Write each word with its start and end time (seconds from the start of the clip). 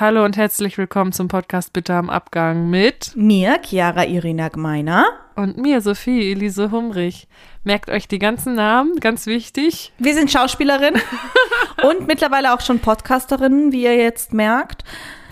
Hallo 0.00 0.24
und 0.24 0.36
herzlich 0.36 0.76
willkommen 0.76 1.12
zum 1.12 1.28
Podcast 1.28 1.72
Bitte 1.72 1.94
am 1.94 2.10
Abgang 2.10 2.68
mit 2.68 3.12
mir, 3.14 3.60
Chiara 3.62 4.04
Irina 4.04 4.48
Gmeiner. 4.48 5.06
Und 5.36 5.56
mir, 5.56 5.80
Sophie 5.82 6.32
Elise 6.32 6.72
Humrich. 6.72 7.28
Merkt 7.62 7.88
euch 7.90 8.08
die 8.08 8.18
ganzen 8.18 8.56
Namen, 8.56 8.98
ganz 8.98 9.26
wichtig. 9.26 9.92
Wir 9.98 10.14
sind 10.14 10.32
Schauspielerin 10.32 10.94
und 11.88 12.08
mittlerweile 12.08 12.52
auch 12.54 12.60
schon 12.60 12.80
Podcasterin, 12.80 13.70
wie 13.70 13.84
ihr 13.84 13.94
jetzt 13.94 14.34
merkt. 14.34 14.82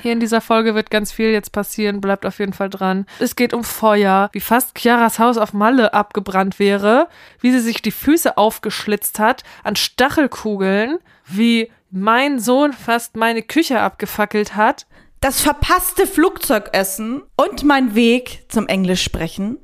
Hier 0.00 0.12
in 0.12 0.20
dieser 0.20 0.40
Folge 0.40 0.76
wird 0.76 0.92
ganz 0.92 1.10
viel 1.10 1.30
jetzt 1.30 1.50
passieren, 1.50 2.00
bleibt 2.00 2.24
auf 2.24 2.38
jeden 2.38 2.52
Fall 2.52 2.70
dran. 2.70 3.06
Es 3.18 3.34
geht 3.34 3.54
um 3.54 3.64
Feuer, 3.64 4.30
wie 4.32 4.40
fast 4.40 4.76
Chiaras 4.78 5.18
Haus 5.18 5.38
auf 5.38 5.52
Malle 5.52 5.92
abgebrannt 5.92 6.60
wäre, 6.60 7.08
wie 7.40 7.50
sie 7.50 7.58
sich 7.58 7.82
die 7.82 7.90
Füße 7.90 8.36
aufgeschlitzt 8.36 9.18
hat 9.18 9.42
an 9.64 9.74
Stachelkugeln, 9.74 11.00
wie 11.26 11.68
mein 11.92 12.38
Sohn 12.38 12.72
fast 12.72 13.16
meine 13.16 13.42
Küche 13.42 13.80
abgefackelt 13.80 14.56
hat. 14.56 14.86
Das 15.20 15.40
verpasste 15.40 16.06
Flugzeugessen 16.06 17.22
und 17.36 17.62
mein 17.64 17.94
Weg 17.94 18.46
zum 18.48 18.66
Englisch 18.66 19.04
sprechen. 19.04 19.58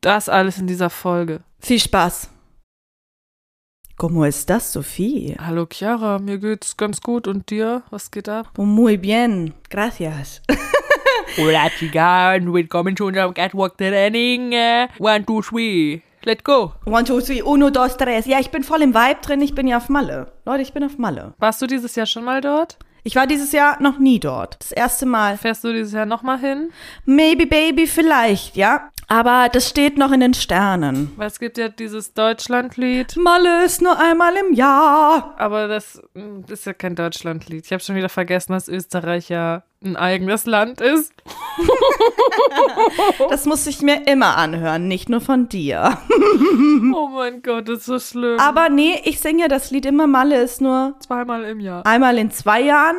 Das 0.00 0.28
alles 0.28 0.58
in 0.58 0.66
dieser 0.66 0.90
Folge. 0.90 1.40
Viel 1.58 1.80
Spaß. 1.80 2.28
¿Cómo 3.96 4.24
estás, 4.24 4.72
Sophie? 4.72 5.36
Hallo 5.38 5.66
Chiara, 5.66 6.18
mir 6.18 6.38
geht's 6.38 6.76
ganz 6.76 7.00
gut 7.00 7.26
und 7.26 7.50
dir? 7.50 7.82
Was 7.90 8.10
geht 8.10 8.28
ab? 8.28 8.50
Muy 8.58 8.96
bien, 8.96 9.54
gracias. 9.70 10.42
Hola 11.36 11.70
chica 11.78 12.36
willkommen 12.40 12.96
zu 12.96 13.06
unserem 13.06 13.32
Catwalk-Training. 13.32 14.54
One, 14.98 15.24
two, 15.24 15.40
three. 15.40 16.02
Let's 16.24 16.44
go. 16.44 16.74
One, 16.84 17.04
two, 17.04 17.20
three, 17.20 17.42
uno, 17.42 17.70
dos, 17.70 17.96
tres. 17.96 18.26
Ja, 18.26 18.38
ich 18.38 18.50
bin 18.50 18.62
voll 18.62 18.82
im 18.82 18.94
Vibe 18.94 19.20
drin, 19.22 19.40
ich 19.40 19.54
bin 19.54 19.66
ja 19.66 19.78
auf 19.78 19.88
Malle. 19.88 20.32
Leute, 20.44 20.62
ich 20.62 20.72
bin 20.72 20.84
auf 20.84 20.96
Malle. 20.96 21.34
Warst 21.38 21.60
du 21.60 21.66
dieses 21.66 21.96
Jahr 21.96 22.06
schon 22.06 22.24
mal 22.24 22.40
dort? 22.40 22.78
Ich 23.04 23.16
war 23.16 23.26
dieses 23.26 23.50
Jahr 23.50 23.82
noch 23.82 23.98
nie 23.98 24.20
dort. 24.20 24.56
Das 24.60 24.70
erste 24.70 25.06
Mal. 25.06 25.36
Fährst 25.36 25.64
du 25.64 25.72
dieses 25.72 25.92
Jahr 25.92 26.06
nochmal 26.06 26.38
hin? 26.38 26.70
Maybe, 27.04 27.46
baby, 27.46 27.88
vielleicht, 27.88 28.56
ja. 28.56 28.91
Aber 29.12 29.50
das 29.52 29.68
steht 29.68 29.98
noch 29.98 30.10
in 30.10 30.20
den 30.20 30.32
Sternen. 30.32 31.12
Weil 31.16 31.26
es 31.26 31.38
gibt 31.38 31.58
ja 31.58 31.68
dieses 31.68 32.14
Deutschlandlied. 32.14 33.14
Malle 33.18 33.66
ist 33.66 33.82
nur 33.82 33.98
einmal 33.98 34.32
im 34.36 34.54
Jahr. 34.54 35.34
Aber 35.36 35.68
das, 35.68 36.00
hm, 36.14 36.46
das 36.46 36.60
ist 36.60 36.64
ja 36.64 36.72
kein 36.72 36.96
Deutschlandlied. 36.96 37.66
Ich 37.66 37.72
habe 37.72 37.82
schon 37.82 37.94
wieder 37.94 38.08
vergessen, 38.08 38.52
dass 38.52 38.68
Österreich 38.68 39.28
ja 39.28 39.64
ein 39.84 39.96
eigenes 39.96 40.46
Land 40.46 40.80
ist. 40.80 41.12
das 43.28 43.44
muss 43.44 43.66
ich 43.66 43.82
mir 43.82 44.06
immer 44.06 44.38
anhören, 44.38 44.88
nicht 44.88 45.10
nur 45.10 45.20
von 45.20 45.46
dir. 45.46 45.98
oh 46.94 47.08
mein 47.08 47.42
Gott, 47.42 47.68
das 47.68 47.80
ist 47.80 47.84
so 47.84 47.98
schlimm. 47.98 48.40
Aber 48.40 48.70
nee, 48.70 48.98
ich 49.04 49.20
singe 49.20 49.48
das 49.48 49.70
Lied 49.70 49.84
immer. 49.84 50.06
Malle 50.06 50.40
ist 50.40 50.62
nur 50.62 50.94
zweimal 51.00 51.44
im 51.44 51.60
Jahr. 51.60 51.84
Einmal 51.84 52.16
in 52.16 52.30
zwei 52.30 52.62
Jahren 52.62 52.96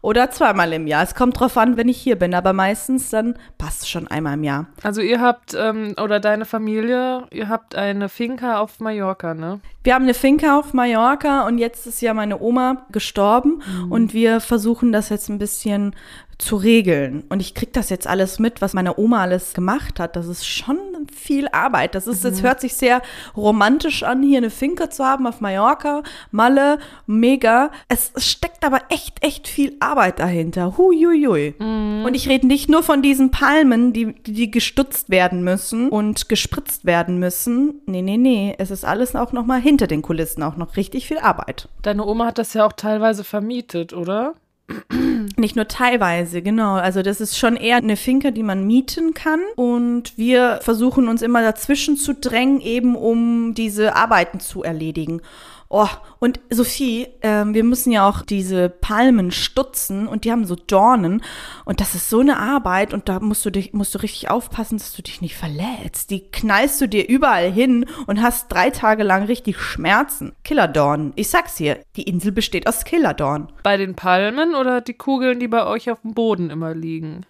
oder 0.00 0.30
zweimal 0.30 0.72
im 0.72 0.86
Jahr. 0.86 1.02
Es 1.02 1.14
kommt 1.14 1.38
drauf 1.38 1.56
an, 1.56 1.76
wenn 1.76 1.88
ich 1.88 1.98
hier 2.00 2.16
bin, 2.16 2.34
aber 2.34 2.52
meistens 2.52 3.10
dann 3.10 3.34
passt 3.58 3.82
es 3.82 3.88
schon 3.88 4.08
einmal 4.08 4.34
im 4.34 4.44
Jahr. 4.44 4.66
Also 4.82 5.00
ihr 5.00 5.20
habt, 5.20 5.54
ähm, 5.58 5.94
oder 6.02 6.20
deine 6.20 6.44
Familie, 6.44 7.26
ihr 7.30 7.48
habt 7.48 7.74
eine 7.74 8.08
Finca 8.08 8.60
auf 8.60 8.80
Mallorca, 8.80 9.34
ne? 9.34 9.60
Wir 9.84 9.94
haben 9.94 10.04
eine 10.04 10.14
Finca 10.14 10.58
auf 10.58 10.74
Mallorca 10.74 11.46
und 11.46 11.58
jetzt 11.58 11.86
ist 11.86 12.02
ja 12.02 12.12
meine 12.12 12.40
Oma 12.40 12.86
gestorben 12.90 13.62
mhm. 13.66 13.92
und 13.92 14.12
wir 14.12 14.40
versuchen 14.40 14.92
das 14.92 15.08
jetzt 15.08 15.28
ein 15.28 15.38
bisschen 15.38 15.94
zu 16.38 16.56
regeln. 16.56 17.24
Und 17.28 17.40
ich 17.40 17.54
kriege 17.54 17.72
das 17.72 17.90
jetzt 17.90 18.06
alles 18.06 18.38
mit, 18.38 18.62
was 18.62 18.72
meine 18.72 18.96
Oma 18.98 19.22
alles 19.22 19.54
gemacht 19.54 19.98
hat. 19.98 20.14
Das 20.14 20.28
ist 20.28 20.46
schon 20.46 20.78
viel 21.12 21.48
Arbeit. 21.48 21.96
Das 21.96 22.06
ist, 22.06 22.22
mhm. 22.22 22.30
es 22.30 22.42
hört 22.42 22.60
sich 22.60 22.74
sehr 22.74 23.02
romantisch 23.36 24.04
an, 24.04 24.22
hier 24.22 24.38
eine 24.38 24.50
Finke 24.50 24.88
zu 24.88 25.04
haben 25.04 25.26
auf 25.26 25.40
Mallorca, 25.40 26.02
Malle, 26.30 26.78
mega. 27.06 27.70
Es 27.88 28.12
steckt 28.16 28.64
aber 28.64 28.82
echt, 28.88 29.24
echt 29.24 29.48
viel 29.48 29.76
Arbeit 29.80 30.20
dahinter. 30.20 30.78
Huiuiui. 30.78 31.56
Mhm. 31.58 32.04
Und 32.06 32.14
ich 32.14 32.28
rede 32.28 32.46
nicht 32.46 32.68
nur 32.68 32.84
von 32.84 33.02
diesen 33.02 33.30
Palmen, 33.32 33.92
die, 33.92 34.14
die 34.22 34.50
gestutzt 34.50 35.10
werden 35.10 35.42
müssen 35.42 35.88
und 35.88 36.28
gespritzt 36.28 36.84
werden 36.84 37.18
müssen. 37.18 37.82
Nee, 37.86 38.02
nee, 38.02 38.16
nee. 38.16 38.54
Es 38.58 38.70
ist 38.70 38.84
alles 38.84 39.16
auch 39.16 39.32
noch 39.32 39.44
mal 39.44 39.60
hinter 39.60 39.88
den 39.88 40.02
Kulissen 40.02 40.44
auch 40.44 40.56
noch 40.56 40.76
richtig 40.76 41.08
viel 41.08 41.18
Arbeit. 41.18 41.68
Deine 41.82 42.06
Oma 42.06 42.26
hat 42.26 42.38
das 42.38 42.54
ja 42.54 42.64
auch 42.64 42.72
teilweise 42.72 43.24
vermietet, 43.24 43.92
oder? 43.92 44.34
Nicht 45.36 45.56
nur 45.56 45.68
teilweise, 45.68 46.42
genau. 46.42 46.74
Also 46.74 47.02
das 47.02 47.20
ist 47.20 47.38
schon 47.38 47.56
eher 47.56 47.76
eine 47.76 47.96
Finke, 47.96 48.32
die 48.32 48.42
man 48.42 48.66
mieten 48.66 49.14
kann. 49.14 49.40
Und 49.56 50.16
wir 50.18 50.60
versuchen 50.62 51.08
uns 51.08 51.22
immer 51.22 51.42
dazwischen 51.42 51.96
zu 51.96 52.14
drängen, 52.14 52.60
eben 52.60 52.94
um 52.94 53.54
diese 53.54 53.96
Arbeiten 53.96 54.40
zu 54.40 54.62
erledigen. 54.62 55.22
Oh, 55.70 55.88
und 56.18 56.40
Sophie, 56.48 57.08
äh, 57.20 57.44
wir 57.44 57.62
müssen 57.62 57.92
ja 57.92 58.08
auch 58.08 58.22
diese 58.22 58.70
Palmen 58.70 59.30
stutzen 59.30 60.08
und 60.08 60.24
die 60.24 60.32
haben 60.32 60.46
so 60.46 60.54
Dornen 60.54 61.22
und 61.66 61.82
das 61.82 61.94
ist 61.94 62.08
so 62.08 62.20
eine 62.20 62.38
Arbeit 62.38 62.94
und 62.94 63.10
da 63.10 63.20
musst 63.20 63.44
du 63.44 63.50
dich, 63.50 63.74
musst 63.74 63.94
du 63.94 63.98
richtig 63.98 64.30
aufpassen, 64.30 64.78
dass 64.78 64.94
du 64.94 65.02
dich 65.02 65.20
nicht 65.20 65.36
verletzt. 65.36 66.10
Die 66.10 66.20
knallst 66.30 66.80
du 66.80 66.88
dir 66.88 67.06
überall 67.06 67.52
hin 67.52 67.84
und 68.06 68.22
hast 68.22 68.50
drei 68.50 68.70
Tage 68.70 69.02
lang 69.02 69.24
richtig 69.24 69.60
Schmerzen. 69.60 70.32
Killerdorn. 70.42 71.12
Ich 71.16 71.28
sag's 71.28 71.56
dir, 71.56 71.80
die 71.96 72.04
Insel 72.04 72.32
besteht 72.32 72.66
aus 72.66 72.84
Killerdorn. 72.84 73.52
Bei 73.62 73.76
den 73.76 73.94
Palmen 73.94 74.54
oder 74.54 74.80
die 74.80 74.94
Kugeln, 74.94 75.38
die 75.38 75.48
bei 75.48 75.66
euch 75.66 75.90
auf 75.90 76.00
dem 76.00 76.14
Boden 76.14 76.48
immer 76.48 76.74
liegen? 76.74 77.26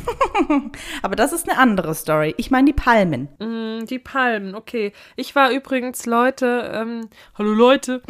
Aber 1.02 1.16
das 1.16 1.32
ist 1.32 1.48
eine 1.48 1.58
andere 1.58 1.94
Story. 1.94 2.34
Ich 2.36 2.50
meine 2.50 2.66
die 2.66 2.72
Palmen. 2.72 3.28
Mm, 3.38 3.86
die 3.86 3.98
Palmen, 3.98 4.54
okay. 4.54 4.92
Ich 5.16 5.34
war 5.34 5.50
übrigens, 5.50 6.06
Leute, 6.06 6.70
ähm, 6.74 7.08
hallo 7.36 7.52
Leute, 7.52 8.02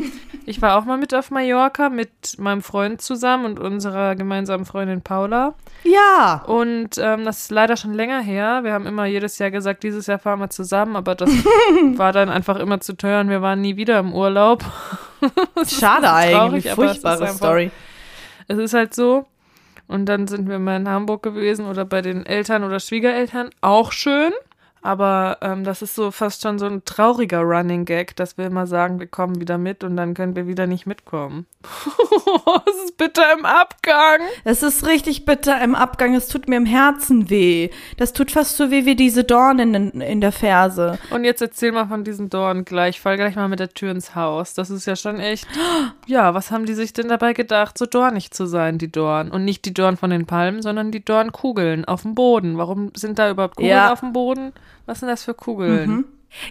ich 0.47 0.63
war 0.63 0.79
auch 0.79 0.85
mal 0.85 0.99
mit 0.99 1.15
auf 1.15 1.31
Mallorca 1.31 1.89
mit 1.89 2.39
meinem 2.39 2.63
Freund 2.63 3.01
zusammen 3.01 3.45
und 3.45 3.61
unserer 3.61 4.15
gemeinsamen 4.15 4.65
Freundin 4.65 5.03
Paula. 5.03 5.55
Ja. 5.85 6.43
Und 6.47 6.99
ähm, 6.99 7.25
das 7.25 7.43
ist 7.43 7.51
leider 7.51 7.77
schon 7.77 7.95
länger 7.95 8.21
her. 8.21 8.61
Wir 8.63 8.73
haben 8.73 8.87
immer 8.87 9.07
jedes 9.07 9.39
Jahr 9.39 9.51
gesagt, 9.51 9.83
dieses 9.83 10.07
Jahr 10.07 10.19
fahren 10.19 10.41
wir 10.41 10.51
zusammen, 10.51 10.97
aber 10.97 11.15
das 11.15 11.31
war 11.97 12.13
dann 12.13 12.29
einfach 12.29 12.57
immer 12.57 12.81
zu 12.81 12.97
teuer 12.97 13.21
und 13.21 13.31
wir 13.31 13.43
waren 13.43 13.61
nie 13.61 13.77
wieder 13.77 13.99
im 13.99 14.13
Urlaub. 14.13 14.65
Schade 15.69 16.07
traurig, 16.07 16.35
eigentlich, 16.35 16.71
furchtbare 16.71 17.29
Story. 17.29 17.71
Es 18.49 18.59
ist 18.59 18.75
halt 18.75 18.95
so, 18.95 19.25
und 19.93 20.07
dann 20.07 20.27
sind 20.27 20.49
wir 20.49 20.59
mal 20.59 20.77
in 20.77 20.89
Hamburg 20.89 21.23
gewesen 21.23 21.67
oder 21.67 21.85
bei 21.85 22.01
den 22.01 22.25
Eltern 22.25 22.65
oder 22.65 22.81
Schwiegereltern. 22.81 23.51
Auch 23.61 23.93
schön. 23.93 24.33
Aber 24.83 25.39
ähm, 25.41 25.63
das 25.63 25.81
ist 25.81 25.95
so 25.95 26.11
fast 26.11 26.43
schon 26.43 26.59
so 26.59 26.67
ein 26.67 26.85
trauriger 26.85 27.41
Running 27.41 27.85
Gag, 27.85 28.17
dass 28.17 28.37
wir 28.37 28.47
immer 28.47 28.67
sagen, 28.67 28.99
wir 28.99 29.07
kommen 29.07 29.41
wieder 29.41 29.57
mit 29.57 29.85
und 29.85 29.97
dann 29.97 30.15
können 30.15 30.35
wir 30.35 30.49
wieder 30.49 30.67
nicht 30.67 30.87
mitkommen. 30.87 31.47
Es 32.67 32.85
ist 32.85 32.97
bitter 32.97 33.33
im 33.39 33.45
Abgang. 33.45 34.21
Es 34.45 34.63
ist 34.63 34.87
richtig 34.87 35.25
bitter 35.25 35.63
im 35.63 35.75
Abgang. 35.75 36.15
Es 36.15 36.29
tut 36.29 36.49
mir 36.49 36.57
im 36.57 36.67
Herzen 36.67 37.31
weh. 37.31 37.71
Das 37.97 38.13
tut 38.13 38.31
fast 38.31 38.57
so 38.57 38.71
weh 38.71 38.85
wie 38.85 38.97
diese 38.97 39.25
Dornen 39.25 39.75
in, 39.75 40.01
in 40.01 40.21
der 40.21 40.33
Ferse. 40.33 40.99
Und 41.11 41.25
jetzt 41.25 41.43
erzähl 41.43 41.73
mal 41.73 41.87
von 41.87 42.05
diesen 42.05 42.31
Dornen 42.31 42.65
gleich. 42.65 43.01
Fall 43.01 43.17
gleich 43.17 43.37
mal 43.37 43.49
mit 43.49 43.61
der 43.61 43.69
Tür 43.69 43.91
ins 43.91 44.15
Haus. 44.15 44.55
Das 44.55 44.71
ist 44.71 44.87
ja 44.87 44.97
schon 44.97 45.21
echt. 45.21 45.47
Ja, 46.07 46.35
was 46.35 46.51
haben 46.51 46.67
die 46.67 46.75
sich 46.75 46.93
denn 46.93 47.09
dabei 47.09 47.33
gedacht, 47.33 47.79
so 47.79 47.87
dornig 47.87 48.33
zu 48.33 48.47
sein, 48.47 48.77
die 48.77 48.91
Dornen? 48.91 49.31
Und 49.31 49.45
nicht 49.45 49.65
die 49.65 49.73
Dornen 49.73 49.97
von 49.97 50.11
den 50.11 50.27
Palmen, 50.27 50.61
sondern 50.61 50.91
die 50.91 51.05
Dornkugeln 51.05 51.85
auf 51.85 52.03
dem 52.03 52.15
Boden. 52.15 52.59
Warum 52.59 52.91
sind 52.97 53.19
da 53.19 53.31
überhaupt 53.31 53.57
Kugeln 53.57 53.71
ja. 53.71 53.93
auf 53.93 54.01
dem 54.01 54.13
Boden? 54.13 54.53
Was 54.87 55.01
sind 55.01 55.09
das 55.09 55.25
für 55.25 55.35
Kugeln? 55.35 55.91
Mhm. 55.91 56.05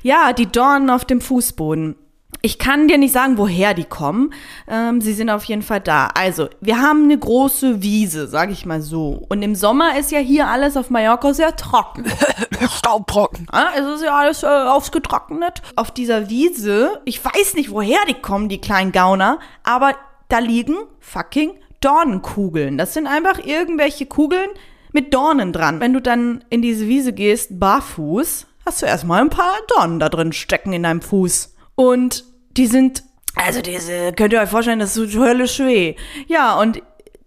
Ja, 0.04 0.34
die 0.34 0.46
Dornen 0.46 0.90
auf 0.90 1.06
dem 1.06 1.22
Fußboden. 1.22 1.96
Ich 2.44 2.58
kann 2.58 2.88
dir 2.88 2.98
nicht 2.98 3.12
sagen, 3.12 3.38
woher 3.38 3.74
die 3.74 3.84
kommen. 3.84 4.34
Ähm, 4.68 5.00
sie 5.00 5.14
sind 5.14 5.30
auf 5.30 5.44
jeden 5.44 5.62
Fall 5.62 5.80
da. 5.80 6.08
Also, 6.08 6.50
wir 6.60 6.82
haben 6.82 7.04
eine 7.04 7.18
große 7.18 7.84
Wiese, 7.84 8.28
sage 8.28 8.52
ich 8.52 8.66
mal 8.66 8.82
so. 8.82 9.26
Und 9.30 9.44
im 9.44 9.54
Sommer 9.54 10.00
ist 10.00 10.12
ja 10.12 10.20
hier 10.20 10.48
alles 10.48 10.76
auf 10.76 10.90
Mallorca 10.90 11.34
sehr 11.34 11.56
trocken. 11.56 12.06
Staubtrocken. 12.78 13.48
Ja, 13.54 13.70
es 13.78 13.86
ist 13.86 14.04
ja 14.04 14.18
alles 14.18 14.42
äh, 14.42 14.48
ausgetrocknet. 14.48 15.62
Auf 15.76 15.92
dieser 15.92 16.30
Wiese, 16.30 17.02
ich 17.06 17.24
weiß 17.24 17.54
nicht, 17.54 17.70
woher 17.70 18.00
die 18.08 18.16
kommen, 18.16 18.50
die 18.50 18.62
kleinen 18.62 18.92
Gauner, 18.92 19.40
aber 19.64 19.94
da 20.30 20.40
liegen 20.40 20.78
fucking 21.00 21.52
Dornenkugeln. 21.82 22.78
Das 22.78 22.94
sind 22.94 23.06
einfach 23.06 23.40
irgendwelche 23.40 24.06
Kugeln, 24.06 24.50
mit 24.94 25.14
Dornen 25.14 25.54
dran. 25.54 25.80
Wenn 25.80 25.94
du 25.94 26.02
dann 26.02 26.44
in 26.50 26.62
diese 26.62 26.88
Wiese 26.88 27.14
gehst, 27.14 27.60
barfuß, 27.60 28.48
hast 28.66 28.82
du 28.82 28.86
erstmal 28.86 29.22
ein 29.22 29.30
paar 29.30 29.54
Dornen 29.68 30.00
da 30.00 30.10
drin 30.10 30.34
stecken 30.34 30.74
in 30.74 30.84
deinem 30.84 31.02
Fuß. 31.02 31.56
Und 31.76 32.26
die 32.58 32.68
sind, 32.68 33.04
also 33.36 33.62
diese, 33.62 34.12
könnt 34.14 34.34
ihr 34.34 34.42
euch 34.42 34.50
vorstellen, 34.50 34.80
das 34.80 34.96
ist 34.96 35.12
so 35.12 35.20
höllisch 35.20 35.60
weh. 35.60 35.96
Ja, 36.28 36.60
und 36.60 36.82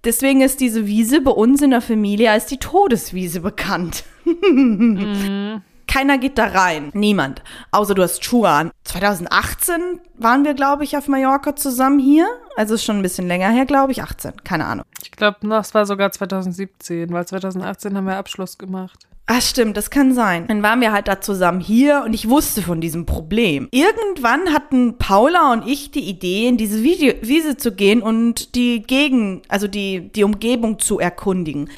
deswegen 0.05 0.41
ist 0.41 0.61
diese 0.61 0.87
Wiese 0.87 1.21
bei 1.21 1.31
uns 1.31 1.63
in 1.63 1.71
der 1.71 1.81
Familie 1.81 2.31
als 2.31 2.47
die 2.47 2.59
Todeswiese 2.59 3.41
bekannt. 3.41 4.05
mhm. 4.25 5.63
Keiner 5.87 6.19
geht 6.19 6.39
da 6.39 6.47
rein. 6.47 6.91
Niemand. 6.95 7.43
Außer 7.71 7.95
du 7.95 8.03
hast 8.03 8.25
Schuhe 8.25 8.49
an. 8.49 8.71
2018 8.85 10.01
waren 10.17 10.45
wir, 10.45 10.55
glaube 10.55 10.85
ich, 10.85 10.97
auf 10.97 11.09
Mallorca 11.09 11.57
zusammen 11.57 11.99
hier. 11.99 12.27
Also 12.57 12.75
ist 12.75 12.85
schon 12.85 12.97
ein 12.97 13.03
bisschen 13.03 13.29
länger 13.29 13.51
her, 13.51 13.67
glaube 13.67 13.93
ich. 13.93 14.03
18. 14.03 14.45
Keine 14.45 14.67
Ahnung. 14.67 14.85
Ich 15.03 15.11
glaube, 15.11 15.39
das 15.43 15.75
war 15.75 15.87
sogar 15.87 16.13
2017, 16.13 17.13
weil 17.13 17.27
2018 17.27 17.97
haben 17.97 18.07
wir 18.07 18.17
Abschluss 18.17 18.59
gemacht. 18.59 19.07
Ah, 19.27 19.41
stimmt, 19.41 19.79
das 19.79 19.89
kann 19.89 20.13
sein. 20.13 20.47
Dann 20.49 20.63
waren 20.63 20.83
wir 20.83 20.93
halt 20.93 21.09
da 21.09 21.19
zusammen 21.19 21.61
hier 21.61 22.03
und 22.05 22.13
ich 22.13 22.29
wusste 22.29 22.61
von 22.61 22.83
diesem 22.83 23.07
Problem. 23.07 23.69
Irgendwann 23.71 24.53
hatten 24.53 24.99
Paula 24.99 25.55
und 25.55 25.67
ich 25.67 25.91
die 25.91 26.07
Idee, 26.11 26.47
in 26.47 26.59
diese 26.59 26.83
Video 26.83 27.15
Wiese 27.23 27.57
zu 27.57 27.73
gehen 27.73 28.03
und 28.03 28.55
die 28.55 28.83
Gegend, 28.83 29.47
also 29.49 29.67
die, 29.67 30.13
die 30.13 30.25
Umgebung 30.25 30.79
zu 30.79 30.99
erkundigen. 30.99 31.71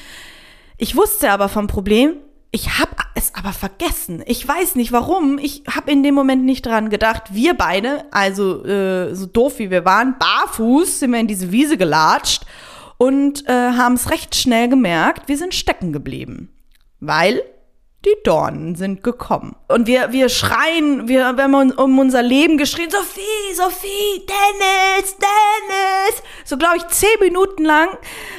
Ich 0.77 0.97
wusste 0.97 1.31
aber 1.31 1.47
vom 1.47 1.67
Problem, 1.67 2.17
ich 2.57 2.79
habe 2.79 2.91
es 3.13 3.33
aber 3.35 3.53
vergessen. 3.53 4.23
Ich 4.25 4.47
weiß 4.47 4.75
nicht 4.75 4.91
warum. 4.91 5.37
Ich 5.37 5.63
habe 5.69 5.91
in 5.91 6.03
dem 6.03 6.15
Moment 6.15 6.43
nicht 6.43 6.65
dran 6.65 6.89
gedacht. 6.89 7.33
Wir 7.33 7.53
beide, 7.53 8.05
also 8.11 8.65
äh, 8.65 9.13
so 9.13 9.25
doof 9.27 9.59
wie 9.59 9.69
wir 9.69 9.85
waren, 9.85 10.15
barfuß 10.17 10.99
sind 10.99 11.11
wir 11.11 11.19
in 11.19 11.27
diese 11.27 11.51
Wiese 11.51 11.77
gelatscht 11.77 12.45
und 12.97 13.47
äh, 13.47 13.51
haben 13.51 13.93
es 13.93 14.09
recht 14.09 14.35
schnell 14.35 14.69
gemerkt, 14.69 15.29
wir 15.29 15.37
sind 15.37 15.53
stecken 15.53 15.93
geblieben 15.93 16.49
weil 16.99 17.43
die 18.05 18.15
Dornen 18.23 18.75
sind 18.75 19.03
gekommen. 19.03 19.55
Und 19.67 19.87
wir, 19.87 20.11
wir 20.11 20.29
schreien, 20.29 21.07
wir, 21.07 21.35
wir 21.35 21.43
haben 21.43 21.71
um 21.71 21.99
unser 21.99 22.21
Leben 22.21 22.57
geschrien, 22.57 22.89
Sophie, 22.89 23.53
Sophie, 23.55 24.25
Dennis, 24.25 25.15
Dennis. 25.17 26.23
So, 26.45 26.57
glaube 26.57 26.77
ich, 26.77 26.87
zehn 26.87 27.19
Minuten 27.19 27.65
lang 27.65 27.89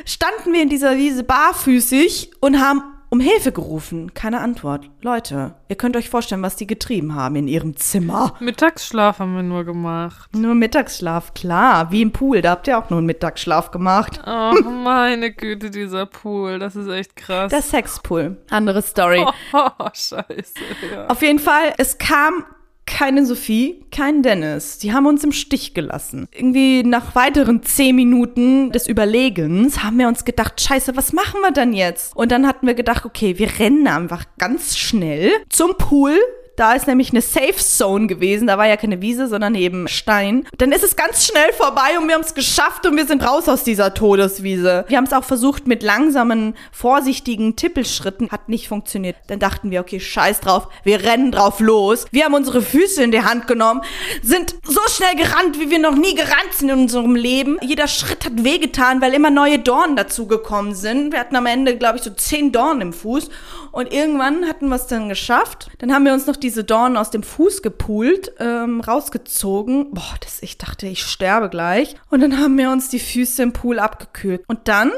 standen 0.04 0.52
wir 0.52 0.62
in 0.62 0.68
dieser 0.68 0.96
Wiese 0.96 1.24
barfüßig 1.24 2.30
und 2.40 2.60
haben 2.60 2.82
um 3.10 3.20
Hilfe 3.20 3.52
gerufen. 3.52 4.14
Keine 4.14 4.40
Antwort. 4.40 4.90
Leute, 5.00 5.54
ihr 5.68 5.76
könnt 5.76 5.96
euch 5.96 6.10
vorstellen, 6.10 6.42
was 6.42 6.56
die 6.56 6.66
getrieben 6.66 7.14
haben 7.14 7.36
in 7.36 7.48
ihrem 7.48 7.76
Zimmer. 7.76 8.34
Mittagsschlaf 8.40 9.18
haben 9.18 9.34
wir 9.34 9.42
nur 9.42 9.64
gemacht. 9.64 10.34
Nur 10.34 10.54
Mittagsschlaf, 10.54 11.34
klar. 11.34 11.90
Wie 11.90 12.02
im 12.02 12.12
Pool, 12.12 12.42
da 12.42 12.50
habt 12.50 12.68
ihr 12.68 12.78
auch 12.78 12.90
nur 12.90 12.98
einen 12.98 13.06
Mittagsschlaf 13.06 13.70
gemacht. 13.70 14.20
Oh, 14.26 14.52
meine 14.84 15.32
Güte, 15.32 15.70
dieser 15.70 16.06
Pool. 16.06 16.58
Das 16.58 16.76
ist 16.76 16.88
echt 16.88 17.16
krass. 17.16 17.50
Der 17.50 17.62
Sexpool. 17.62 18.36
Andere 18.50 18.82
Story. 18.82 19.24
Oh, 19.52 19.88
scheiße. 19.92 20.54
Ja. 20.92 21.06
Auf 21.06 21.22
jeden 21.22 21.38
Fall, 21.38 21.72
es 21.78 21.96
kam 21.98 22.44
keine 22.88 23.26
Sophie, 23.26 23.84
kein 23.92 24.22
Dennis. 24.22 24.78
Die 24.78 24.92
haben 24.92 25.06
uns 25.06 25.22
im 25.22 25.30
Stich 25.30 25.74
gelassen. 25.74 26.26
Irgendwie 26.32 26.82
nach 26.82 27.14
weiteren 27.14 27.62
zehn 27.62 27.94
Minuten 27.94 28.72
des 28.72 28.88
Überlegens 28.88 29.84
haben 29.84 29.98
wir 29.98 30.08
uns 30.08 30.24
gedacht, 30.24 30.60
scheiße, 30.60 30.96
was 30.96 31.12
machen 31.12 31.40
wir 31.42 31.52
dann 31.52 31.74
jetzt? 31.74 32.16
Und 32.16 32.32
dann 32.32 32.46
hatten 32.46 32.66
wir 32.66 32.74
gedacht, 32.74 33.04
okay, 33.04 33.38
wir 33.38 33.58
rennen 33.58 33.86
einfach 33.86 34.24
ganz 34.38 34.76
schnell 34.78 35.30
zum 35.50 35.76
Pool, 35.76 36.18
da 36.58 36.72
ist 36.72 36.86
nämlich 36.86 37.10
eine 37.10 37.20
Safe 37.20 37.54
Zone 37.54 38.08
gewesen. 38.08 38.48
Da 38.48 38.58
war 38.58 38.66
ja 38.66 38.76
keine 38.76 39.00
Wiese, 39.00 39.28
sondern 39.28 39.54
eben 39.54 39.86
Stein. 39.86 40.46
Dann 40.58 40.72
ist 40.72 40.82
es 40.82 40.96
ganz 40.96 41.26
schnell 41.26 41.52
vorbei 41.52 41.98
und 41.98 42.08
wir 42.08 42.14
haben 42.14 42.22
es 42.22 42.34
geschafft 42.34 42.84
und 42.86 42.96
wir 42.96 43.06
sind 43.06 43.26
raus 43.26 43.48
aus 43.48 43.62
dieser 43.62 43.94
Todeswiese. 43.94 44.84
Wir 44.88 44.96
haben 44.96 45.04
es 45.04 45.12
auch 45.12 45.24
versucht 45.24 45.66
mit 45.66 45.82
langsamen, 45.82 46.54
vorsichtigen 46.72 47.54
Tippelschritten. 47.54 48.30
Hat 48.30 48.48
nicht 48.48 48.68
funktioniert. 48.68 49.16
Dann 49.28 49.38
dachten 49.38 49.70
wir, 49.70 49.80
okay, 49.80 50.00
scheiß 50.00 50.40
drauf. 50.40 50.68
Wir 50.82 51.04
rennen 51.04 51.30
drauf 51.30 51.60
los. 51.60 52.06
Wir 52.10 52.24
haben 52.24 52.34
unsere 52.34 52.60
Füße 52.60 53.02
in 53.02 53.12
die 53.12 53.22
Hand 53.22 53.46
genommen, 53.46 53.82
sind 54.22 54.56
so 54.64 54.80
schnell 54.88 55.14
gerannt, 55.14 55.60
wie 55.60 55.70
wir 55.70 55.78
noch 55.78 55.94
nie 55.94 56.14
gerannt 56.14 56.54
sind 56.54 56.70
in 56.70 56.78
unserem 56.78 57.14
Leben. 57.14 57.58
Jeder 57.62 57.86
Schritt 57.86 58.24
hat 58.24 58.44
wehgetan, 58.44 59.00
weil 59.00 59.14
immer 59.14 59.30
neue 59.30 59.58
Dornen 59.58 59.96
dazugekommen 59.96 60.74
sind. 60.74 61.12
Wir 61.12 61.20
hatten 61.20 61.36
am 61.36 61.46
Ende, 61.46 61.76
glaube 61.76 61.98
ich, 61.98 62.02
so 62.02 62.10
zehn 62.10 62.50
Dornen 62.50 62.80
im 62.80 62.92
Fuß. 62.92 63.30
Und 63.70 63.92
irgendwann 63.92 64.46
hatten 64.48 64.68
wir 64.68 64.76
es 64.76 64.86
dann 64.86 65.08
geschafft. 65.08 65.70
Dann 65.78 65.92
haben 65.92 66.04
wir 66.04 66.12
uns 66.12 66.26
noch 66.26 66.36
diese 66.48 66.64
Dornen 66.64 66.96
aus 66.96 67.10
dem 67.10 67.22
Fuß 67.22 67.60
gepult, 67.60 68.32
ähm, 68.38 68.80
rausgezogen. 68.80 69.90
Boah, 69.92 70.14
das, 70.20 70.42
ich 70.42 70.56
dachte, 70.56 70.86
ich 70.86 71.02
sterbe 71.02 71.50
gleich. 71.50 71.94
Und 72.08 72.22
dann 72.22 72.38
haben 72.38 72.56
wir 72.56 72.70
uns 72.70 72.88
die 72.88 73.00
Füße 73.00 73.42
im 73.42 73.52
Pool 73.52 73.78
abgekühlt. 73.78 74.42
Und 74.48 74.66
dann, 74.66 74.90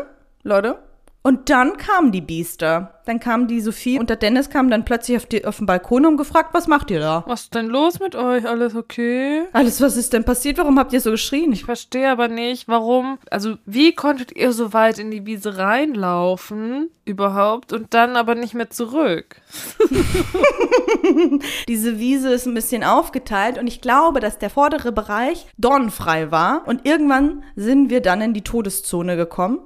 Leute, 0.44 0.78
und 1.22 1.50
dann 1.50 1.76
kamen 1.76 2.12
die 2.12 2.22
Biester. 2.22 2.94
Dann 3.04 3.20
kam 3.20 3.46
die 3.46 3.60
Sophie 3.60 3.98
und 3.98 4.08
der 4.08 4.16
Dennis 4.16 4.48
kam 4.48 4.70
dann 4.70 4.86
plötzlich 4.86 5.18
auf, 5.18 5.26
die, 5.26 5.44
auf 5.44 5.58
den 5.58 5.66
Balkon 5.66 6.06
und 6.06 6.16
gefragt, 6.16 6.50
was 6.54 6.66
macht 6.66 6.90
ihr 6.90 7.00
da? 7.00 7.24
Was 7.26 7.42
ist 7.42 7.54
denn 7.54 7.66
los 7.66 8.00
mit 8.00 8.14
euch? 8.14 8.46
Alles 8.46 8.74
okay? 8.74 9.42
Alles, 9.52 9.82
was 9.82 9.96
ist 9.96 10.14
denn 10.14 10.24
passiert? 10.24 10.56
Warum 10.56 10.78
habt 10.78 10.94
ihr 10.94 11.00
so 11.00 11.10
geschrien? 11.10 11.52
Ich 11.52 11.64
verstehe 11.64 12.10
aber 12.10 12.28
nicht, 12.28 12.68
warum. 12.68 13.18
Also, 13.30 13.56
wie 13.66 13.94
konntet 13.94 14.34
ihr 14.34 14.52
so 14.52 14.72
weit 14.72 14.98
in 14.98 15.10
die 15.10 15.26
Wiese 15.26 15.58
reinlaufen 15.58 16.88
überhaupt 17.04 17.72
und 17.72 17.92
dann 17.92 18.16
aber 18.16 18.34
nicht 18.34 18.54
mehr 18.54 18.70
zurück? 18.70 19.42
Diese 21.68 21.98
Wiese 21.98 22.32
ist 22.32 22.46
ein 22.46 22.54
bisschen 22.54 22.84
aufgeteilt 22.84 23.58
und 23.58 23.66
ich 23.66 23.82
glaube, 23.82 24.20
dass 24.20 24.38
der 24.38 24.50
vordere 24.50 24.92
Bereich 24.92 25.46
dornfrei 25.58 26.30
war 26.30 26.62
und 26.66 26.86
irgendwann 26.86 27.42
sind 27.56 27.90
wir 27.90 28.00
dann 28.00 28.22
in 28.22 28.32
die 28.34 28.44
Todeszone 28.44 29.16
gekommen. 29.16 29.58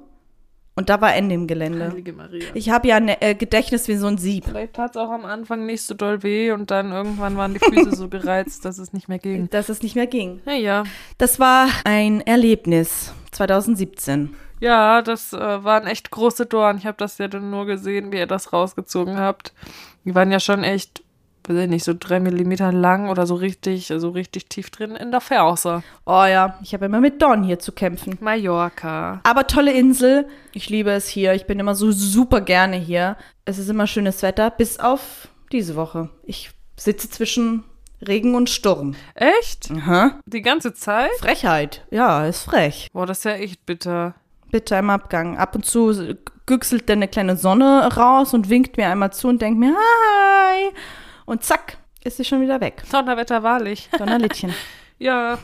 Und 0.77 0.89
da 0.89 0.99
war 0.99 1.15
Ende 1.15 1.35
im 1.35 1.47
Gelände. 1.47 1.89
Heilige 1.89 2.11
Maria. 2.11 2.47
Ich 2.53 2.69
habe 2.69 2.89
ja 2.89 2.97
ein 2.97 3.07
äh, 3.07 3.33
Gedächtnis 3.33 3.87
wie 3.87 3.95
so 3.95 4.07
ein 4.07 4.17
Sieb. 4.17 4.43
Vielleicht 4.45 4.73
tat 4.73 4.91
es 4.91 4.97
auch 4.97 5.09
am 5.09 5.23
Anfang 5.23 5.65
nicht 5.65 5.83
so 5.83 5.93
doll 5.93 6.21
weh 6.21 6.51
und 6.51 6.69
dann 6.69 6.91
irgendwann 6.91 7.37
waren 7.37 7.53
die 7.53 7.59
Füße 7.59 7.95
so 7.95 8.09
gereizt, 8.09 8.65
dass 8.65 8.77
es 8.77 8.91
nicht 8.91 9.07
mehr 9.07 9.19
ging. 9.19 9.49
Dass 9.55 9.69
es 9.69 9.81
nicht 9.81 9.95
mehr 9.95 10.07
ging. 10.07 10.41
Naja. 10.45 10.83
Das 11.17 11.39
war 11.39 11.69
ein 11.85 12.19
Erlebnis 12.19 13.13
2017. 13.31 14.35
Ja, 14.59 15.01
das 15.01 15.31
äh, 15.31 15.63
waren 15.63 15.87
echt 15.87 16.11
große 16.11 16.45
Dornen. 16.45 16.79
Ich 16.79 16.85
habe 16.85 16.97
das 16.97 17.17
ja 17.19 17.29
dann 17.29 17.49
nur 17.51 17.65
gesehen, 17.65 18.11
wie 18.11 18.17
ihr 18.17 18.27
das 18.27 18.51
rausgezogen 18.51 19.17
habt. 19.17 19.53
Die 20.03 20.13
waren 20.13 20.31
ja 20.31 20.41
schon 20.41 20.65
echt, 20.65 21.03
weiß 21.49 21.57
ich 21.57 21.69
nicht, 21.69 21.83
so 21.83 21.93
drei 21.97 22.19
Millimeter 22.19 22.71
lang 22.71 23.09
oder 23.09 23.25
so 23.25 23.35
richtig, 23.35 23.87
so 23.87 24.09
richtig 24.09 24.47
tief 24.47 24.69
drin 24.69 24.95
in 24.95 25.11
der 25.11 25.21
Ferse. 25.21 25.83
Oh 26.05 26.25
ja, 26.25 26.57
ich 26.61 26.73
habe 26.73 26.85
immer 26.85 26.99
mit 26.99 27.21
Dorn 27.21 27.43
hier 27.43 27.59
zu 27.59 27.71
kämpfen. 27.71 28.17
Mallorca. 28.21 29.21
Aber 29.23 29.47
tolle 29.47 29.73
Insel. 29.73 30.27
Ich 30.53 30.69
liebe 30.69 30.91
es 30.91 31.07
hier. 31.07 31.33
Ich 31.33 31.45
bin 31.45 31.59
immer 31.59 31.75
so 31.75 31.91
super 31.91 32.41
gerne 32.41 32.77
hier. 32.77 33.17
Es 33.45 33.57
ist 33.57 33.69
immer 33.69 33.87
schönes 33.87 34.21
Wetter, 34.21 34.49
bis 34.49 34.79
auf 34.79 35.27
diese 35.51 35.75
Woche. 35.75 36.09
Ich 36.23 36.51
sitze 36.77 37.09
zwischen 37.09 37.63
Regen 38.05 38.35
und 38.35 38.49
Sturm. 38.49 38.95
Echt? 39.15 39.71
Aha. 39.71 40.19
Die 40.25 40.41
ganze 40.41 40.73
Zeit? 40.73 41.11
Frechheit. 41.19 41.85
Ja, 41.91 42.25
ist 42.25 42.43
frech. 42.43 42.89
Boah, 42.93 43.05
das 43.05 43.19
ist 43.19 43.23
ja 43.25 43.31
echt 43.31 43.65
bitter. 43.65 44.15
Bitte 44.51 44.75
im 44.75 44.89
Abgang. 44.89 45.37
Ab 45.37 45.55
und 45.55 45.65
zu 45.65 46.15
güchselt 46.45 46.89
dann 46.89 46.99
eine 46.99 47.07
kleine 47.07 47.37
Sonne 47.37 47.89
raus 47.95 48.33
und 48.33 48.49
winkt 48.49 48.77
mir 48.77 48.87
einmal 48.87 49.11
zu 49.11 49.27
und 49.27 49.41
denkt 49.41 49.59
mir, 49.59 49.73
hi. 49.73 50.71
Und 51.25 51.43
zack, 51.43 51.77
ist 52.03 52.17
sie 52.17 52.25
schon 52.25 52.41
wieder 52.41 52.61
weg. 52.61 52.83
Donnerwetter 52.91 53.43
wahrlich. 53.43 53.89
Donnerlittchen. 53.97 54.53
Ja. 54.97 55.37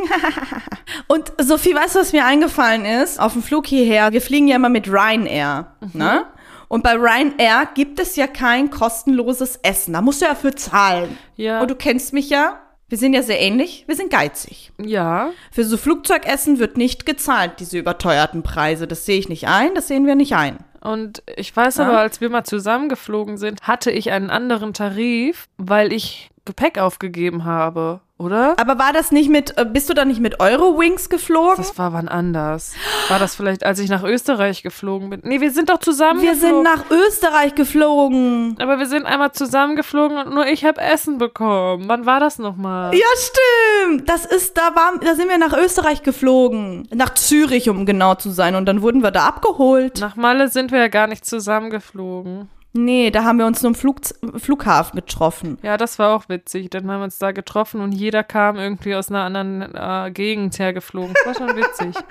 Und 1.07 1.33
Sophie, 1.38 1.75
weißt 1.75 1.95
du, 1.95 2.00
was 2.00 2.13
mir 2.13 2.25
eingefallen 2.25 2.86
ist? 2.86 3.19
Auf 3.19 3.33
dem 3.33 3.44
Flug 3.44 3.68
hierher, 3.68 4.13
wir 4.13 4.22
fliegen 4.22 4.48
ja 4.48 4.56
immer 4.56 4.69
mit 4.69 4.88
Ryanair, 4.88 5.75
ne? 5.92 6.25
Und 6.69 6.83
bei 6.83 6.94
Ryanair 6.94 7.68
gibt 7.74 8.00
es 8.00 8.16
ja 8.16 8.28
kein 8.28 8.69
kostenloses 8.69 9.60
Essen. 9.62 9.92
Da 9.92 10.01
musst 10.01 10.22
du 10.22 10.25
ja 10.25 10.36
für 10.36 10.56
zahlen. 10.56 11.18
Ja. 11.36 11.60
Und 11.60 11.69
du 11.69 11.75
kennst 11.75 12.13
mich 12.13 12.30
ja. 12.30 12.62
Wir 12.88 12.98
sind 12.98 13.13
ja 13.13 13.24
sehr 13.24 13.42
ähnlich. 13.42 13.83
Wir 13.88 13.98
sind 13.98 14.10
geizig. 14.10 14.72
Ja. 14.78 15.31
Für 15.51 15.66
so 15.66 15.75
Flugzeugessen 15.75 16.60
wird 16.60 16.78
nicht 16.78 17.06
gezahlt, 17.06 17.60
diese 17.60 17.78
überteuerten 17.78 18.42
Preise. 18.42 18.88
Das 18.88 19.06
sehe 19.06 19.19
ich 19.19 19.28
nicht 19.28 19.50
ein, 19.50 19.75
das 19.75 19.89
sehen 19.89 20.06
wir 20.06 20.16
nicht 20.16 20.33
ein. 20.33 20.60
Und 20.81 21.24
ich 21.36 21.56
weiß 21.56 21.80
aber, 21.80 22.00
als 22.00 22.22
wir 22.22 22.30
mal 22.30 22.44
zusammengeflogen 22.44 23.38
sind, 23.38 23.61
hatte 23.61 23.92
ich 23.92 24.11
einen 24.11 24.31
anderen 24.31 24.73
Tarif, 24.73 25.47
weil 25.57 25.94
ich 25.94 26.31
Gepäck 26.44 26.80
aufgegeben 26.80 27.45
habe, 27.45 28.02
oder? 28.21 28.56
Aber 28.59 28.78
war 28.78 28.94
das 28.94 29.11
nicht 29.11 29.30
mit, 29.30 29.57
äh, 29.57 29.66
bist 29.66 29.90
du 29.90 29.94
da 29.94 30.06
nicht 30.06 30.21
mit 30.21 30.40
Eurowings 30.40 31.09
geflogen? 31.09 31.57
Das 31.57 31.78
war 31.78 31.92
wann 31.94 32.07
anders. 32.07 32.73
War 33.09 33.19
das 33.19 33.35
vielleicht, 33.35 33.66
als 33.66 33.80
ich 33.80 33.90
nach 33.90 34.04
Österreich 34.04 34.63
geflogen 34.63 35.09
bin? 35.09 35.21
Nee, 35.23 35.42
wir 35.42 35.51
sind 35.51 35.69
doch 35.69 35.80
zusammen 35.80 36.21
wir 36.21 36.35
sind 36.35 36.63
geflogen. 36.63 36.63
nach 36.63 36.83
Österreich 36.92 37.56
geflogen. 37.56 38.56
Aber 38.59 38.80
wir 38.80 38.85
sind 38.85 39.06
einmal 39.06 39.31
zusammengeflogen 39.31 40.18
und 40.18 40.33
nur 40.33 40.45
ich 40.45 40.63
habe 40.63 40.80
Essen 40.80 41.18
bekommen. 41.18 41.85
Wann 41.87 42.06
war 42.06 42.19
das 42.19 42.37
nochmal? 42.37 42.94
Ja, 42.94 43.06
stimmt. 43.18 44.07
Das 44.07 44.25
ist, 44.25 44.57
da 44.57 44.75
war, 44.75 44.94
da 45.04 45.16
sind 45.16 45.30
wir 45.30 45.37
nach 45.37 45.57
Österreich 45.57 46.04
geflogen. 46.04 46.87
Nach 46.94 47.13
Zürich, 47.13 47.69
um 47.69 47.85
genau 47.85 48.16
zu 48.16 48.30
sein. 48.30 48.56
Und 48.56 48.66
dann 48.66 48.81
wurden 48.81 49.01
wir 49.01 49.11
da 49.11 49.25
abgeholt. 49.25 49.99
Nach 49.99 50.16
Malle 50.16 50.49
sind 50.49 50.71
wir 50.71 50.80
ja 50.80 50.87
gar 50.87 51.07
nicht 51.07 51.25
zusammengeflogen. 51.25 52.49
Nee, 52.73 53.11
da 53.11 53.25
haben 53.25 53.37
wir 53.37 53.45
uns 53.45 53.61
nur 53.61 53.71
im 53.71 53.75
Flug, 53.75 53.99
Flughafen 54.37 54.95
getroffen. 54.95 55.57
Ja, 55.61 55.75
das 55.75 55.99
war 55.99 56.16
auch 56.16 56.30
witzig. 56.30 56.69
Dann 56.69 56.90
haben 56.90 56.99
wir 56.99 57.04
uns 57.04 57.18
da 57.18 57.33
getroffen 57.33 57.81
und 57.81 57.92
jeder 57.92 58.23
kam 58.23 58.56
irgendwie 58.56 58.95
aus 58.95 59.09
einer 59.09 59.23
anderen 59.23 59.61
äh, 59.75 60.11
Gegend 60.11 60.57
hergeflogen. 60.57 61.13
Das 61.13 61.25
war 61.25 61.47
schon 61.47 61.57
witzig. 61.57 61.95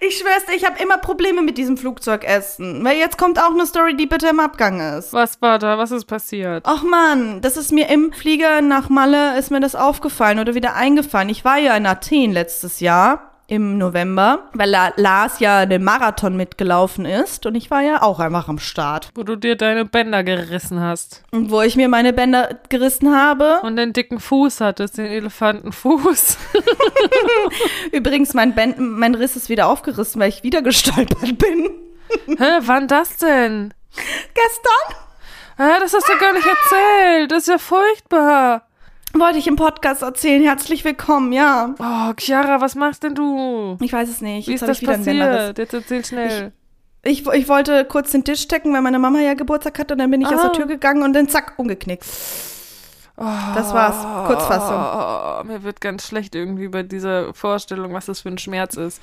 Ich 0.00 0.16
schwör's 0.18 0.46
dir, 0.46 0.54
ich 0.54 0.64
habe 0.64 0.80
immer 0.80 0.96
Probleme 0.98 1.42
mit 1.42 1.58
diesem 1.58 1.76
Flugzeugessen. 1.76 2.84
Weil 2.84 2.98
jetzt 2.98 3.18
kommt 3.18 3.40
auch 3.40 3.50
eine 3.50 3.66
Story, 3.66 3.96
die 3.96 4.06
bitte 4.06 4.28
im 4.28 4.38
Abgang 4.38 4.78
ist. 4.78 5.12
Was 5.12 5.42
war 5.42 5.58
da? 5.58 5.76
Was 5.76 5.90
ist 5.90 6.04
passiert? 6.04 6.62
Ach 6.68 6.84
man, 6.84 7.40
das 7.40 7.56
ist 7.56 7.72
mir 7.72 7.88
im 7.88 8.12
Flieger 8.12 8.60
nach 8.60 8.90
Malle, 8.90 9.36
ist 9.36 9.50
mir 9.50 9.58
das 9.58 9.74
aufgefallen 9.74 10.38
oder 10.38 10.54
wieder 10.54 10.76
eingefallen. 10.76 11.28
Ich 11.30 11.44
war 11.44 11.58
ja 11.58 11.76
in 11.76 11.84
Athen 11.84 12.30
letztes 12.30 12.78
Jahr 12.78 13.27
im 13.48 13.78
November, 13.78 14.50
weil 14.52 14.68
La 14.68 14.92
Lars 14.96 15.40
ja 15.40 15.64
den 15.64 15.82
Marathon 15.82 16.36
mitgelaufen 16.36 17.06
ist 17.06 17.46
und 17.46 17.54
ich 17.54 17.70
war 17.70 17.80
ja 17.80 18.02
auch 18.02 18.20
einfach 18.20 18.46
am 18.48 18.58
Start. 18.58 19.10
Wo 19.14 19.22
du 19.22 19.36
dir 19.36 19.56
deine 19.56 19.86
Bänder 19.86 20.22
gerissen 20.22 20.80
hast. 20.80 21.24
Und 21.32 21.50
wo 21.50 21.62
ich 21.62 21.74
mir 21.74 21.88
meine 21.88 22.12
Bänder 22.12 22.50
gerissen 22.68 23.16
habe. 23.16 23.60
Und 23.62 23.76
den 23.76 23.94
dicken 23.94 24.20
Fuß 24.20 24.60
hattest, 24.60 24.98
den 24.98 25.06
Elefantenfuß. 25.06 26.36
Übrigens, 27.92 28.34
mein, 28.34 28.54
Bänd 28.54 28.78
mein 28.78 29.14
Riss 29.14 29.34
ist 29.34 29.48
wieder 29.48 29.68
aufgerissen, 29.68 30.20
weil 30.20 30.28
ich 30.28 30.42
wieder 30.42 30.60
gestolpert 30.60 31.38
bin. 31.38 31.70
Hä, 32.26 32.58
wann 32.60 32.86
das 32.86 33.16
denn? 33.16 33.72
Gestern? 33.94 35.02
Ah, 35.56 35.80
das 35.80 35.94
hast 35.94 36.06
du 36.06 36.18
gar 36.18 36.34
nicht 36.34 36.46
erzählt. 36.46 37.32
Das 37.32 37.44
ist 37.44 37.48
ja 37.48 37.58
furchtbar. 37.58 38.67
Wollte 39.14 39.38
ich 39.38 39.46
im 39.46 39.56
Podcast 39.56 40.02
erzählen. 40.02 40.42
Herzlich 40.42 40.84
willkommen, 40.84 41.32
ja. 41.32 41.74
Oh, 41.78 42.12
Chiara, 42.18 42.60
was 42.60 42.74
machst 42.74 43.02
denn 43.02 43.14
du? 43.14 43.76
Ich 43.80 43.92
weiß 43.92 44.08
es 44.08 44.20
nicht. 44.20 44.46
Wie 44.48 44.52
Jetzt 44.52 44.62
ist 44.62 44.68
das 44.68 44.76
ich 44.78 44.82
wieder 44.82 44.96
passiert? 44.98 45.58
Jetzt 45.58 45.72
erzähl 45.74 46.04
schnell. 46.04 46.52
Ich, 47.04 47.26
ich 47.26 47.48
wollte 47.48 47.84
kurz 47.84 48.10
den 48.12 48.24
Tisch 48.24 48.46
decken, 48.48 48.72
weil 48.74 48.82
meine 48.82 48.98
Mama 48.98 49.20
ja 49.20 49.34
Geburtstag 49.34 49.78
hatte 49.78 49.94
und 49.94 49.98
dann 49.98 50.10
bin 50.10 50.20
ich 50.20 50.26
aus 50.26 50.40
der 50.42 50.50
Ah. 50.50 50.54
Tür 50.54 50.66
gegangen 50.66 51.02
und 51.02 51.14
dann 51.14 51.28
zack, 51.28 51.54
umgeknickt. 51.56 52.04
Das 53.16 53.72
war's. 53.74 54.26
Kurzfassung. 54.28 54.76
Oh, 54.76 55.44
mir 55.44 55.62
wird 55.64 55.80
ganz 55.80 56.06
schlecht 56.06 56.34
irgendwie 56.34 56.68
bei 56.68 56.82
dieser 56.84 57.32
Vorstellung, 57.34 57.94
was 57.94 58.06
das 58.06 58.20
für 58.20 58.28
ein 58.28 58.38
Schmerz 58.38 58.74
ist. 58.76 59.00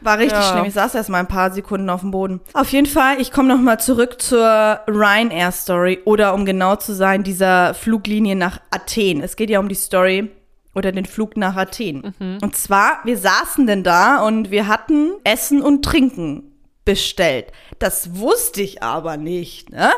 War 0.00 0.18
richtig 0.18 0.38
Ja. 0.38 0.52
schlimm. 0.52 0.64
Ich 0.66 0.74
saß 0.74 0.94
erst 0.94 1.08
mal 1.10 1.18
ein 1.18 1.26
paar 1.28 1.50
Sekunden 1.50 1.90
auf 1.90 2.00
dem 2.00 2.10
Boden. 2.10 2.40
Auf 2.54 2.70
jeden 2.70 2.86
Fall, 2.86 3.20
ich 3.20 3.32
komme 3.32 3.48
noch 3.48 3.60
mal 3.60 3.78
zurück 3.78 4.20
zur 4.20 4.80
Ryanair-Story 4.86 6.00
oder 6.04 6.34
um 6.34 6.44
genau 6.44 6.76
zu 6.76 6.94
sein, 6.94 7.22
dieser 7.22 7.74
Fluglinie 7.74 8.36
nach 8.36 8.60
Athen. 8.70 9.20
Es 9.22 9.36
geht 9.36 9.50
ja 9.50 9.58
um 9.60 9.68
die 9.68 9.74
Story 9.74 10.30
oder 10.74 10.92
den 10.92 11.06
Flug 11.06 11.36
nach 11.36 11.56
Athen. 11.56 12.14
Und 12.42 12.56
zwar, 12.56 12.98
wir 13.04 13.18
saßen 13.18 13.66
denn 13.66 13.82
da 13.82 14.22
und 14.24 14.50
wir 14.50 14.68
hatten 14.68 15.10
Essen 15.24 15.62
und 15.62 15.84
Trinken 15.84 16.52
bestellt. 16.84 17.52
Das 17.78 18.16
wusste 18.18 18.62
ich 18.62 18.82
aber 18.82 19.16
nicht, 19.16 19.70
ne? 19.70 19.90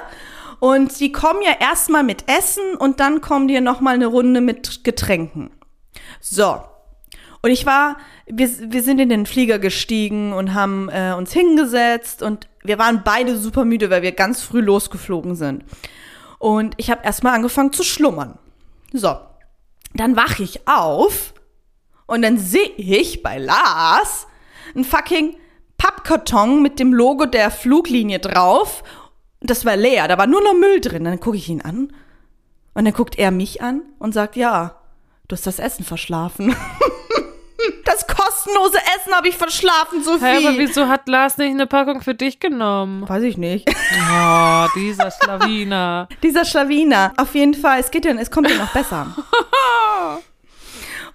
Und 0.58 1.00
die 1.00 1.10
kommen 1.12 1.40
ja 1.42 1.52
erstmal 1.58 2.02
mit 2.02 2.24
Essen 2.30 2.74
und 2.78 3.00
dann 3.00 3.20
kommen 3.20 3.48
die 3.48 3.54
ja 3.54 3.60
noch 3.62 3.80
mal 3.80 3.94
eine 3.94 4.06
Runde 4.06 4.40
mit 4.40 4.84
Getränken. 4.84 5.50
So, 6.20 6.60
und 7.42 7.50
ich 7.50 7.64
war, 7.64 7.96
wir, 8.26 8.48
wir 8.70 8.82
sind 8.82 8.98
in 8.98 9.08
den 9.08 9.24
Flieger 9.24 9.58
gestiegen 9.58 10.32
und 10.32 10.52
haben 10.54 10.88
äh, 10.90 11.14
uns 11.16 11.32
hingesetzt 11.32 12.22
und 12.22 12.48
wir 12.62 12.78
waren 12.78 13.02
beide 13.02 13.36
super 13.36 13.64
müde, 13.64 13.88
weil 13.88 14.02
wir 14.02 14.12
ganz 14.12 14.42
früh 14.42 14.60
losgeflogen 14.60 15.34
sind. 15.34 15.64
Und 16.38 16.74
ich 16.76 16.90
habe 16.90 17.02
erstmal 17.04 17.34
angefangen 17.34 17.72
zu 17.72 17.82
schlummern. 17.82 18.38
So, 18.92 19.16
dann 19.94 20.16
wache 20.16 20.42
ich 20.42 20.68
auf 20.68 21.32
und 22.06 22.22
dann 22.22 22.38
sehe 22.38 22.72
ich 22.76 23.22
bei 23.22 23.38
Lars 23.38 24.26
einen 24.74 24.84
fucking 24.84 25.36
Pappkarton 25.78 26.60
mit 26.60 26.78
dem 26.78 26.92
Logo 26.92 27.24
der 27.24 27.50
Fluglinie 27.50 28.18
drauf. 28.18 28.82
Das 29.40 29.64
war 29.64 29.76
leer, 29.76 30.08
da 30.08 30.18
war 30.18 30.26
nur 30.26 30.42
noch 30.42 30.54
Müll 30.54 30.80
drin. 30.82 31.04
Dann 31.04 31.20
gucke 31.20 31.38
ich 31.38 31.48
ihn 31.48 31.62
an 31.62 31.92
und 32.74 32.84
dann 32.84 32.92
guckt 32.92 33.18
er 33.18 33.30
mich 33.30 33.62
an 33.62 33.82
und 33.98 34.12
sagt, 34.12 34.36
ja, 34.36 34.78
du 35.28 35.36
hast 35.36 35.46
das 35.46 35.58
Essen 35.58 35.84
verschlafen. 35.86 36.54
Das 38.40 38.46
kostenlose 38.46 38.78
Essen 38.96 39.14
habe 39.14 39.28
ich 39.28 39.36
verschlafen, 39.36 40.02
Sophie. 40.02 40.24
Hä, 40.24 40.46
aber 40.46 40.58
wieso 40.58 40.88
hat 40.88 41.08
Lars 41.08 41.36
nicht 41.36 41.50
eine 41.50 41.66
Packung 41.66 42.00
für 42.00 42.14
dich 42.14 42.40
genommen? 42.40 43.08
Weiß 43.08 43.22
ich 43.22 43.36
nicht. 43.36 43.68
Oh, 44.12 44.66
dieser 44.76 45.10
Schlawiner. 45.10 46.08
Dieser 46.22 46.44
Schlawiner. 46.44 47.12
Auf 47.16 47.34
jeden 47.34 47.54
Fall, 47.54 47.80
es 47.80 47.90
geht 47.90 48.04
ja, 48.04 48.12
es 48.12 48.30
kommt 48.30 48.50
ja 48.50 48.56
noch 48.56 48.72
besser. 48.72 49.06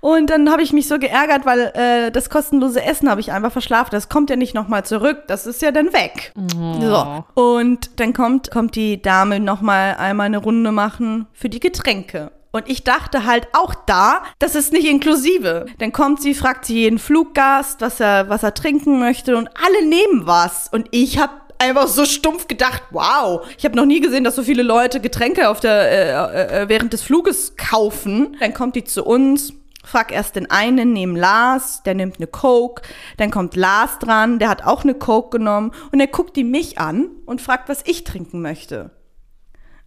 Und 0.01 0.29
dann 0.29 0.51
habe 0.51 0.61
ich 0.61 0.73
mich 0.73 0.87
so 0.87 0.99
geärgert, 0.99 1.45
weil 1.45 1.71
äh, 1.73 2.11
das 2.11 2.29
kostenlose 2.29 2.83
Essen 2.83 3.09
habe 3.09 3.21
ich 3.21 3.31
einfach 3.31 3.51
verschlafen. 3.51 3.89
Das 3.91 4.09
kommt 4.09 4.29
ja 4.29 4.35
nicht 4.35 4.53
nochmal 4.53 4.85
zurück. 4.85 5.23
Das 5.27 5.45
ist 5.45 5.61
ja 5.61 5.71
dann 5.71 5.93
weg. 5.93 6.33
So. 6.35 7.23
Und 7.33 7.99
dann 7.99 8.13
kommt, 8.13 8.51
kommt 8.51 8.75
die 8.75 9.01
Dame 9.01 9.39
nochmal 9.39 9.95
einmal 9.95 10.27
eine 10.27 10.37
Runde 10.37 10.71
machen 10.71 11.27
für 11.33 11.49
die 11.49 11.59
Getränke. 11.59 12.31
Und 12.55 12.69
ich 12.69 12.85
dachte 12.85 13.25
halt 13.25 13.49
auch 13.51 13.75
da, 13.75 14.23
das 14.39 14.55
ist 14.55 14.71
nicht 14.71 14.87
inklusive. 14.87 15.65
Dann 15.79 15.91
kommt 15.91 16.21
sie, 16.21 16.33
fragt 16.33 16.63
sie 16.63 16.75
jeden 16.75 16.99
Fluggast, 16.99 17.81
was 17.81 17.99
er, 17.99 18.29
was 18.29 18.43
er 18.43 18.53
trinken 18.53 18.97
möchte 18.97 19.35
und 19.35 19.49
alle 19.61 19.85
nehmen 19.85 20.25
was. 20.25 20.69
Und 20.71 20.87
ich 20.91 21.17
habe 21.17 21.33
einfach 21.57 21.89
so 21.89 22.05
stumpf 22.05 22.47
gedacht, 22.47 22.81
wow, 22.91 23.45
ich 23.57 23.65
habe 23.65 23.75
noch 23.75 23.85
nie 23.85 23.99
gesehen, 23.99 24.23
dass 24.23 24.37
so 24.37 24.43
viele 24.43 24.63
Leute 24.63 25.01
Getränke 25.01 25.49
auf 25.49 25.59
der, 25.59 26.31
äh, 26.31 26.61
äh, 26.61 26.69
während 26.69 26.93
des 26.93 27.01
Fluges 27.01 27.57
kaufen. 27.57 28.37
Dann 28.39 28.53
kommt 28.53 28.77
die 28.77 28.85
zu 28.85 29.03
uns, 29.03 29.51
frag 29.83 30.13
erst 30.13 30.37
den 30.37 30.49
einen 30.49 30.93
neben 30.93 31.17
Lars, 31.17 31.83
der 31.83 31.93
nimmt 31.93 32.19
eine 32.19 32.27
Coke, 32.27 32.83
dann 33.17 33.31
kommt 33.31 33.57
Lars 33.57 33.99
dran, 33.99 34.39
der 34.39 34.47
hat 34.47 34.63
auch 34.63 34.85
eine 34.85 34.93
Coke 34.93 35.39
genommen 35.39 35.73
und 35.91 35.99
dann 35.99 36.09
guckt 36.09 36.37
die 36.37 36.45
mich 36.45 36.77
an 36.77 37.09
und 37.25 37.41
fragt, 37.41 37.67
was 37.67 37.83
ich 37.85 38.05
trinken 38.05 38.41
möchte. 38.41 38.91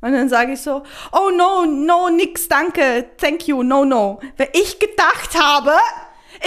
Und 0.00 0.12
dann 0.12 0.28
sage 0.28 0.52
ich 0.52 0.62
so, 0.62 0.82
oh 1.12 1.30
no, 1.30 1.64
no, 1.66 2.08
nix, 2.08 2.48
danke, 2.48 3.10
thank 3.16 3.48
you, 3.48 3.62
no, 3.62 3.84
no. 3.84 4.20
Weil 4.36 4.50
ich 4.52 4.78
gedacht 4.78 5.36
habe, 5.40 5.72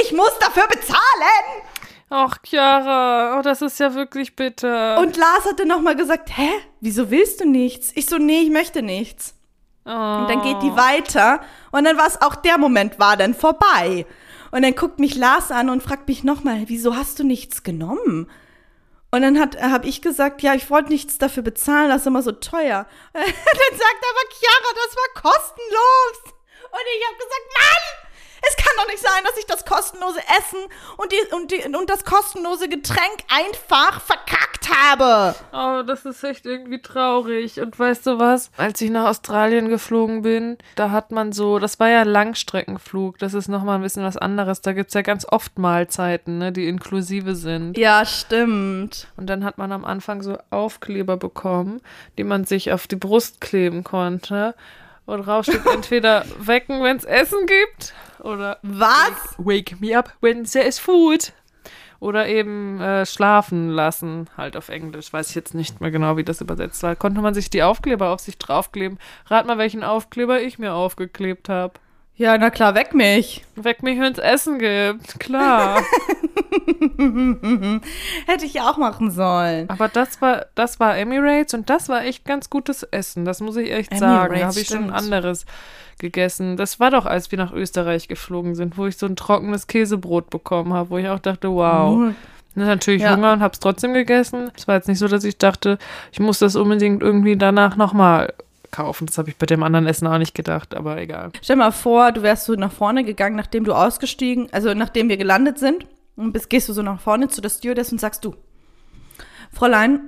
ich 0.02 0.14
muss 0.14 0.32
dafür 0.40 0.68
bezahlen. 0.68 1.64
Ach, 2.10 2.38
Chiara, 2.44 3.38
oh, 3.38 3.42
das 3.42 3.62
ist 3.62 3.80
ja 3.80 3.94
wirklich 3.94 4.36
bitter. 4.36 5.00
Und 5.00 5.18
Lars 5.18 5.46
hatte 5.46 5.66
nochmal 5.66 5.96
gesagt, 5.96 6.30
hä, 6.38 6.50
wieso 6.82 7.10
willst 7.10 7.42
du 7.42 7.46
nichts? 7.46 7.92
Ich 7.96 8.06
so, 8.06 8.18
nee, 8.18 8.42
ich 8.42 8.50
möchte 8.50 8.82
nichts. 8.82 9.34
oh. 9.86 9.90
Und 9.90 10.30
dann 10.30 10.42
geht 10.42 10.62
die 10.62 10.76
weiter 10.76 11.42
und 11.72 11.86
dann 11.86 11.98
war 11.98 12.08
es 12.08 12.22
auch 12.22 12.36
der 12.36 12.58
Moment 12.58 13.00
war 13.00 13.18
dann 13.18 13.34
vorbei. 13.34 14.06
Und 14.52 14.64
dann 14.64 14.76
guckt 14.76 15.00
mich 15.00 15.16
Lars 15.16 15.52
an 15.52 15.70
und 15.70 15.84
fragt 15.84 16.08
mich 16.10 16.24
nochmal, 16.26 16.64
wieso 16.66 16.96
hast 16.96 17.20
du 17.20 17.24
nichts 17.24 17.64
genommen? 17.64 18.30
Und 19.12 19.22
dann 19.22 19.40
hat 19.40 19.62
habe 19.62 19.88
ich 19.88 20.02
gesagt, 20.02 20.42
ja, 20.42 20.54
ich 20.54 20.70
wollte 20.70 20.90
nichts 20.90 21.18
dafür 21.18 21.44
bezahlen, 21.44 21.90
das 21.90 22.02
ist 22.02 22.08
immer 22.08 22.22
so 22.22 22.32
teuer. 22.32 22.88
dann 23.14 23.24
sagt 23.24 24.04
aber 24.10 24.24
Chiara, 24.32 24.72
das 24.74 24.96
war 24.96 25.22
kostenlos. 25.22 26.34
Und 26.72 26.86
ich 26.96 27.08
habe 27.08 27.18
gesagt, 27.18 27.48
Mann, 27.54 28.01
es 28.48 28.56
kann 28.56 28.74
doch 28.78 28.88
nicht 28.88 29.02
sein, 29.02 29.24
dass 29.24 29.38
ich 29.38 29.46
das 29.46 29.66
kostenlose 29.66 30.20
Essen 30.20 30.60
und, 30.98 31.12
die, 31.12 31.36
und, 31.36 31.52
die, 31.52 31.78
und 31.78 31.90
das 31.90 32.04
kostenlose 32.04 32.70
Getränk 32.70 33.24
einfach 33.30 34.02
verkackt 34.02 34.70
habe. 34.70 35.36
Oh, 35.54 35.84
das 35.84 36.06
ist 36.06 36.24
echt 36.24 36.46
irgendwie 36.46 36.82
traurig. 36.82 37.60
Und 37.60 37.78
weißt 37.78 38.08
du 38.08 38.20
was? 38.20 38.52
Als 38.58 38.82
ich 38.82 38.90
nach 38.90 39.08
Australien 39.08 39.70
geflogen 39.70 40.24
bin, 40.24 40.58
da 40.76 40.92
hat 40.92 41.12
man 41.12 41.32
so, 41.32 41.60
das 41.60 41.80
war 41.80 41.90
ja 41.90 42.04
Langstreckenflug, 42.04 43.20
das 43.20 43.34
ist 43.34 43.48
nochmal 43.48 43.76
ein 43.76 43.84
bisschen 43.84 44.04
was 44.04 44.18
anderes. 44.18 44.62
Da 44.62 44.74
gibt's 44.74 44.94
ja 44.94 45.02
ganz 45.02 45.26
oft 45.30 45.60
Mahlzeiten, 45.60 46.38
ne, 46.40 46.52
die 46.52 46.68
inklusive 46.68 47.36
sind. 47.36 47.78
Ja, 47.78 48.06
stimmt. 48.06 49.08
Und 49.18 49.28
dann 49.28 49.44
hat 49.44 49.58
man 49.58 49.72
am 49.72 49.86
Anfang 49.86 50.24
so 50.24 50.38
Aufkleber 50.50 51.18
bekommen, 51.18 51.82
die 52.18 52.24
man 52.24 52.46
sich 52.46 52.72
auf 52.72 52.88
die 52.88 52.96
Brust 52.96 53.42
kleben 53.42 53.84
konnte. 53.84 54.56
Und 55.12 55.26
drauf 55.26 55.44
steht 55.44 55.66
entweder 55.66 56.24
wecken, 56.40 56.82
wenn's 56.82 57.04
Essen 57.04 57.46
gibt, 57.46 57.94
oder 58.24 58.60
Was? 58.62 59.36
Wake 59.38 59.76
me 59.82 59.98
up 59.98 60.14
when 60.22 60.46
there 60.46 60.66
is 60.66 60.80
food. 60.80 61.34
Oder 62.00 62.30
eben 62.30 62.80
äh, 62.80 63.06
schlafen 63.06 63.72
lassen, 63.72 64.30
halt 64.38 64.56
auf 64.56 64.70
Englisch. 64.70 65.12
Weiß 65.12 65.28
ich 65.28 65.36
jetzt 65.36 65.54
nicht 65.54 65.82
mehr 65.82 65.92
genau, 65.92 66.16
wie 66.16 66.24
das 66.24 66.40
übersetzt 66.40 66.82
war. 66.84 66.96
Konnte 66.96 67.20
man 67.20 67.34
sich 67.34 67.50
die 67.50 67.62
Aufkleber 67.62 68.08
auf 68.08 68.22
sich 68.22 68.38
draufkleben. 68.38 69.00
Rat 69.26 69.46
mal, 69.46 69.58
welchen 69.58 69.84
Aufkleber 69.84 70.42
ich 70.42 70.58
mir 70.60 70.74
aufgeklebt 70.74 71.50
habe. 71.50 71.74
Ja, 72.16 72.38
na 72.38 72.50
klar, 72.50 72.74
weck 72.74 72.94
mich. 72.94 73.44
Weck 73.56 73.84
mich, 73.84 74.00
wenn's 74.00 74.18
Essen 74.18 74.60
gibt. 74.60 75.20
Klar. 75.20 75.84
Hätte 78.28 78.46
ich 78.46 78.62
auch 78.62 78.78
machen 78.78 79.12
sollen. 79.12 79.70
Aber 79.70 79.88
das 79.88 80.22
war, 80.22 80.46
das 80.56 80.80
war 80.80 80.98
Emirates 80.98 81.54
und 81.54 81.70
das 81.70 81.90
war 81.90 82.04
echt 82.04 82.26
ganz 82.26 82.50
gutes 82.50 82.84
Essen. 82.84 83.26
Das 83.26 83.42
muss 83.42 83.58
ich 83.58 83.72
echt 83.72 83.92
sagen. 83.92 84.02
Da 84.02 84.26
Emirates, 84.26 84.46
habe 84.48 84.60
ich 84.60 84.68
schon 84.68 84.78
stimmt. 84.78 84.94
anderes 84.94 85.46
gegessen. 86.00 86.58
Das 86.58 86.80
war 86.80 86.92
doch, 86.92 87.06
als 87.06 87.32
wir 87.32 87.38
nach 87.38 87.54
Österreich 87.54 88.08
geflogen 88.08 88.56
sind, 88.56 88.78
wo 88.78 88.86
ich 88.88 88.98
so 88.98 89.06
ein 89.06 89.16
trockenes 89.16 89.68
Käsebrot 89.68 90.30
bekommen 90.30 90.74
habe, 90.74 90.90
wo 90.90 90.98
ich 90.98 91.08
auch 91.08 91.20
dachte, 91.20 91.50
wow. 91.50 91.96
Mhm. 91.96 92.16
Ich 92.54 92.58
natürlich 92.58 93.02
Ja. 93.02 93.16
Hunger 93.16 93.32
und 93.32 93.42
habe 93.42 93.54
es 93.54 93.60
trotzdem 93.60 93.94
gegessen. 93.94 94.52
Es 94.58 94.68
war 94.68 94.76
jetzt 94.76 94.90
nicht 94.90 95.00
so, 95.00 95.08
dass 95.08 95.24
ich 95.24 95.38
dachte, 95.38 95.78
ich 96.12 96.20
muss 96.20 96.40
das 96.40 96.58
unbedingt 96.58 97.02
irgendwie 97.02 97.38
danach 97.38 97.78
nochmal 97.78 98.34
kaufen. 98.72 99.06
Das 99.06 99.18
habe 99.18 99.30
ich 99.30 99.38
bei 99.38 99.46
dem 99.46 99.64
anderen 99.64 99.88
Essen 99.88 100.08
auch 100.08 100.18
nicht 100.18 100.34
gedacht, 100.36 100.76
aber 100.76 100.98
egal. 101.00 101.32
Stell 101.42 101.56
mal 101.56 101.72
vor, 101.72 102.12
du 102.12 102.24
wärst 102.24 102.46
so 102.46 102.54
nach 102.56 102.72
vorne 102.72 103.04
gegangen, 103.04 103.36
nachdem 103.36 103.64
du 103.64 103.74
ausgestiegen, 103.74 104.48
also 104.52 104.74
nachdem 104.74 105.08
wir 105.08 105.18
gelandet 105.18 105.60
sind. 105.60 105.86
Und 106.22 106.34
bist, 106.34 106.50
gehst 106.50 106.70
du 106.70 106.74
so 106.74 106.82
nach 106.82 107.00
vorne 107.02 107.28
zu 107.30 107.42
der 107.42 107.50
Stewardess 107.50 107.92
und 107.92 108.00
sagst 108.00 108.24
du, 108.24 108.36
Fräulein, 109.52 110.00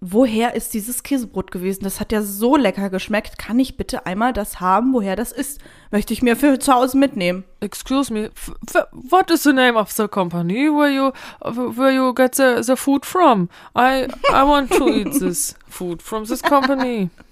woher 0.00 0.54
ist 0.54 0.74
dieses 0.74 1.02
Käsebrot 1.02 1.50
gewesen? 1.50 1.84
Das 1.84 1.98
hat 2.00 2.12
ja 2.12 2.22
so 2.22 2.56
lecker 2.56 2.88
geschmeckt. 2.90 3.38
Kann 3.38 3.58
ich 3.58 3.76
bitte 3.76 4.06
einmal 4.06 4.32
das 4.32 4.60
haben, 4.60 4.92
woher 4.92 5.16
das 5.16 5.32
ist? 5.32 5.60
Möchte 5.90 6.12
ich 6.12 6.22
mir 6.22 6.36
für 6.36 6.58
zu 6.58 6.72
Hause 6.72 6.96
mitnehmen. 6.98 7.44
Excuse 7.60 8.12
me, 8.12 8.26
f- 8.26 8.52
what 8.92 9.30
is 9.30 9.42
the 9.42 9.52
name 9.52 9.78
of 9.78 9.90
the 9.90 10.08
company 10.08 10.68
where 10.68 10.90
you 10.90 11.12
where 11.42 11.90
you 11.92 12.14
get 12.14 12.34
the, 12.36 12.62
the 12.62 12.76
food 12.76 13.04
from? 13.04 13.48
I 13.74 14.08
I 14.32 14.42
want 14.44 14.70
to 14.72 14.88
eat 14.88 15.18
this 15.18 15.56
food 15.68 16.02
from 16.02 16.24
this 16.24 16.42
company. 16.42 17.10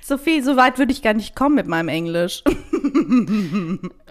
Sophie, 0.00 0.40
so 0.40 0.56
weit 0.56 0.78
würde 0.78 0.92
ich 0.92 1.02
gar 1.02 1.14
nicht 1.14 1.36
kommen 1.36 1.54
mit 1.54 1.66
meinem 1.66 1.88
Englisch. 1.88 2.42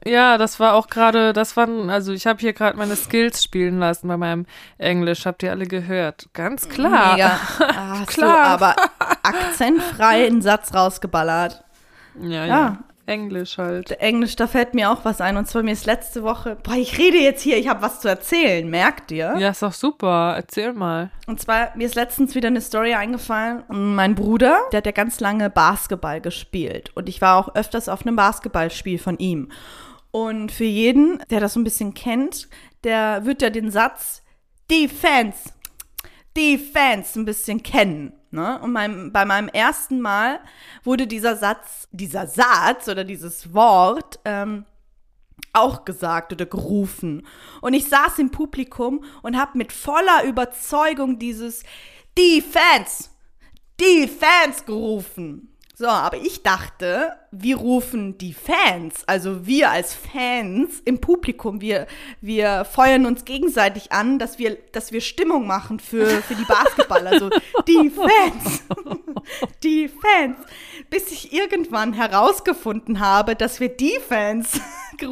Ja, 0.06 0.38
das 0.38 0.58
war 0.60 0.76
auch 0.76 0.88
gerade, 0.88 1.34
das 1.34 1.58
waren, 1.58 1.90
also 1.90 2.14
ich 2.14 2.28
habe 2.28 2.40
hier 2.40 2.54
gerade 2.54 2.78
meine 2.78 2.96
Skills 2.96 3.44
spielen 3.44 3.80
lassen 3.80 4.08
bei 4.08 4.16
meinem 4.16 4.46
Englisch, 4.78 5.26
habt 5.26 5.44
ihr 5.44 5.52
alle 5.52 5.66
gehört? 5.66 6.30
Ganz 6.32 6.70
klar. 6.70 7.14
Mega. 7.14 7.40
Ah, 7.60 8.04
Klar. 8.08 8.30
So, 8.30 8.66
aber 8.66 8.76
akzentfrei 9.24 10.28
einen 10.28 10.42
Satz 10.42 10.74
rausgeballert. 10.74 11.62
Ja, 12.22 12.30
ja. 12.30 12.46
Ja, 12.46 12.78
Englisch 13.08 13.58
halt. 13.58 13.92
Englisch, 14.00 14.36
da 14.36 14.48
fällt 14.48 14.74
mir 14.74 14.92
auch 14.92 15.06
was 15.06 15.22
ein. 15.22 15.38
Und 15.38 15.48
zwar 15.48 15.64
mir 15.64 15.72
ist 15.72 15.86
letzte 15.86 16.24
Woche, 16.24 16.58
boah, 16.62 16.76
ich 16.76 16.98
rede 16.98 17.18
jetzt 17.18 17.42
hier, 17.42 17.58
ich 17.58 17.68
habe 17.68 17.82
was 17.82 18.02
zu 18.02 18.08
erzählen, 18.08 18.70
merkt 18.70 19.12
ihr? 19.12 19.36
Ja, 19.38 19.50
ist 19.50 19.64
doch 19.64 19.74
super. 19.74 20.34
Erzähl 20.36 20.74
mal. 20.74 21.12
Und 21.26 21.40
zwar, 21.40 21.76
mir 21.76 21.88
ist 21.88 21.96
letztens 21.96 22.36
wieder 22.36 22.48
eine 22.48 22.62
Story 22.62 22.94
eingefallen. 22.94 23.64
Mein 23.70 24.16
Bruder, 24.16 24.60
der 24.72 24.80
hat 24.80 24.86
ja 24.86 24.92
ganz 24.92 25.20
lange 25.20 25.50
Basketball 25.50 26.22
gespielt. 26.22 26.92
Und 26.96 27.08
ich 27.08 27.22
war 27.22 27.38
auch 27.38 27.56
öfters 27.56 27.90
auf 27.90 28.06
einem 28.06 28.16
Basketballspiel 28.16 29.00
von 29.00 29.18
ihm. 29.18 29.52
Und 30.12 30.52
für 30.52 30.66
jeden, 30.66 31.22
der 31.30 31.40
das 31.40 31.54
so 31.54 31.60
ein 31.60 31.64
bisschen 31.64 31.94
kennt, 31.94 32.50
der 32.84 33.26
wird 33.26 33.42
ja 33.42 33.50
den 33.50 33.72
Satz 33.72 34.24
Defense, 34.70 35.52
Defense 36.36 37.20
ein 37.20 37.26
bisschen 37.26 37.64
kennen. 37.64 38.14
Ne? 38.32 38.60
Und 38.62 38.74
mein, 38.74 39.12
bei 39.12 39.26
meinem 39.26 39.48
ersten 39.48 40.02
Mal 40.02 40.40
wurde 40.84 41.08
dieser 41.08 41.36
Satz, 41.36 41.88
dieser 41.92 42.28
Satz 42.28 42.88
oder 42.88 43.04
dieses 43.04 43.54
Wort 43.54 44.20
ähm, 44.26 44.66
auch 45.54 45.86
gesagt 45.86 46.34
oder 46.34 46.46
gerufen. 46.46 47.26
Und 47.62 47.74
ich 47.74 47.88
saß 47.88 48.20
im 48.20 48.32
Publikum 48.32 49.04
und 49.22 49.38
habe 49.38 49.58
mit 49.58 49.72
voller 49.72 50.24
Überzeugung 50.26 51.20
dieses 51.20 51.64
Defense, 52.18 53.10
Defense 53.80 54.64
gerufen. 54.66 55.57
So, 55.80 55.86
aber 55.86 56.18
ich 56.18 56.42
dachte, 56.42 57.14
wir 57.30 57.58
rufen 57.58 58.18
die 58.18 58.34
Fans, 58.34 59.04
also 59.06 59.46
wir 59.46 59.70
als 59.70 59.94
Fans 59.94 60.82
im 60.86 61.00
Publikum, 61.00 61.62
wir, 61.62 61.86
wir 62.20 62.66
feuern 62.66 63.06
uns 63.06 63.26
gegenseitig 63.26 63.92
an, 63.92 64.18
dass 64.18 64.40
wir, 64.40 64.58
dass 64.72 64.92
wir 64.92 65.02
Stimmung 65.02 65.46
machen 65.46 65.80
für, 65.80 66.08
für 66.08 66.34
die 66.34 66.46
Basketballer. 66.46 67.12
Also 67.12 67.30
die 67.68 67.92
Fans, 67.96 68.64
die 69.64 69.88
Fans. 69.88 70.38
Bis 70.90 71.12
ich 71.12 71.34
irgendwann 71.34 71.94
herausgefunden 71.94 73.00
habe, 73.00 73.36
dass 73.36 73.60
wir 73.60 73.70
die 73.70 74.00
Fans, 74.08 74.60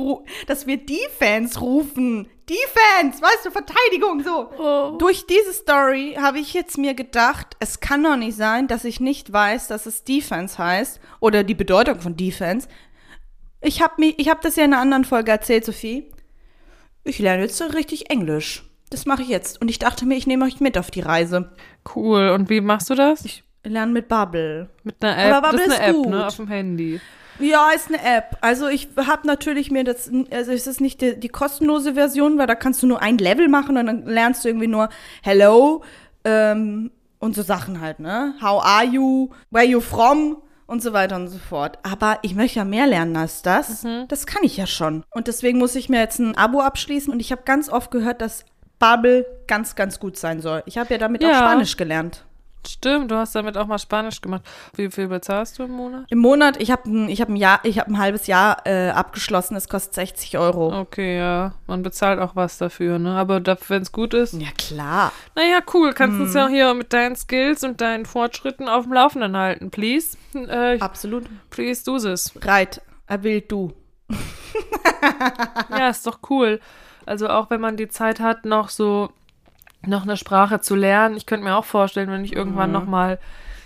dass 0.48 0.68
wir 0.68 0.78
die 0.78 1.08
Fans 1.18 1.62
rufen. 1.62 2.28
Defense, 2.48 3.24
weißt 3.24 3.46
du, 3.46 3.52
Verteidigung, 3.52 4.24
so. 4.24 4.52
Oh. 4.60 4.98
Durch 5.00 5.26
diese 5.26 5.52
Story 5.52 6.16
habe 6.20 6.38
ich 6.38 6.54
jetzt 6.54 6.78
mir 6.78 6.94
gedacht, 6.94 7.58
es 7.60 7.80
kann 7.80 8.04
doch 8.04 8.18
nicht 8.18 8.38
sein, 8.38 8.68
dass 8.68 8.86
ich 8.86 9.00
nicht 9.00 9.34
weiß, 9.34 9.68
dass 9.68 9.88
es 9.88 10.04
Defense 10.04 10.60
heißt 10.60 11.00
oder 11.20 11.44
die 11.44 11.56
Bedeutung 11.56 12.00
von 12.02 12.16
Defense. 12.16 12.68
Ich 13.62 13.82
habe 13.82 13.96
mir, 13.98 14.14
ich 14.18 14.30
habe 14.30 14.42
das 14.44 14.58
ja 14.58 14.64
in 14.64 14.74
einer 14.74 14.82
anderen 14.82 15.06
Folge 15.06 15.32
erzählt, 15.32 15.66
Sophie. 15.66 16.12
Ich 17.04 17.18
lerne 17.18 17.44
jetzt 17.44 17.58
so 17.58 17.66
richtig 17.66 18.12
Englisch. 18.12 18.64
Das 18.92 19.08
mache 19.08 19.24
ich 19.24 19.30
jetzt. 19.30 19.60
Und 19.60 19.70
ich 19.70 19.80
dachte 19.80 20.06
mir, 20.06 20.16
ich 20.16 20.28
nehme 20.28 20.46
euch 20.46 20.60
mit 20.60 20.78
auf 20.78 20.92
die 20.92 21.02
Reise. 21.02 21.52
Cool. 21.96 22.30
Und 22.30 22.50
wie 22.52 22.62
machst 22.62 22.92
du 22.92 22.96
das? 22.96 23.26
Ich 23.26 23.44
lerne 23.70 23.92
mit 23.92 24.08
Bubble. 24.08 24.70
Mit 24.84 25.04
einer 25.04 25.18
App. 25.18 25.34
Aber 25.34 25.52
das 25.52 25.62
Bubble 25.62 25.66
ist 25.76 25.80
eine 25.80 25.84
ist 25.84 25.90
App, 25.90 25.96
gut. 26.04 26.10
ne? 26.10 26.28
Auf 26.28 26.36
dem 26.36 26.48
Handy. 26.48 27.02
Ja, 27.40 27.70
ist 27.76 27.90
eine 27.90 28.02
App. 28.02 28.38
Also 28.42 28.68
ich 28.68 28.88
habe 28.96 29.28
natürlich 29.28 29.70
mir 29.70 29.84
das, 29.84 30.10
also 30.32 30.52
es 30.54 30.68
ist 30.68 30.80
nicht 30.80 31.02
die, 31.02 31.20
die 31.20 31.28
kostenlose 31.28 31.96
Version, 31.96 32.38
weil 32.38 32.48
da 32.48 32.56
kannst 32.56 32.82
du 32.82 32.88
nur 32.88 33.02
ein 33.02 33.18
Level 33.18 33.50
machen 33.50 33.76
und 33.78 33.88
dann 33.88 34.06
lernst 34.06 34.46
du 34.46 34.50
irgendwie 34.50 34.68
nur 34.68 34.88
Hello 35.22 35.84
ähm, 36.24 36.92
und 37.20 37.36
so 37.36 37.42
Sachen 37.42 37.82
halt, 37.82 38.00
ne? 38.00 38.36
How 38.42 38.64
are 38.64 38.86
you? 38.86 39.30
Where 39.52 39.66
you 39.66 39.82
from? 39.82 40.38
Und 40.68 40.82
so 40.82 40.94
weiter 40.94 41.18
und 41.18 41.28
so 41.28 41.38
fort. 41.38 41.78
Aber 41.84 42.18
ich 42.24 42.34
möchte 42.34 42.58
ja 42.58 42.66
mehr 42.66 42.88
lernen 42.88 43.16
als 43.18 43.44
das. 43.44 43.86
Das 44.08 44.26
kann 44.26 44.44
ich 44.44 44.58
ja 44.58 44.66
schon. 44.66 45.04
Und 45.12 45.28
deswegen 45.28 45.60
muss 45.60 45.76
ich 45.76 45.90
mir 45.90 46.00
jetzt 46.00 46.18
ein 46.18 46.36
Abo 46.36 46.60
abschließen. 46.62 47.14
Und 47.14 47.20
ich 47.20 47.32
habe 47.32 47.44
ganz 47.46 47.70
oft 47.70 47.92
gehört, 47.92 48.20
dass 48.20 48.46
Bubble 48.80 49.28
ganz, 49.46 49.76
ganz 49.76 50.00
gut 50.00 50.18
sein 50.18 50.42
soll. 50.42 50.64
Ich 50.66 50.80
habe 50.80 50.92
ja 50.92 50.98
damit 50.98 51.24
auch 51.24 51.30
Ja. 51.30 51.38
Spanisch 51.38 51.78
gelernt. 51.78 52.26
Stimmt, 52.68 53.12
du 53.12 53.16
hast 53.16 53.36
damit 53.36 53.58
auch 53.58 53.68
mal 53.68 53.80
Spanisch 53.80 54.22
gemacht. 54.22 54.42
Wie 54.76 54.90
viel 54.90 55.08
bezahlst 55.08 55.60
du 55.60 55.64
im 55.64 55.72
Monat? 55.72 56.06
Im 56.10 56.20
Monat, 56.20 56.62
ich 56.62 56.72
habe 56.72 56.90
ein, 56.90 57.10
ich 57.10 57.22
hab 57.22 57.30
ein 57.30 57.36
Jahr, 57.36 57.60
ich 57.64 57.80
habe 57.80 57.92
ein 57.92 58.00
halbes 58.00 58.28
Jahr 58.28 58.66
äh, 58.66 58.90
abgeschlossen. 58.90 59.56
Es 59.56 59.70
kostet 59.70 59.94
60 59.96 60.38
Euro. 60.38 60.78
Okay, 60.80 61.18
ja. 61.18 61.54
Man 61.68 61.84
bezahlt 61.84 62.20
auch 62.20 62.36
was 62.36 62.58
dafür, 62.58 63.00
ne? 63.00 63.16
Aber 63.18 63.42
wenn 63.68 63.82
es 63.82 63.92
gut 63.92 64.14
ist. 64.14 64.34
Ja, 64.34 64.50
klar. 64.58 65.12
Naja, 65.36 65.60
cool. 65.74 65.94
Kannst 65.94 66.20
uns 66.20 66.34
ja 66.34 66.48
hier 66.48 66.74
mit 66.74 66.94
deinen 66.94 67.16
Skills 67.16 67.64
und 67.64 67.82
deinen 67.82 68.06
Fortschritten 68.06 68.68
auf 68.68 68.84
dem 68.84 68.94
Laufenden 68.94 69.38
halten, 69.38 69.72
please. 69.72 70.18
Äh, 70.34 70.80
Absolut. 70.80 71.26
please 71.50 71.84
do 71.84 71.98
this. 71.98 72.32
Reit, 72.42 72.82
er 73.08 73.24
will 73.24 73.42
du. 73.42 73.74
Ja, 75.70 75.90
ist 75.90 76.08
doch 76.08 76.20
cool. 76.30 76.60
Also 77.06 77.30
auch 77.30 77.50
wenn 77.50 77.62
man 77.62 77.78
die 77.78 77.88
Zeit 77.88 78.20
hat, 78.20 78.46
noch 78.46 78.70
so 78.70 79.10
noch 79.88 80.04
eine 80.04 80.18
Sprache 80.18 80.62
zu 80.62 80.76
lernen. 80.76 81.18
Ich 81.18 81.26
könnte 81.26 81.46
mir 81.46 81.56
auch 81.56 81.66
vorstellen, 81.66 82.10
wenn 82.10 82.26
ich 82.26 82.36
irgendwann 82.36 82.72
noch 82.72 82.86
mal 82.86 83.20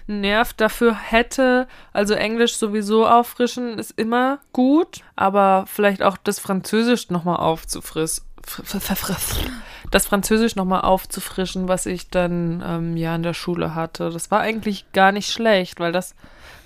einen 0.08 0.22
Nerv 0.22 0.54
dafür 0.54 0.96
hätte. 0.96 1.68
Also 1.94 2.14
Englisch 2.14 2.56
sowieso 2.56 3.08
auffrischen 3.08 3.80
ist 3.80 3.92
immer 3.92 4.40
gut, 4.54 5.02
aber 5.16 5.66
vielleicht 5.68 6.02
auch 6.02 6.18
das 6.18 6.40
Französisch 6.40 7.10
noch 7.10 7.24
mal 7.24 7.36
aufzufrissen. 7.36 8.26
Das 9.92 10.08
Französisch 10.08 10.56
noch 10.56 10.66
mal 10.66 10.82
aufzufrischen, 10.82 11.68
was 11.68 11.86
ich 11.86 12.10
dann 12.10 12.64
ähm, 12.66 12.98
ja 12.98 13.16
in 13.16 13.24
der 13.24 13.34
Schule 13.34 13.76
hatte. 13.76 14.10
Das 14.10 14.32
war 14.32 14.40
eigentlich 14.40 14.92
gar 14.94 15.12
nicht 15.12 15.32
schlecht, 15.32 15.80
weil 15.80 15.92
das 15.92 16.16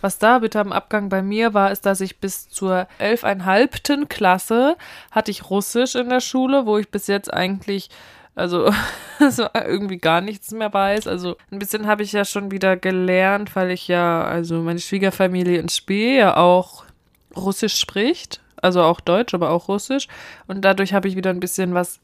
was 0.03 0.17
da 0.17 0.39
bitte 0.39 0.59
am 0.59 0.73
Abgang 0.73 1.07
bei 1.07 1.21
mir 1.21 1.53
war, 1.53 1.71
ist, 1.71 1.85
dass 1.85 2.01
ich 2.01 2.19
bis 2.19 2.49
zur 2.49 2.87
elfeinhalbten 2.97 4.09
Klasse 4.09 4.75
hatte 5.11 5.31
ich 5.31 5.49
Russisch 5.49 5.95
in 5.95 6.09
der 6.09 6.19
Schule, 6.19 6.65
wo 6.65 6.77
ich 6.77 6.89
bis 6.89 7.07
jetzt 7.07 7.33
eigentlich 7.33 7.89
also 8.35 8.73
so 9.29 9.47
irgendwie 9.53 9.97
gar 9.97 10.21
nichts 10.21 10.51
mehr 10.51 10.73
weiß. 10.73 11.07
Also 11.07 11.37
ein 11.51 11.59
bisschen 11.59 11.87
habe 11.87 12.03
ich 12.03 12.11
ja 12.11 12.25
schon 12.25 12.51
wieder 12.51 12.77
gelernt, 12.77 13.55
weil 13.55 13.71
ich 13.71 13.87
ja, 13.87 14.23
also 14.23 14.61
meine 14.61 14.79
Schwiegerfamilie 14.79 15.59
in 15.59 15.69
Spee 15.69 16.17
ja 16.17 16.37
auch 16.37 16.83
Russisch 17.35 17.77
spricht. 17.77 18.41
Also 18.61 18.81
auch 18.81 19.01
Deutsch, 19.01 19.33
aber 19.33 19.49
auch 19.49 19.67
Russisch. 19.67 20.07
Und 20.47 20.61
dadurch 20.61 20.93
habe 20.93 21.07
ich 21.07 21.17
wieder 21.17 21.31
ein 21.31 21.41
bisschen 21.41 21.73
was 21.73 21.99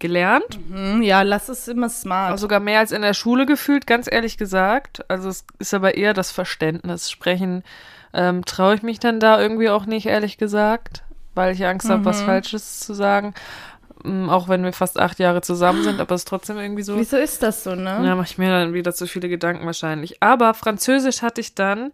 gelernt. 0.00 0.58
Hm, 0.68 1.02
ja, 1.02 1.22
lass 1.22 1.48
es 1.48 1.68
immer 1.68 1.88
smart. 1.88 2.38
Sogar 2.40 2.58
mehr 2.58 2.80
als 2.80 2.90
in 2.90 3.02
der 3.02 3.14
Schule 3.14 3.46
gefühlt, 3.46 3.86
ganz 3.86 4.08
ehrlich 4.10 4.36
gesagt. 4.36 5.08
Also 5.08 5.28
es 5.28 5.44
ist 5.60 5.72
aber 5.72 5.94
eher 5.94 6.12
das 6.12 6.32
Verständnis. 6.32 7.10
Sprechen 7.10 7.62
ähm, 8.12 8.44
traue 8.44 8.74
ich 8.74 8.82
mich 8.82 8.98
dann 8.98 9.20
da 9.20 9.40
irgendwie 9.40 9.70
auch 9.70 9.86
nicht, 9.86 10.06
ehrlich 10.06 10.36
gesagt, 10.36 11.04
weil 11.34 11.54
ich 11.54 11.64
Angst 11.64 11.88
habe, 11.88 12.04
was 12.04 12.22
Falsches 12.22 12.80
zu 12.80 12.92
sagen. 12.92 13.34
Ähm, 14.04 14.28
auch 14.28 14.48
wenn 14.48 14.62
wir 14.62 14.72
fast 14.72 14.98
acht 14.98 15.18
Jahre 15.18 15.40
zusammen 15.40 15.82
sind, 15.82 16.00
aber 16.00 16.14
es 16.14 16.22
ist 16.22 16.28
trotzdem 16.28 16.58
irgendwie 16.58 16.82
so. 16.82 16.96
Wieso 16.96 17.16
ist 17.16 17.42
das 17.42 17.64
so, 17.64 17.74
ne? 17.74 18.02
Ja, 18.04 18.14
mache 18.14 18.26
ich 18.26 18.38
mir 18.38 18.50
dann 18.50 18.74
wieder 18.74 18.94
zu 18.94 19.06
viele 19.06 19.28
Gedanken 19.28 19.66
wahrscheinlich. 19.66 20.22
Aber 20.22 20.54
Französisch 20.54 21.22
hatte 21.22 21.40
ich 21.40 21.54
dann, 21.54 21.92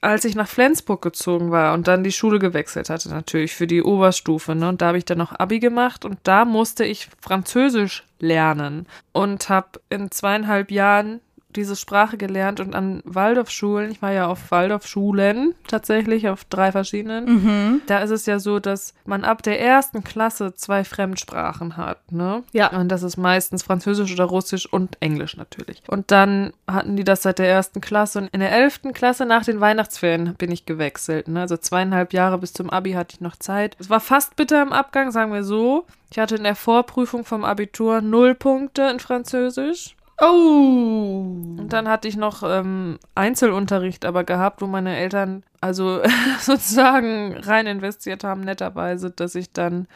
als 0.00 0.24
ich 0.24 0.34
nach 0.34 0.48
Flensburg 0.48 1.00
gezogen 1.00 1.50
war 1.50 1.74
und 1.74 1.86
dann 1.86 2.02
die 2.02 2.12
Schule 2.12 2.38
gewechselt 2.38 2.90
hatte, 2.90 3.08
natürlich 3.08 3.54
für 3.54 3.66
die 3.66 3.82
Oberstufe. 3.82 4.54
Ne? 4.54 4.68
Und 4.68 4.82
da 4.82 4.88
habe 4.88 4.98
ich 4.98 5.04
dann 5.04 5.18
noch 5.18 5.38
Abi 5.38 5.60
gemacht 5.60 6.04
und 6.04 6.18
da 6.24 6.44
musste 6.44 6.84
ich 6.84 7.08
Französisch 7.20 8.04
lernen 8.18 8.86
und 9.12 9.48
habe 9.48 9.80
in 9.90 10.10
zweieinhalb 10.10 10.70
Jahren 10.70 11.20
diese 11.56 11.76
Sprache 11.76 12.16
gelernt 12.16 12.60
und 12.60 12.74
an 12.74 13.02
Waldorfschulen, 13.04 13.90
ich 13.90 14.02
war 14.02 14.12
ja 14.12 14.26
auf 14.26 14.50
Waldorfschulen 14.50 15.54
tatsächlich, 15.68 16.28
auf 16.28 16.44
drei 16.44 16.72
verschiedenen, 16.72 17.82
da 17.86 17.98
ist 17.98 18.10
es 18.10 18.26
ja 18.26 18.38
so, 18.38 18.58
dass 18.58 18.94
man 19.04 19.24
ab 19.24 19.42
der 19.42 19.60
ersten 19.60 20.04
Klasse 20.04 20.54
zwei 20.54 20.84
Fremdsprachen 20.84 21.76
hat, 21.76 22.12
ne? 22.12 22.42
Ja. 22.52 22.70
Und 22.70 22.88
das 22.88 23.02
ist 23.02 23.16
meistens 23.16 23.62
Französisch 23.62 24.12
oder 24.12 24.24
Russisch 24.24 24.66
und 24.66 24.96
Englisch 25.00 25.36
natürlich. 25.36 25.82
Und 25.88 26.10
dann 26.10 26.52
hatten 26.66 26.96
die 26.96 27.04
das 27.04 27.22
seit 27.22 27.38
der 27.38 27.48
ersten 27.48 27.80
Klasse 27.80 28.20
und 28.20 28.28
in 28.28 28.40
der 28.40 28.52
elften 28.52 28.92
Klasse 28.92 29.26
nach 29.26 29.44
den 29.44 29.60
Weihnachtsferien 29.60 30.34
bin 30.34 30.50
ich 30.50 30.66
gewechselt, 30.66 31.28
ne? 31.28 31.40
Also 31.40 31.56
zweieinhalb 31.56 32.12
Jahre 32.12 32.38
bis 32.38 32.52
zum 32.52 32.70
Abi 32.70 32.92
hatte 32.92 33.14
ich 33.14 33.20
noch 33.20 33.36
Zeit. 33.36 33.76
Es 33.78 33.90
war 33.90 34.00
fast 34.00 34.36
bitter 34.36 34.62
im 34.62 34.72
Abgang, 34.72 35.10
sagen 35.10 35.32
wir 35.32 35.44
so. 35.44 35.86
Ich 36.10 36.18
hatte 36.18 36.36
in 36.36 36.44
der 36.44 36.56
Vorprüfung 36.56 37.24
vom 37.24 37.44
Abitur 37.44 38.02
null 38.02 38.34
Punkte 38.34 38.82
in 38.90 39.00
Französisch. 39.00 39.96
Oh. 40.24 41.56
Und 41.58 41.68
dann 41.70 41.88
hatte 41.88 42.06
ich 42.06 42.16
noch 42.16 42.44
ähm, 42.44 43.00
Einzelunterricht 43.16 44.04
aber 44.04 44.22
gehabt, 44.22 44.62
wo 44.62 44.68
meine 44.68 44.96
Eltern 44.96 45.42
also 45.60 46.00
sozusagen 46.40 47.36
rein 47.38 47.66
investiert 47.66 48.22
haben, 48.22 48.42
netterweise, 48.42 49.10
dass 49.10 49.34
ich 49.34 49.52
dann 49.52 49.88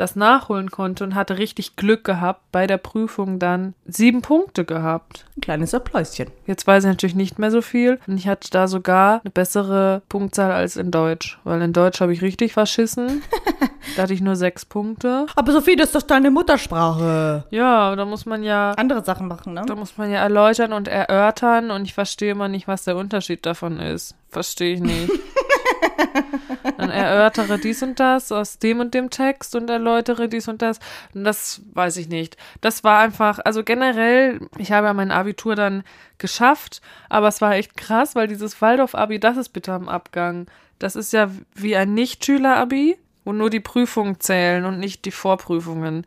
das 0.00 0.16
nachholen 0.16 0.70
konnte 0.70 1.04
und 1.04 1.14
hatte 1.14 1.38
richtig 1.38 1.76
Glück 1.76 2.04
gehabt, 2.04 2.40
bei 2.52 2.66
der 2.66 2.78
Prüfung 2.78 3.38
dann 3.38 3.74
sieben 3.86 4.22
Punkte 4.22 4.64
gehabt. 4.64 5.26
Ein 5.36 5.40
kleines 5.40 5.74
Appläuschen. 5.74 6.28
Jetzt 6.46 6.66
weiß 6.66 6.84
ich 6.84 6.88
natürlich 6.88 7.14
nicht 7.14 7.38
mehr 7.38 7.50
so 7.50 7.60
viel. 7.62 7.98
Und 8.06 8.16
ich 8.16 8.28
hatte 8.28 8.50
da 8.50 8.68
sogar 8.68 9.20
eine 9.22 9.30
bessere 9.30 10.02
Punktzahl 10.08 10.52
als 10.52 10.76
in 10.76 10.90
Deutsch. 10.90 11.38
Weil 11.44 11.60
in 11.62 11.72
Deutsch 11.72 12.00
habe 12.00 12.12
ich 12.12 12.22
richtig 12.22 12.52
verschissen. 12.52 13.22
da 13.96 14.02
hatte 14.02 14.14
ich 14.14 14.20
nur 14.20 14.36
sechs 14.36 14.64
Punkte. 14.64 15.26
Aber 15.36 15.52
Sophie, 15.52 15.76
das 15.76 15.88
ist 15.88 15.96
doch 15.96 16.02
deine 16.02 16.30
Muttersprache. 16.30 17.44
Ja, 17.50 17.94
da 17.96 18.04
muss 18.04 18.26
man 18.26 18.42
ja 18.42 18.72
Andere 18.72 19.04
Sachen 19.04 19.28
machen, 19.28 19.54
ne? 19.54 19.64
Da 19.66 19.74
muss 19.74 19.96
man 19.98 20.10
ja 20.10 20.20
erläutern 20.20 20.72
und 20.72 20.88
erörtern 20.88 21.70
und 21.70 21.84
ich 21.84 21.94
verstehe 21.94 22.32
immer 22.32 22.48
nicht, 22.48 22.68
was 22.68 22.84
der 22.84 22.96
Unterschied 22.96 23.44
davon 23.44 23.80
ist. 23.80 24.14
Verstehe 24.30 24.74
ich 24.74 24.80
nicht. 24.80 25.10
Dann 26.76 26.90
erörtere 26.90 27.58
dies 27.58 27.82
und 27.82 27.98
das 27.98 28.30
aus 28.30 28.58
dem 28.58 28.80
und 28.80 28.94
dem 28.94 29.10
Text 29.10 29.54
und 29.54 29.68
erläutere 29.70 30.28
dies 30.28 30.48
und 30.48 30.62
das. 30.62 30.78
Und 31.14 31.24
das 31.24 31.62
weiß 31.72 31.96
ich 31.96 32.08
nicht. 32.08 32.36
Das 32.60 32.84
war 32.84 33.00
einfach, 33.00 33.38
also 33.44 33.64
generell, 33.64 34.40
ich 34.58 34.72
habe 34.72 34.86
ja 34.86 34.94
mein 34.94 35.10
Abitur 35.10 35.54
dann 35.54 35.82
geschafft, 36.18 36.80
aber 37.08 37.28
es 37.28 37.40
war 37.40 37.54
echt 37.54 37.76
krass, 37.76 38.14
weil 38.14 38.28
dieses 38.28 38.60
Waldorf-Abi, 38.60 39.18
das 39.18 39.36
ist 39.36 39.50
bitter 39.50 39.74
am 39.74 39.88
Abgang. 39.88 40.46
das 40.78 40.94
ist 40.94 41.12
ja 41.12 41.30
wie 41.54 41.76
ein 41.76 41.94
Nicht-Schüler-Abi, 41.94 42.96
wo 43.24 43.32
nur 43.32 43.50
die 43.50 43.60
Prüfungen 43.60 44.20
zählen 44.20 44.64
und 44.64 44.78
nicht 44.78 45.04
die 45.04 45.10
Vorprüfungen. 45.10 46.06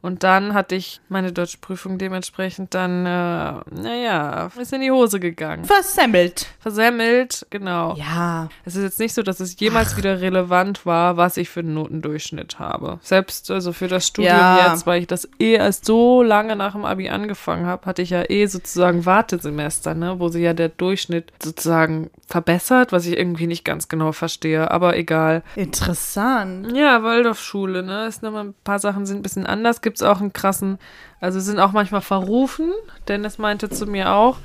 Und 0.00 0.22
dann 0.22 0.54
hatte 0.54 0.74
ich 0.76 1.00
meine 1.08 1.32
Deutschprüfung 1.32 1.98
dementsprechend 1.98 2.74
dann, 2.74 3.04
äh, 3.04 3.52
naja, 3.80 4.48
ist 4.58 4.72
in 4.72 4.80
die 4.80 4.90
Hose 4.92 5.18
gegangen. 5.18 5.64
Versemmelt. 5.64 6.46
Versemmelt, 6.60 7.46
genau. 7.50 7.94
Ja. 7.96 8.48
Es 8.64 8.76
ist 8.76 8.82
jetzt 8.84 9.00
nicht 9.00 9.14
so, 9.14 9.22
dass 9.22 9.40
es 9.40 9.58
jemals 9.58 9.96
wieder 9.96 10.20
relevant 10.20 10.86
war, 10.86 11.16
was 11.16 11.36
ich 11.36 11.48
für 11.48 11.60
einen 11.60 11.74
Notendurchschnitt 11.74 12.58
habe. 12.58 13.00
Selbst 13.02 13.50
also 13.50 13.72
für 13.72 13.88
das 13.88 14.06
Studium 14.06 14.36
Ja. 14.36 14.70
jetzt, 14.70 14.86
weil 14.86 15.00
ich 15.00 15.06
das 15.08 15.28
eh 15.40 15.54
erst 15.54 15.84
so 15.84 16.22
lange 16.22 16.54
nach 16.54 16.72
dem 16.72 16.84
Abi 16.84 17.08
angefangen 17.08 17.66
habe, 17.66 17.86
hatte 17.86 18.02
ich 18.02 18.10
ja 18.10 18.22
eh 18.28 18.46
sozusagen 18.46 19.04
Wartesemester, 19.04 19.94
ne, 19.94 20.20
wo 20.20 20.28
sich 20.28 20.42
ja 20.42 20.54
der 20.54 20.68
Durchschnitt 20.68 21.32
sozusagen 21.42 22.10
verbessert, 22.26 22.92
was 22.92 23.06
ich 23.06 23.16
irgendwie 23.18 23.46
nicht 23.46 23.64
ganz 23.64 23.88
genau 23.88 24.12
verstehe, 24.12 24.70
aber 24.70 24.96
egal. 24.96 25.42
Interessant. 25.56 26.76
Ja, 26.76 27.02
Waldorfschule, 27.02 27.82
ne? 27.82 28.06
Ist 28.06 28.22
nochmal 28.22 28.44
ein 28.44 28.54
paar 28.64 28.78
Sachen 28.78 29.06
sind 29.06 29.18
ein 29.18 29.22
bisschen 29.22 29.46
anders. 29.46 29.80
Gibt's 29.88 30.02
auch 30.02 30.20
einen 30.20 30.34
krassen, 30.34 30.78
also 31.18 31.40
sind 31.40 31.58
auch 31.58 31.72
manchmal 31.72 32.02
verrufen. 32.02 32.74
Dennis 33.08 33.38
meinte 33.38 33.70
zu 33.70 33.86
mir 33.86 34.12
auch, 34.12 34.36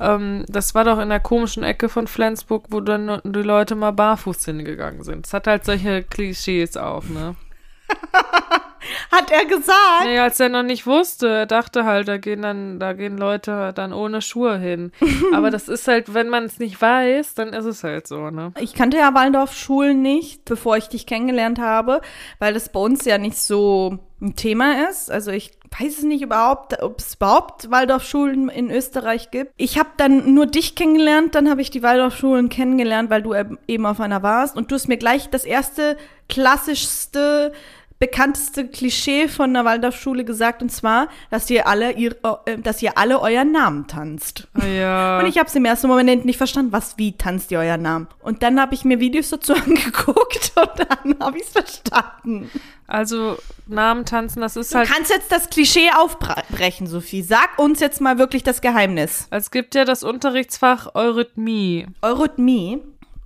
ähm, 0.00 0.44
das 0.48 0.74
war 0.74 0.84
doch 0.84 0.98
in 0.98 1.08
der 1.08 1.18
komischen 1.18 1.62
Ecke 1.62 1.88
von 1.88 2.06
Flensburg, 2.06 2.66
wo 2.68 2.82
dann 2.82 3.22
die 3.24 3.40
Leute 3.40 3.74
mal 3.74 3.92
barfuß 3.92 4.44
hingegangen 4.44 5.02
sind. 5.02 5.26
Es 5.26 5.32
hat 5.32 5.46
halt 5.46 5.64
solche 5.64 6.02
Klischees 6.02 6.76
auch, 6.76 7.04
ne? 7.04 7.36
Hat 9.10 9.30
er 9.30 9.44
gesagt? 9.44 10.04
Naja, 10.04 10.24
als 10.24 10.40
er 10.40 10.48
noch 10.48 10.62
nicht 10.62 10.86
wusste, 10.86 11.28
er 11.28 11.46
dachte 11.46 11.84
halt, 11.84 12.08
da 12.08 12.18
gehen 12.18 12.42
dann, 12.42 12.78
da 12.78 12.92
gehen 12.92 13.16
Leute 13.16 13.72
dann 13.74 13.92
ohne 13.92 14.22
Schuhe 14.22 14.58
hin. 14.58 14.92
Aber 15.34 15.50
das 15.50 15.68
ist 15.68 15.88
halt, 15.88 16.14
wenn 16.14 16.28
man 16.28 16.44
es 16.44 16.58
nicht 16.58 16.80
weiß, 16.80 17.34
dann 17.34 17.52
ist 17.52 17.64
es 17.64 17.84
halt 17.84 18.06
so, 18.06 18.30
ne? 18.30 18.52
Ich 18.58 18.74
kannte 18.74 18.98
ja 18.98 19.14
Waldorfschulen 19.14 20.02
nicht, 20.02 20.44
bevor 20.44 20.76
ich 20.76 20.88
dich 20.88 21.06
kennengelernt 21.06 21.58
habe, 21.58 22.00
weil 22.38 22.54
das 22.54 22.70
bei 22.70 22.80
uns 22.80 23.04
ja 23.04 23.18
nicht 23.18 23.38
so 23.38 23.98
ein 24.20 24.36
Thema 24.36 24.88
ist. 24.88 25.10
Also 25.10 25.30
ich 25.30 25.52
weiß 25.78 25.98
es 25.98 26.04
nicht 26.04 26.22
überhaupt, 26.22 26.80
ob 26.82 27.00
es 27.00 27.14
überhaupt 27.14 27.70
Waldorfschulen 27.70 28.48
in 28.48 28.70
Österreich 28.70 29.30
gibt. 29.30 29.52
Ich 29.56 29.78
habe 29.78 29.90
dann 29.96 30.34
nur 30.34 30.46
dich 30.46 30.74
kennengelernt, 30.74 31.34
dann 31.34 31.50
habe 31.50 31.60
ich 31.60 31.70
die 31.70 31.82
Waldorfschulen 31.82 32.48
kennengelernt, 32.48 33.10
weil 33.10 33.22
du 33.22 33.34
eben 33.66 33.86
auf 33.86 34.00
einer 34.00 34.22
warst 34.22 34.56
und 34.56 34.70
du 34.70 34.74
hast 34.74 34.88
mir 34.88 34.98
gleich 34.98 35.30
das 35.30 35.44
erste 35.44 35.96
klassischste 36.28 37.52
bekannteste 38.02 38.66
Klischee 38.66 39.28
von 39.28 39.54
der 39.54 39.64
Waldorfschule 39.64 40.24
gesagt 40.24 40.60
und 40.60 40.70
zwar, 40.72 41.06
dass 41.30 41.48
ihr 41.50 41.68
alle 41.68 41.92
ihr, 41.92 42.16
äh, 42.46 42.58
dass 42.58 42.82
ihr 42.82 42.98
alle 42.98 43.20
euren 43.20 43.52
Namen 43.52 43.86
tanzt. 43.86 44.48
Ja. 44.60 45.20
Und 45.20 45.26
ich 45.26 45.38
habe 45.38 45.48
es 45.48 45.54
im 45.54 45.64
ersten 45.64 45.86
Moment 45.86 46.24
nicht 46.24 46.36
verstanden, 46.36 46.72
was, 46.72 46.98
wie 46.98 47.12
tanzt 47.16 47.52
ihr 47.52 47.60
euren 47.60 47.82
Namen? 47.82 48.08
Und 48.20 48.42
dann 48.42 48.60
habe 48.60 48.74
ich 48.74 48.84
mir 48.84 48.98
Videos 48.98 49.30
dazu 49.30 49.54
angeguckt 49.54 50.52
und 50.56 50.70
dann 50.88 51.14
habe 51.20 51.36
ich 51.38 51.44
es 51.44 51.50
verstanden. 51.50 52.50
Also 52.88 53.38
Namen 53.68 54.04
tanzen, 54.04 54.40
das 54.40 54.56
ist 54.56 54.74
Du 54.74 54.78
halt. 54.78 54.88
kannst 54.90 55.12
jetzt 55.12 55.30
das 55.30 55.48
Klischee 55.48 55.90
aufbrechen, 55.96 56.88
Sophie. 56.88 57.22
Sag 57.22 57.56
uns 57.56 57.78
jetzt 57.78 58.00
mal 58.00 58.18
wirklich 58.18 58.42
das 58.42 58.60
Geheimnis. 58.62 59.28
Es 59.30 59.52
gibt 59.52 59.76
ja 59.76 59.84
das 59.84 60.02
Unterrichtsfach 60.02 60.96
Eurythmie. 60.96 61.86
Eurythmie, 62.02 62.82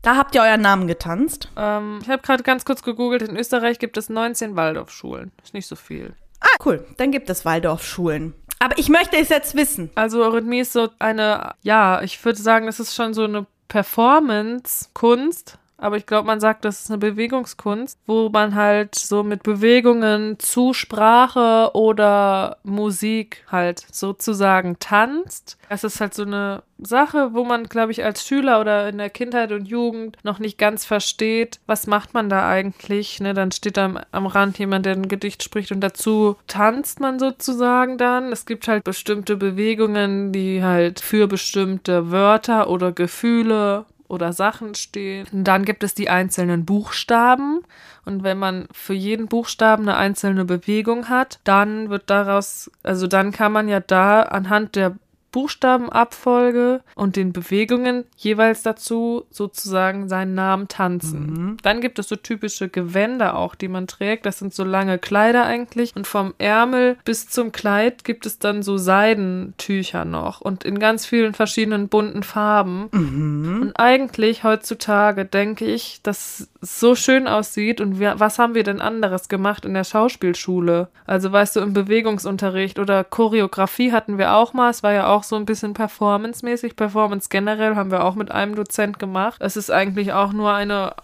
da 0.06 0.16
habt 0.16 0.36
ihr 0.36 0.42
euren 0.42 0.60
Namen 0.60 0.86
getanzt. 0.86 1.50
Ähm, 1.56 1.98
ich 2.00 2.08
habe 2.08 2.22
gerade 2.22 2.44
ganz 2.44 2.64
kurz 2.64 2.84
gegoogelt, 2.84 3.22
in 3.22 3.36
Österreich 3.36 3.80
gibt 3.80 3.96
es 3.96 4.08
19 4.08 4.54
Waldorfschulen. 4.54 5.32
Ist 5.42 5.52
nicht 5.52 5.66
so 5.66 5.74
viel. 5.74 6.14
Ah, 6.40 6.56
cool. 6.64 6.86
Dann 6.96 7.10
gibt 7.10 7.28
es 7.28 7.44
Waldorfschulen. 7.44 8.32
Aber 8.60 8.78
ich 8.78 8.88
möchte 8.88 9.16
es 9.16 9.30
jetzt 9.30 9.56
wissen. 9.56 9.90
Also 9.96 10.22
Eurythmie 10.22 10.60
ist 10.60 10.72
so 10.72 10.90
eine, 11.00 11.54
ja, 11.62 12.02
ich 12.02 12.24
würde 12.24 12.40
sagen, 12.40 12.66
das 12.66 12.78
ist 12.78 12.94
schon 12.94 13.14
so 13.14 13.24
eine 13.24 13.46
Performance-Kunst. 13.66 15.58
Aber 15.78 15.96
ich 15.96 16.06
glaube, 16.06 16.26
man 16.26 16.40
sagt, 16.40 16.64
das 16.64 16.80
ist 16.80 16.90
eine 16.90 16.98
Bewegungskunst, 16.98 17.98
wo 18.06 18.30
man 18.30 18.54
halt 18.54 18.94
so 18.94 19.22
mit 19.22 19.42
Bewegungen 19.42 20.38
zu 20.38 20.72
Sprache 20.72 21.70
oder 21.74 22.56
Musik 22.62 23.44
halt 23.50 23.84
sozusagen 23.92 24.78
tanzt. 24.78 25.58
Es 25.68 25.84
ist 25.84 26.00
halt 26.00 26.14
so 26.14 26.22
eine 26.22 26.62
Sache, 26.78 27.30
wo 27.34 27.44
man, 27.44 27.64
glaube 27.64 27.92
ich, 27.92 28.04
als 28.04 28.26
Schüler 28.26 28.60
oder 28.60 28.88
in 28.88 28.98
der 28.98 29.10
Kindheit 29.10 29.52
und 29.52 29.66
Jugend 29.66 30.16
noch 30.22 30.38
nicht 30.38 30.56
ganz 30.56 30.84
versteht, 30.84 31.60
was 31.66 31.86
macht 31.86 32.14
man 32.14 32.28
da 32.30 32.48
eigentlich. 32.48 33.20
Ne? 33.20 33.34
Dann 33.34 33.52
steht 33.52 33.76
da 33.76 33.86
am, 33.86 34.00
am 34.12 34.26
Rand 34.26 34.58
jemand, 34.58 34.86
der 34.86 34.94
ein 34.94 35.08
Gedicht 35.08 35.42
spricht 35.42 35.72
und 35.72 35.80
dazu 35.80 36.36
tanzt 36.46 37.00
man 37.00 37.18
sozusagen 37.18 37.98
dann. 37.98 38.32
Es 38.32 38.46
gibt 38.46 38.68
halt 38.68 38.84
bestimmte 38.84 39.36
Bewegungen, 39.36 40.32
die 40.32 40.62
halt 40.62 41.00
für 41.00 41.26
bestimmte 41.26 42.10
Wörter 42.10 42.70
oder 42.70 42.92
Gefühle 42.92 43.84
oder 44.08 44.32
Sachen 44.32 44.74
stehen. 44.74 45.26
Und 45.32 45.44
dann 45.44 45.64
gibt 45.64 45.82
es 45.82 45.94
die 45.94 46.08
einzelnen 46.08 46.64
Buchstaben. 46.64 47.62
Und 48.04 48.22
wenn 48.22 48.38
man 48.38 48.68
für 48.72 48.94
jeden 48.94 49.26
Buchstaben 49.26 49.82
eine 49.82 49.96
einzelne 49.96 50.44
Bewegung 50.44 51.08
hat, 51.08 51.40
dann 51.44 51.90
wird 51.90 52.10
daraus, 52.10 52.70
also 52.82 53.06
dann 53.06 53.32
kann 53.32 53.52
man 53.52 53.68
ja 53.68 53.80
da 53.80 54.22
anhand 54.22 54.76
der 54.76 54.96
Buchstabenabfolge 55.37 56.81
und 56.94 57.16
den 57.16 57.35
Bewegungen 57.35 58.05
jeweils 58.16 58.62
dazu 58.62 59.27
sozusagen 59.29 60.09
seinen 60.09 60.35
Namen 60.35 60.66
tanzen. 60.68 61.59
Dann 61.62 61.83
gibt 61.83 61.99
es 61.99 62.09
so 62.09 62.16
typische 62.16 62.70
Gewänder 62.70 63.37
auch, 63.37 63.55
die 63.55 63.68
man 63.68 63.87
trägt. 63.87 64.25
Das 64.25 64.38
sind 64.38 64.55
so 64.55 64.64
lange 64.64 64.99
Kleider 64.99 65.44
eigentlich. 65.44 65.94
Und 65.94 66.07
vom 66.07 66.33
Ärmel 66.38 66.96
bis 67.05 67.29
zum 67.29 67.53
Kleid 67.53 68.03
gibt 68.03 68.25
es 68.25 68.38
dann 68.38 68.62
so 68.62 68.79
Seidentücher 68.79 70.07
noch 70.07 70.40
und 70.40 70.64
in 70.64 70.79
ganz 70.79 71.05
vielen 71.05 71.35
verschiedenen 71.35 71.88
bunten 71.88 72.22
Farben. 72.22 72.87
Und 72.87 73.75
eigentlich 73.79 74.42
heutzutage 74.42 75.27
denke 75.27 75.66
ich, 75.66 76.01
dass 76.03 76.49
es 76.62 76.81
so 76.81 76.94
schön 76.94 77.29
aussieht 77.29 77.83
und 77.83 78.01
wir, 78.01 78.18
was 78.18 78.38
haben 78.38 78.55
wir 78.55 78.62
denn 78.62 78.81
anderes 78.81 79.29
gemacht 79.29 79.66
in 79.66 79.75
der 79.75 79.85
Schauspielschule? 79.85 80.88
Also 81.05 81.31
weißt 81.31 81.57
du, 81.57 81.61
im 81.61 81.75
Bewegungsunterricht 81.75 82.79
oder 82.79 83.05
Choreografie 83.05 83.92
hatten 83.92 84.16
wir 84.16 84.33
auch 84.33 84.55
mal, 84.55 84.70
es 84.70 84.83
war 84.83 84.94
ja 84.94 85.09
auch 85.09 85.25
so 85.28 85.36
ein 85.36 85.44
bisschen 85.44 85.74
performancemäßig. 85.74 86.76
Performance 86.76 87.28
generell 87.28 87.76
haben 87.76 87.90
wir 87.90 88.04
auch 88.04 88.14
mit 88.14 88.30
einem 88.30 88.54
Dozent 88.54 88.98
gemacht. 88.98 89.36
Es 89.40 89.56
ist 89.56 89.70
eigentlich 89.70 90.12
auch 90.12 90.32
nur 90.32 90.52
eine 90.52 90.94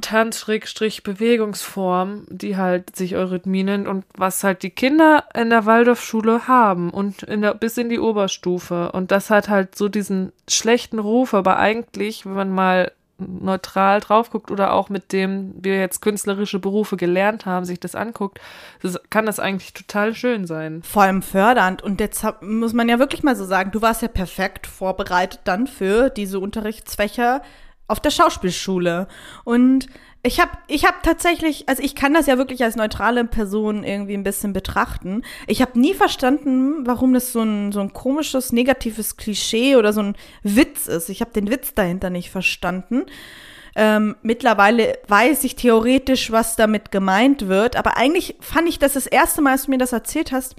Tanz-Bewegungsform, 0.00 2.26
die 2.28 2.56
halt 2.56 2.96
sich 2.96 3.16
Eurythmie 3.16 3.64
nennt 3.64 3.88
und 3.88 4.04
was 4.16 4.44
halt 4.44 4.62
die 4.62 4.70
Kinder 4.70 5.24
in 5.34 5.50
der 5.50 5.66
Waldorfschule 5.66 6.46
haben 6.48 6.90
und 6.90 7.22
in 7.22 7.42
der, 7.42 7.54
bis 7.54 7.76
in 7.78 7.88
die 7.88 8.00
Oberstufe. 8.00 8.92
Und 8.92 9.10
das 9.10 9.30
hat 9.30 9.48
halt 9.48 9.76
so 9.76 9.88
diesen 9.88 10.32
schlechten 10.48 10.98
Ruf, 10.98 11.34
aber 11.34 11.58
eigentlich, 11.58 12.26
wenn 12.26 12.34
man 12.34 12.50
mal 12.50 12.92
neutral 13.40 14.00
drauf 14.00 14.30
guckt 14.30 14.50
oder 14.50 14.72
auch 14.72 14.88
mit 14.88 15.12
dem 15.12 15.54
wir 15.56 15.78
jetzt 15.78 16.02
künstlerische 16.02 16.58
Berufe 16.58 16.96
gelernt 16.96 17.46
haben, 17.46 17.64
sich 17.64 17.80
das 17.80 17.94
anguckt, 17.94 18.40
das, 18.82 19.00
kann 19.10 19.26
das 19.26 19.40
eigentlich 19.40 19.72
total 19.72 20.14
schön 20.14 20.46
sein. 20.46 20.82
Vor 20.82 21.02
allem 21.02 21.22
fördernd. 21.22 21.82
Und 21.82 22.00
jetzt 22.00 22.24
muss 22.40 22.72
man 22.72 22.88
ja 22.88 22.98
wirklich 22.98 23.22
mal 23.22 23.36
so 23.36 23.44
sagen, 23.44 23.70
du 23.70 23.82
warst 23.82 24.02
ja 24.02 24.08
perfekt 24.08 24.66
vorbereitet 24.66 25.40
dann 25.44 25.66
für 25.66 26.10
diese 26.10 26.38
Unterrichtsfächer 26.38 27.42
auf 27.88 28.00
der 28.00 28.10
Schauspielschule. 28.10 29.06
Und 29.44 29.88
ich 30.24 30.38
habe 30.38 30.52
ich 30.68 30.84
hab 30.84 31.02
tatsächlich, 31.02 31.68
also 31.68 31.82
ich 31.82 31.96
kann 31.96 32.14
das 32.14 32.26
ja 32.26 32.38
wirklich 32.38 32.62
als 32.62 32.76
neutrale 32.76 33.24
Person 33.24 33.82
irgendwie 33.82 34.14
ein 34.14 34.22
bisschen 34.22 34.52
betrachten. 34.52 35.22
Ich 35.48 35.60
habe 35.60 35.78
nie 35.78 35.94
verstanden, 35.94 36.86
warum 36.86 37.12
das 37.12 37.32
so 37.32 37.42
ein, 37.42 37.72
so 37.72 37.80
ein 37.80 37.92
komisches, 37.92 38.52
negatives 38.52 39.16
Klischee 39.16 39.74
oder 39.74 39.92
so 39.92 40.00
ein 40.00 40.16
Witz 40.44 40.86
ist. 40.86 41.08
Ich 41.08 41.20
habe 41.22 41.32
den 41.32 41.50
Witz 41.50 41.74
dahinter 41.74 42.08
nicht 42.08 42.30
verstanden. 42.30 43.06
Ähm, 43.74 44.14
mittlerweile 44.22 44.98
weiß 45.08 45.42
ich 45.44 45.56
theoretisch, 45.56 46.30
was 46.30 46.54
damit 46.54 46.92
gemeint 46.92 47.48
wird, 47.48 47.74
aber 47.74 47.96
eigentlich 47.96 48.36
fand 48.40 48.68
ich 48.68 48.78
das 48.78 48.92
das 48.92 49.06
erste 49.06 49.40
Mal, 49.42 49.52
als 49.52 49.64
du 49.64 49.70
mir 49.70 49.78
das 49.78 49.92
erzählt 49.92 50.30
hast, 50.30 50.54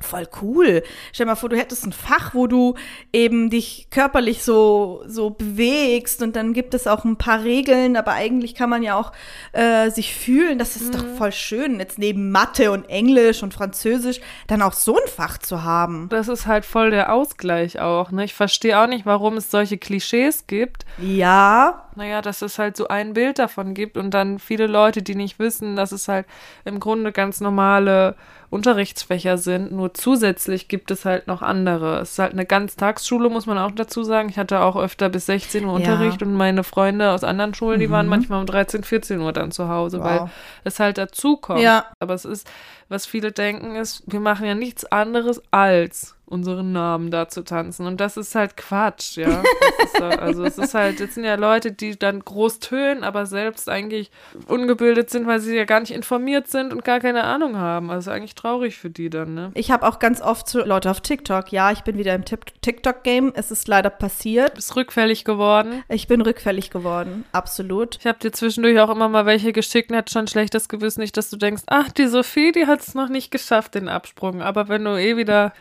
voll 0.00 0.26
cool. 0.40 0.82
Stell 1.12 1.26
dir 1.26 1.32
mal 1.32 1.36
vor, 1.36 1.48
du 1.48 1.56
hättest 1.56 1.84
ein 1.84 1.92
Fach, 1.92 2.34
wo 2.34 2.46
du 2.46 2.74
eben 3.12 3.50
dich 3.50 3.88
körperlich 3.90 4.42
so, 4.42 5.02
so 5.06 5.30
bewegst 5.30 6.22
und 6.22 6.34
dann 6.34 6.54
gibt 6.54 6.74
es 6.74 6.86
auch 6.86 7.04
ein 7.04 7.16
paar 7.16 7.44
Regeln, 7.44 7.96
aber 7.96 8.12
eigentlich 8.12 8.54
kann 8.54 8.70
man 8.70 8.82
ja 8.82 8.96
auch 8.96 9.12
äh, 9.52 9.90
sich 9.90 10.14
fühlen. 10.14 10.58
Das 10.58 10.76
ist 10.76 10.94
doch 10.94 11.04
voll 11.16 11.32
schön, 11.32 11.78
jetzt 11.78 11.98
neben 11.98 12.30
Mathe 12.30 12.70
und 12.72 12.88
Englisch 12.88 13.42
und 13.42 13.52
Französisch 13.52 14.20
dann 14.46 14.62
auch 14.62 14.72
so 14.72 14.96
ein 14.96 15.08
Fach 15.08 15.38
zu 15.38 15.62
haben. 15.62 16.08
Das 16.08 16.28
ist 16.28 16.46
halt 16.46 16.64
voll 16.64 16.90
der 16.90 17.12
Ausgleich 17.12 17.78
auch. 17.78 18.10
Ne? 18.10 18.24
Ich 18.24 18.34
verstehe 18.34 18.78
auch 18.80 18.86
nicht, 18.86 19.04
warum 19.04 19.36
es 19.36 19.50
solche 19.50 19.78
Klischees 19.78 20.46
gibt. 20.46 20.86
Ja, 20.98 21.88
Naja, 21.94 22.22
dass 22.22 22.40
es 22.40 22.58
halt 22.58 22.76
so 22.76 22.88
ein 22.88 23.12
Bild 23.12 23.38
davon 23.38 23.74
gibt 23.74 23.98
und 23.98 24.12
dann 24.12 24.38
viele 24.38 24.66
Leute, 24.66 25.02
die 25.02 25.14
nicht 25.14 25.38
wissen, 25.38 25.76
dass 25.76 25.92
es 25.92 26.08
halt 26.08 26.26
im 26.64 26.80
Grunde 26.80 27.12
ganz 27.12 27.40
normale 27.40 28.16
Unterrichtsfächer 28.52 29.38
sind. 29.38 29.72
Nur 29.72 29.94
zusätzlich 29.94 30.68
gibt 30.68 30.90
es 30.90 31.04
halt 31.04 31.26
noch 31.26 31.40
andere. 31.40 32.00
Es 32.00 32.12
ist 32.12 32.18
halt 32.18 32.32
eine 32.32 32.44
Ganztagsschule, 32.44 33.30
muss 33.30 33.46
man 33.46 33.56
auch 33.58 33.70
dazu 33.72 34.04
sagen. 34.04 34.28
Ich 34.28 34.36
hatte 34.38 34.60
auch 34.60 34.76
öfter 34.76 35.08
bis 35.08 35.26
16 35.26 35.64
Uhr 35.64 35.70
Ja. 35.70 35.76
Unterricht 35.76 36.22
und 36.22 36.34
meine 36.34 36.62
Freunde 36.62 37.10
aus 37.12 37.24
anderen 37.24 37.54
Schulen, 37.54 37.80
die 37.80 37.90
waren 37.90 38.06
manchmal 38.06 38.40
um 38.40 38.46
13, 38.46 38.84
14 38.84 39.20
Uhr 39.20 39.32
dann 39.32 39.52
zu 39.52 39.68
Hause, 39.68 39.98
Wow. 40.00 40.04
weil 40.04 40.30
es 40.64 40.78
halt 40.78 40.98
dazu 40.98 41.38
kommt. 41.38 41.60
Ja. 41.60 41.86
Aber 41.98 42.12
es 42.14 42.24
ist, 42.26 42.46
was 42.90 43.06
viele 43.06 43.32
denken 43.32 43.74
ist, 43.74 44.02
wir 44.06 44.20
machen 44.20 44.46
ja 44.46 44.54
nichts 44.54 44.84
anderes 44.84 45.40
als 45.50 46.14
unseren 46.32 46.72
Namen 46.72 47.10
da 47.10 47.28
zu 47.28 47.44
tanzen. 47.44 47.86
Und 47.86 48.00
das 48.00 48.16
ist 48.16 48.34
halt 48.34 48.56
Quatsch, 48.56 49.16
ja. 49.16 49.42
Ist, 49.84 50.00
also 50.00 50.44
es 50.44 50.58
ist 50.58 50.74
halt, 50.74 51.00
es 51.00 51.14
sind 51.14 51.24
ja 51.24 51.34
Leute, 51.34 51.72
die 51.72 51.98
dann 51.98 52.20
groß 52.20 52.58
tönen, 52.58 53.04
aber 53.04 53.26
selbst 53.26 53.68
eigentlich 53.68 54.10
ungebildet 54.46 55.10
sind, 55.10 55.26
weil 55.26 55.40
sie 55.40 55.54
ja 55.54 55.64
gar 55.64 55.80
nicht 55.80 55.92
informiert 55.92 56.48
sind 56.48 56.72
und 56.72 56.84
gar 56.84 57.00
keine 57.00 57.24
Ahnung 57.24 57.56
haben. 57.56 57.90
Also 57.90 58.10
eigentlich 58.10 58.34
traurig 58.34 58.76
für 58.76 58.90
die 58.90 59.10
dann, 59.10 59.34
ne? 59.34 59.50
Ich 59.54 59.70
habe 59.70 59.86
auch 59.86 59.98
ganz 59.98 60.22
oft 60.22 60.48
zu 60.48 60.60
Leute 60.60 60.90
auf 60.90 61.00
TikTok, 61.00 61.52
ja, 61.52 61.70
ich 61.70 61.82
bin 61.82 61.98
wieder 61.98 62.14
im 62.14 62.24
TikTok-Game. 62.24 63.32
Es 63.34 63.50
ist 63.50 63.68
leider 63.68 63.90
passiert. 63.90 64.50
Du 64.50 64.54
bist 64.56 64.74
rückfällig 64.74 65.24
geworden. 65.24 65.84
Ich 65.88 66.06
bin 66.06 66.22
rückfällig 66.22 66.70
geworden, 66.70 67.24
absolut. 67.32 67.98
Ich 68.00 68.06
habe 68.06 68.18
dir 68.18 68.32
zwischendurch 68.32 68.80
auch 68.80 68.90
immer 68.90 69.08
mal 69.08 69.26
welche 69.26 69.52
geschickt 69.52 69.90
und 69.90 69.96
hatte 69.98 70.12
schon 70.12 70.26
schlechtes 70.26 70.68
Gewissen, 70.68 71.00
nicht, 71.00 71.16
dass 71.16 71.28
du 71.28 71.36
denkst, 71.36 71.64
ach, 71.66 71.90
die 71.90 72.06
Sophie, 72.06 72.52
die 72.52 72.66
hat 72.66 72.80
es 72.80 72.94
noch 72.94 73.08
nicht 73.08 73.30
geschafft, 73.30 73.74
den 73.74 73.88
Absprung. 73.88 74.40
Aber 74.40 74.68
wenn 74.68 74.84
du 74.84 74.96
eh 74.96 75.16
wieder 75.16 75.52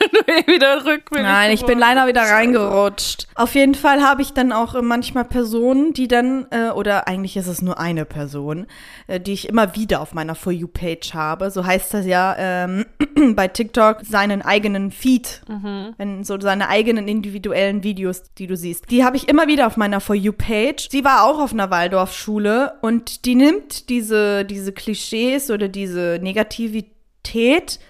wieder 0.46 0.84
rückwärts. 0.84 1.22
Nein, 1.22 1.52
ich 1.52 1.64
bin 1.64 1.78
leider 1.78 2.06
wieder 2.06 2.22
reingerutscht. 2.22 3.26
Auf 3.34 3.54
jeden 3.54 3.74
Fall 3.74 4.02
habe 4.02 4.22
ich 4.22 4.32
dann 4.32 4.52
auch 4.52 4.80
manchmal 4.80 5.24
Personen, 5.24 5.92
die 5.92 6.08
dann, 6.08 6.46
äh, 6.50 6.70
oder 6.70 7.06
eigentlich 7.08 7.36
ist 7.36 7.46
es 7.46 7.62
nur 7.62 7.78
eine 7.78 8.04
Person, 8.04 8.66
äh, 9.06 9.20
die 9.20 9.32
ich 9.32 9.48
immer 9.48 9.74
wieder 9.76 10.00
auf 10.00 10.14
meiner 10.14 10.34
For 10.34 10.52
You-Page 10.52 11.14
habe. 11.14 11.50
So 11.50 11.64
heißt 11.64 11.92
das 11.94 12.06
ja 12.06 12.34
ähm, 12.38 12.86
bei 13.34 13.48
TikTok, 13.48 13.98
seinen 14.02 14.42
eigenen 14.42 14.90
Feed. 14.90 15.42
Mhm. 15.48 15.94
Wenn 15.98 16.24
so 16.24 16.40
seine 16.40 16.68
eigenen 16.68 17.06
individuellen 17.06 17.82
Videos, 17.82 18.22
die 18.38 18.46
du 18.46 18.56
siehst. 18.56 18.90
Die 18.90 19.04
habe 19.04 19.16
ich 19.16 19.28
immer 19.28 19.46
wieder 19.46 19.66
auf 19.66 19.76
meiner 19.76 20.00
For 20.00 20.16
You-Page. 20.16 20.88
Sie 20.90 21.04
war 21.04 21.24
auch 21.24 21.38
auf 21.38 21.52
einer 21.52 21.70
Waldorfschule 21.70 22.74
und 22.80 23.24
die 23.24 23.34
nimmt 23.34 23.88
diese, 23.88 24.44
diese 24.44 24.72
Klischees 24.72 25.50
oder 25.50 25.68
diese 25.68 26.18
Negativität 26.22 27.80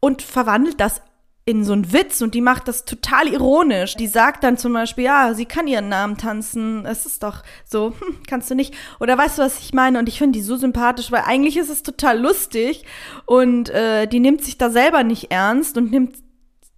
und 0.00 0.22
verwandelt 0.22 0.80
das 0.80 1.02
in 1.48 1.64
so 1.64 1.72
einen 1.72 1.94
Witz 1.94 2.20
und 2.20 2.34
die 2.34 2.42
macht 2.42 2.68
das 2.68 2.84
total 2.84 3.26
ironisch. 3.26 3.96
Die 3.96 4.06
sagt 4.06 4.44
dann 4.44 4.58
zum 4.58 4.74
Beispiel, 4.74 5.04
ja, 5.04 5.32
sie 5.32 5.46
kann 5.46 5.66
ihren 5.66 5.88
Namen 5.88 6.18
tanzen. 6.18 6.84
Es 6.84 7.06
ist 7.06 7.22
doch 7.22 7.42
so, 7.64 7.94
hm, 7.98 8.18
kannst 8.26 8.50
du 8.50 8.54
nicht. 8.54 8.74
Oder 9.00 9.16
weißt 9.16 9.38
du, 9.38 9.42
was 9.42 9.58
ich 9.58 9.72
meine? 9.72 9.98
Und 9.98 10.10
ich 10.10 10.18
finde 10.18 10.38
die 10.38 10.44
so 10.44 10.56
sympathisch, 10.56 11.10
weil 11.10 11.22
eigentlich 11.24 11.56
ist 11.56 11.70
es 11.70 11.82
total 11.82 12.20
lustig 12.20 12.84
und 13.24 13.70
äh, 13.70 14.06
die 14.06 14.20
nimmt 14.20 14.44
sich 14.44 14.58
da 14.58 14.68
selber 14.68 15.04
nicht 15.04 15.30
ernst 15.30 15.78
und 15.78 15.90
nimmt 15.90 16.16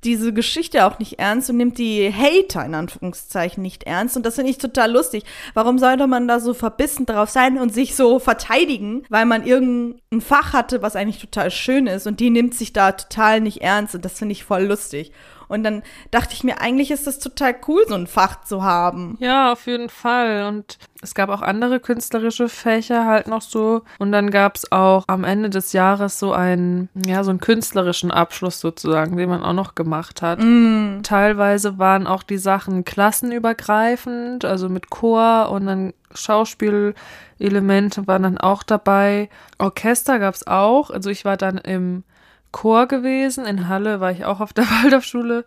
diese 0.04 0.32
Geschichte 0.32 0.86
auch 0.86 0.98
nicht 0.98 1.18
ernst 1.18 1.50
und 1.50 1.56
nimmt 1.56 1.78
die 1.78 2.12
Hater 2.12 2.64
in 2.64 2.74
Anführungszeichen 2.74 3.62
nicht 3.62 3.84
ernst. 3.84 4.16
Und 4.16 4.24
das 4.24 4.36
finde 4.36 4.50
ich 4.50 4.58
total 4.58 4.90
lustig. 4.92 5.24
Warum 5.54 5.78
sollte 5.78 6.06
man 6.06 6.26
da 6.26 6.40
so 6.40 6.54
verbissen 6.54 7.06
drauf 7.06 7.30
sein 7.30 7.58
und 7.58 7.74
sich 7.74 7.94
so 7.94 8.18
verteidigen, 8.18 9.04
weil 9.08 9.26
man 9.26 9.46
irgendein 9.46 10.20
Fach 10.20 10.52
hatte, 10.52 10.82
was 10.82 10.96
eigentlich 10.96 11.20
total 11.20 11.50
schön 11.50 11.86
ist 11.86 12.06
und 12.06 12.20
die 12.20 12.30
nimmt 12.30 12.54
sich 12.54 12.72
da 12.72 12.92
total 12.92 13.40
nicht 13.40 13.62
ernst 13.62 13.94
und 13.94 14.04
das 14.04 14.18
finde 14.18 14.32
ich 14.32 14.44
voll 14.44 14.64
lustig. 14.64 15.12
Und 15.50 15.64
dann 15.64 15.82
dachte 16.12 16.32
ich 16.32 16.44
mir, 16.44 16.60
eigentlich 16.60 16.92
ist 16.92 17.08
das 17.08 17.18
total 17.18 17.56
cool, 17.66 17.84
so 17.88 17.96
ein 17.96 18.06
Fach 18.06 18.44
zu 18.44 18.62
haben. 18.62 19.16
Ja, 19.18 19.52
auf 19.52 19.66
jeden 19.66 19.88
Fall. 19.88 20.46
Und 20.46 20.78
es 21.02 21.12
gab 21.14 21.28
auch 21.28 21.42
andere 21.42 21.80
künstlerische 21.80 22.48
Fächer 22.48 23.04
halt 23.04 23.26
noch 23.26 23.42
so. 23.42 23.82
Und 23.98 24.12
dann 24.12 24.30
gab 24.30 24.54
es 24.54 24.70
auch 24.70 25.04
am 25.08 25.24
Ende 25.24 25.50
des 25.50 25.72
Jahres 25.72 26.20
so 26.20 26.32
einen, 26.32 26.88
ja, 26.94 27.24
so 27.24 27.30
einen 27.30 27.40
künstlerischen 27.40 28.12
Abschluss 28.12 28.60
sozusagen, 28.60 29.16
den 29.16 29.28
man 29.28 29.42
auch 29.42 29.52
noch 29.52 29.74
gemacht 29.74 30.22
hat. 30.22 30.38
Mm. 30.40 31.02
Teilweise 31.02 31.78
waren 31.78 32.06
auch 32.06 32.22
die 32.22 32.38
Sachen 32.38 32.84
klassenübergreifend, 32.84 34.44
also 34.44 34.68
mit 34.68 34.88
Chor 34.88 35.50
und 35.50 35.66
dann 35.66 35.92
Schauspielelemente 36.14 38.06
waren 38.06 38.22
dann 38.22 38.38
auch 38.38 38.62
dabei. 38.62 39.28
Orchester 39.58 40.20
gab 40.20 40.34
es 40.34 40.46
auch. 40.46 40.90
Also 40.90 41.10
ich 41.10 41.24
war 41.24 41.36
dann 41.36 41.58
im 41.58 42.04
Chor 42.52 42.86
gewesen. 42.86 43.46
In 43.46 43.68
Halle 43.68 44.00
war 44.00 44.10
ich 44.10 44.24
auch 44.24 44.40
auf 44.40 44.52
der 44.52 44.64
Waldorfschule. 44.82 45.44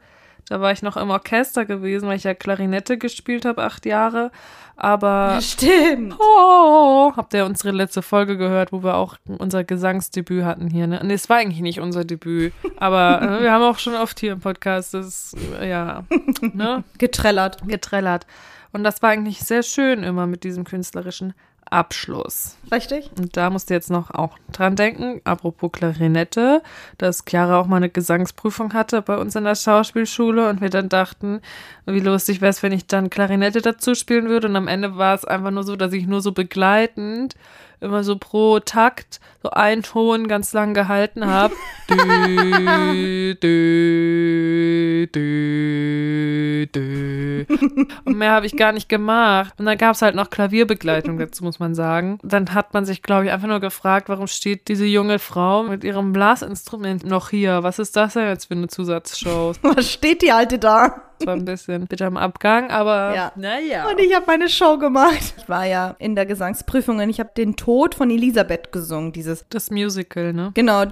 Da 0.50 0.60
war 0.60 0.72
ich 0.72 0.82
noch 0.82 0.98
im 0.98 1.10
Orchester 1.10 1.66
gewesen, 1.66 2.08
weil 2.08 2.18
ich 2.18 2.26
ja 2.26 2.34
Klarinette 2.34 2.98
gespielt 2.98 3.46
habe, 3.46 3.63
acht 3.63 3.86
Jahre. 3.86 4.32
Aber. 4.76 5.39
Stimmt. 5.42 6.16
Oh, 6.20 7.13
habt 7.16 7.34
ihr 7.34 7.46
unsere 7.46 7.72
letzte 7.72 8.02
Folge 8.02 8.38
gehört, 8.38 8.74
wo 8.74 8.84
wir 8.84 8.96
auch 8.96 9.16
unser 9.26 9.63
Gesangsdebüt 9.63 10.44
hatten 10.44 10.68
hier, 10.68 10.88
ne? 10.88 11.00
Nee, 11.04 11.13
es 11.13 11.30
war 11.30 11.38
eigentlich 11.38 11.62
nicht 11.62 11.80
unser 11.80 12.04
Debüt. 12.04 12.54
Aber 12.78 13.22
äh, 13.22 13.42
wir 13.44 13.52
haben 13.52 13.63
auch 13.63 13.80
schon 13.80 13.96
oft 13.96 14.20
hier 14.20 14.34
im 14.34 14.39
Podcast 14.42 14.94
das, 14.94 15.36
ja, 15.62 16.04
ne? 16.42 16.84
Getrellert. 16.98 17.66
Getrellert. 17.68 18.26
Und 18.74 18.84
das 18.84 19.02
war 19.02 19.12
eigentlich 19.12 19.39
sehr 19.39 19.63
schön 19.63 20.04
immer 20.04 20.26
mit 20.26 20.44
diesem 20.44 20.63
künstlerischen 20.63 21.34
Abschluss. 21.74 22.56
Richtig. 22.72 23.10
Und 23.18 23.36
da 23.36 23.50
musst 23.50 23.70
du 23.70 23.74
jetzt 23.74 23.90
noch 23.90 24.12
auch 24.12 24.38
dran 24.52 24.76
denken, 24.76 25.22
apropos 25.24 25.72
Klarinette, 25.72 26.62
dass 26.98 27.26
Chiara 27.28 27.60
auch 27.60 27.68
mal 27.68 27.78
eine 27.78 27.90
Gesangsprüfung 27.90 28.74
hatte 28.74 29.02
bei 29.02 29.18
uns 29.18 29.36
in 29.36 29.44
der 29.44 29.56
Schauspielschule 29.56 30.48
und 30.50 30.62
wir 30.62 30.70
dann 30.70 30.88
dachten, 30.88 31.42
wie 31.86 32.00
lustig 32.00 32.42
wäre 32.42 32.52
es, 32.52 32.62
wenn 32.62 32.72
ich 32.72 32.86
dann 32.86 33.10
Klarinette 33.10 33.62
dazu 33.62 33.96
spielen 33.96 34.30
würde. 34.30 34.48
Und 34.48 34.56
am 34.56 34.68
Ende 34.68 34.98
war 34.98 35.16
es 35.16 35.26
einfach 35.26 35.52
nur 35.52 35.64
so, 35.64 35.76
dass 35.76 35.94
ich 35.94 36.06
nur 36.06 36.22
so 36.22 36.32
begleitend 36.32 37.36
immer 37.84 38.04
so 38.04 38.17
pro 38.17 38.60
Takt 38.60 39.19
so 39.43 39.50
einen 39.50 39.84
Ton 39.84 40.28
ganz 40.28 40.54
lang 40.54 40.74
gehalten 40.74 41.26
habe. 41.26 41.54
dü, 41.89 43.36
dü, 43.36 45.08
dü, 45.13 46.67
dü. 46.74 47.46
Und 48.06 48.17
mehr 48.17 48.32
habe 48.32 48.46
ich 48.46 48.56
gar 48.56 48.72
nicht 48.72 48.88
gemacht. 48.88 49.54
Und 49.58 49.65
dann 49.65 49.78
gab 49.78 49.96
es 49.96 50.02
halt 50.02 50.15
noch 50.15 50.30
Klavierbegleitung 50.30 51.19
dazu, 51.19 51.43
muss 51.43 51.60
man 51.60 51.76
sagen. 51.76 52.19
Dann 52.24 52.54
hat 52.54 52.74
man 52.74 52.86
sich, 52.86 53.02
glaube 53.02 53.26
ich, 53.26 53.32
einfach 53.32 53.50
nur 53.50 53.60
gefragt, 53.60 54.08
warum 54.08 54.28
steht 54.28 54.69
diese 54.69 54.86
junge 54.86 55.19
Frau 55.19 55.63
mit 55.63 55.84
ihrem 55.84 56.13
Blasinstrument 56.13 57.06
noch 57.06 57.30
hier? 57.30 57.63
Was 57.63 57.80
ist 57.80 57.98
das 57.98 58.13
denn 58.13 58.30
jetzt 58.30 58.46
für 58.46 58.54
eine 58.54 58.67
Zusatzshow? 58.67 59.54
Was 59.62 59.91
steht 59.91 60.22
die 60.22 60.32
Alte 60.32 60.58
da? 60.58 61.02
War 61.26 61.34
ein 61.34 61.45
bisschen 61.45 61.88
bitter 61.88 62.08
am 62.08 62.17
Abgang, 62.17 62.71
aber 62.71 63.15
ja. 63.15 63.32
naja. 63.36 63.88
Und 63.89 63.99
ich 63.99 64.13
habe 64.13 64.26
meine 64.28 64.49
Show 64.49 64.78
gemacht. 64.78 65.34
Ich 65.38 65.49
war 65.49 65.65
ja 65.65 65.95
in 65.99 66.15
der 66.15 66.26
Gesangsprüfung 66.26 66.99
und 66.99 67.10
ich 67.10 67.19
habe 67.19 67.32
den 67.36 67.56
Tod 67.56 67.95
von 67.95 68.10
Elisabeth 68.10 68.71
gesungen, 68.71 69.12
dieses. 69.12 69.45
Das 69.49 69.71
Musical, 69.71 70.34
ne? 70.34 70.52
Genau. 70.54 70.84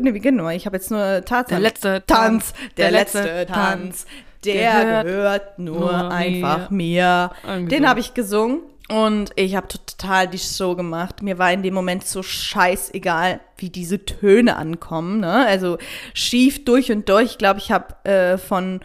Nee, 0.00 0.18
genau. 0.18 0.48
Ich 0.48 0.66
habe 0.66 0.76
jetzt 0.76 0.90
nur 0.90 1.24
Tatsache. 1.24 1.48
Der 1.48 1.60
letzte 1.60 2.02
Tanz, 2.06 2.52
der, 2.76 2.90
letzte 2.90 3.46
Tanz, 3.46 4.06
der 4.44 5.04
gehört 5.04 5.58
nur, 5.58 6.10
einfach 6.10 6.70
mir. 6.70 7.30
mir. 7.46 7.66
Den 7.66 7.88
habe 7.88 8.00
ich 8.00 8.14
gesungen. 8.14 8.60
Und 8.90 9.30
ich 9.36 9.54
habe 9.54 9.68
total 9.68 10.26
die 10.26 10.38
Show 10.38 10.74
gemacht. 10.74 11.22
Mir 11.22 11.38
war 11.38 11.52
in 11.52 11.62
dem 11.62 11.74
Moment 11.74 12.04
so 12.04 12.24
scheißegal, 12.24 13.38
wie 13.56 13.70
diese 13.70 14.04
Töne 14.04 14.56
ankommen. 14.56 15.20
Ne? 15.20 15.46
Also 15.46 15.78
schief 16.12 16.64
durch 16.64 16.90
und 16.90 17.08
durch. 17.08 17.26
Ich 17.30 17.38
glaube, 17.38 17.60
ich 17.60 17.70
habe 17.70 17.94
äh, 18.02 18.36
von 18.36 18.80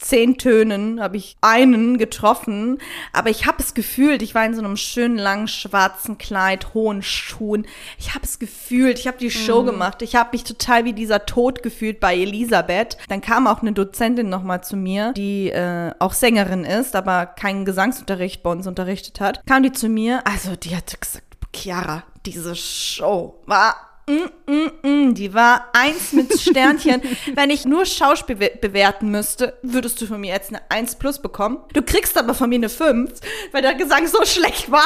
zehn 0.00 0.38
Tönen 0.38 1.00
habe 1.00 1.16
ich 1.16 1.36
einen 1.40 1.98
getroffen, 1.98 2.78
aber 3.12 3.30
ich 3.30 3.46
habe 3.46 3.62
es 3.62 3.74
gefühlt, 3.74 4.22
ich 4.22 4.34
war 4.34 4.44
in 4.44 4.54
so 4.54 4.60
einem 4.60 4.76
schönen 4.76 5.16
langen 5.16 5.48
schwarzen 5.48 6.18
Kleid, 6.18 6.74
hohen 6.74 7.02
Schuhen. 7.02 7.66
Ich 7.98 8.14
habe 8.14 8.24
es 8.24 8.38
gefühlt, 8.38 8.98
ich 8.98 9.06
habe 9.06 9.18
die 9.18 9.30
Show 9.30 9.62
mhm. 9.62 9.66
gemacht. 9.66 10.02
Ich 10.02 10.16
habe 10.16 10.30
mich 10.32 10.44
total 10.44 10.84
wie 10.84 10.92
dieser 10.92 11.26
Tod 11.26 11.62
gefühlt 11.62 12.00
bei 12.00 12.16
Elisabeth. 12.16 12.96
Dann 13.08 13.20
kam 13.20 13.46
auch 13.46 13.60
eine 13.60 13.72
Dozentin 13.72 14.28
nochmal 14.28 14.62
zu 14.62 14.76
mir, 14.76 15.12
die 15.12 15.50
äh, 15.50 15.92
auch 15.98 16.12
Sängerin 16.12 16.64
ist, 16.64 16.96
aber 16.96 17.26
keinen 17.26 17.64
Gesangsunterricht 17.64 18.42
bei 18.42 18.50
uns 18.50 18.66
unterrichtet 18.66 19.20
hat. 19.20 19.44
Kam 19.46 19.62
die 19.62 19.72
zu 19.72 19.88
mir, 19.88 20.26
also 20.26 20.56
die 20.56 20.76
hat 20.76 21.00
gesagt, 21.00 21.24
Chiara, 21.54 22.04
diese 22.24 22.54
Show 22.54 23.40
war 23.46 23.89
Mm, 24.10 24.52
mm, 24.52 24.88
mm, 24.88 25.14
die 25.14 25.32
war 25.32 25.68
eins 25.72 26.12
mit 26.12 26.38
Sternchen. 26.38 27.00
Wenn 27.34 27.50
ich 27.50 27.64
nur 27.64 27.86
Schauspiel 27.86 28.36
be 28.36 28.50
bewerten 28.60 29.10
müsste, 29.10 29.56
würdest 29.62 30.00
du 30.00 30.06
von 30.06 30.20
mir 30.20 30.32
jetzt 30.32 30.50
eine 30.50 30.62
1 30.68 30.96
plus 30.96 31.22
bekommen. 31.22 31.58
Du 31.72 31.82
kriegst 31.82 32.18
aber 32.18 32.34
von 32.34 32.48
mir 32.48 32.56
eine 32.56 32.68
5, 32.68 33.12
weil 33.52 33.62
der 33.62 33.74
Gesang 33.74 34.06
so 34.08 34.24
schlecht 34.24 34.70
war. 34.70 34.82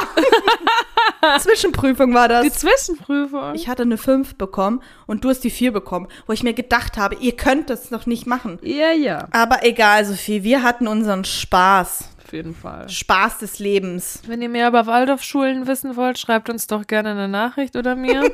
Zwischenprüfung 1.39 2.13
war 2.13 2.29
das. 2.29 2.43
Die 2.45 2.53
Zwischenprüfung? 2.53 3.55
Ich 3.55 3.69
hatte 3.69 3.83
eine 3.83 3.97
5 3.97 4.35
bekommen 4.35 4.83
und 5.07 5.25
du 5.25 5.31
hast 5.31 5.41
die 5.41 5.51
4 5.51 5.73
bekommen, 5.73 6.09
wo 6.27 6.35
ich 6.35 6.43
mir 6.43 6.53
gedacht 6.53 6.99
habe, 6.99 7.15
ihr 7.17 7.33
könnt 7.33 7.71
das 7.71 7.91
noch 7.91 8.05
nicht 8.05 8.27
machen. 8.27 8.59
Ja, 8.63 8.93
ja. 8.93 9.29
Aber 9.31 9.65
egal, 9.65 10.05
Sophie, 10.05 10.43
wir 10.43 10.63
hatten 10.63 10.87
unseren 10.87 11.25
Spaß 11.25 12.11
jeden 12.35 12.55
Fall. 12.55 12.89
Spaß 12.89 13.39
des 13.39 13.59
Lebens. 13.59 14.21
Wenn 14.27 14.43
ihr 14.43 14.51
mehr 14.51 14.69
über 14.69 14.87
Waldorfschulen 14.87 15.67
wissen 15.67 15.97
wollt, 15.97 16.19
schreibt 16.19 16.51
uns 16.51 16.67
doch 16.67 16.87
gerne 16.87 17.13
eine 17.13 17.29
Nachricht 17.29 17.77
oder 17.77 17.97
mir. 17.97 18.31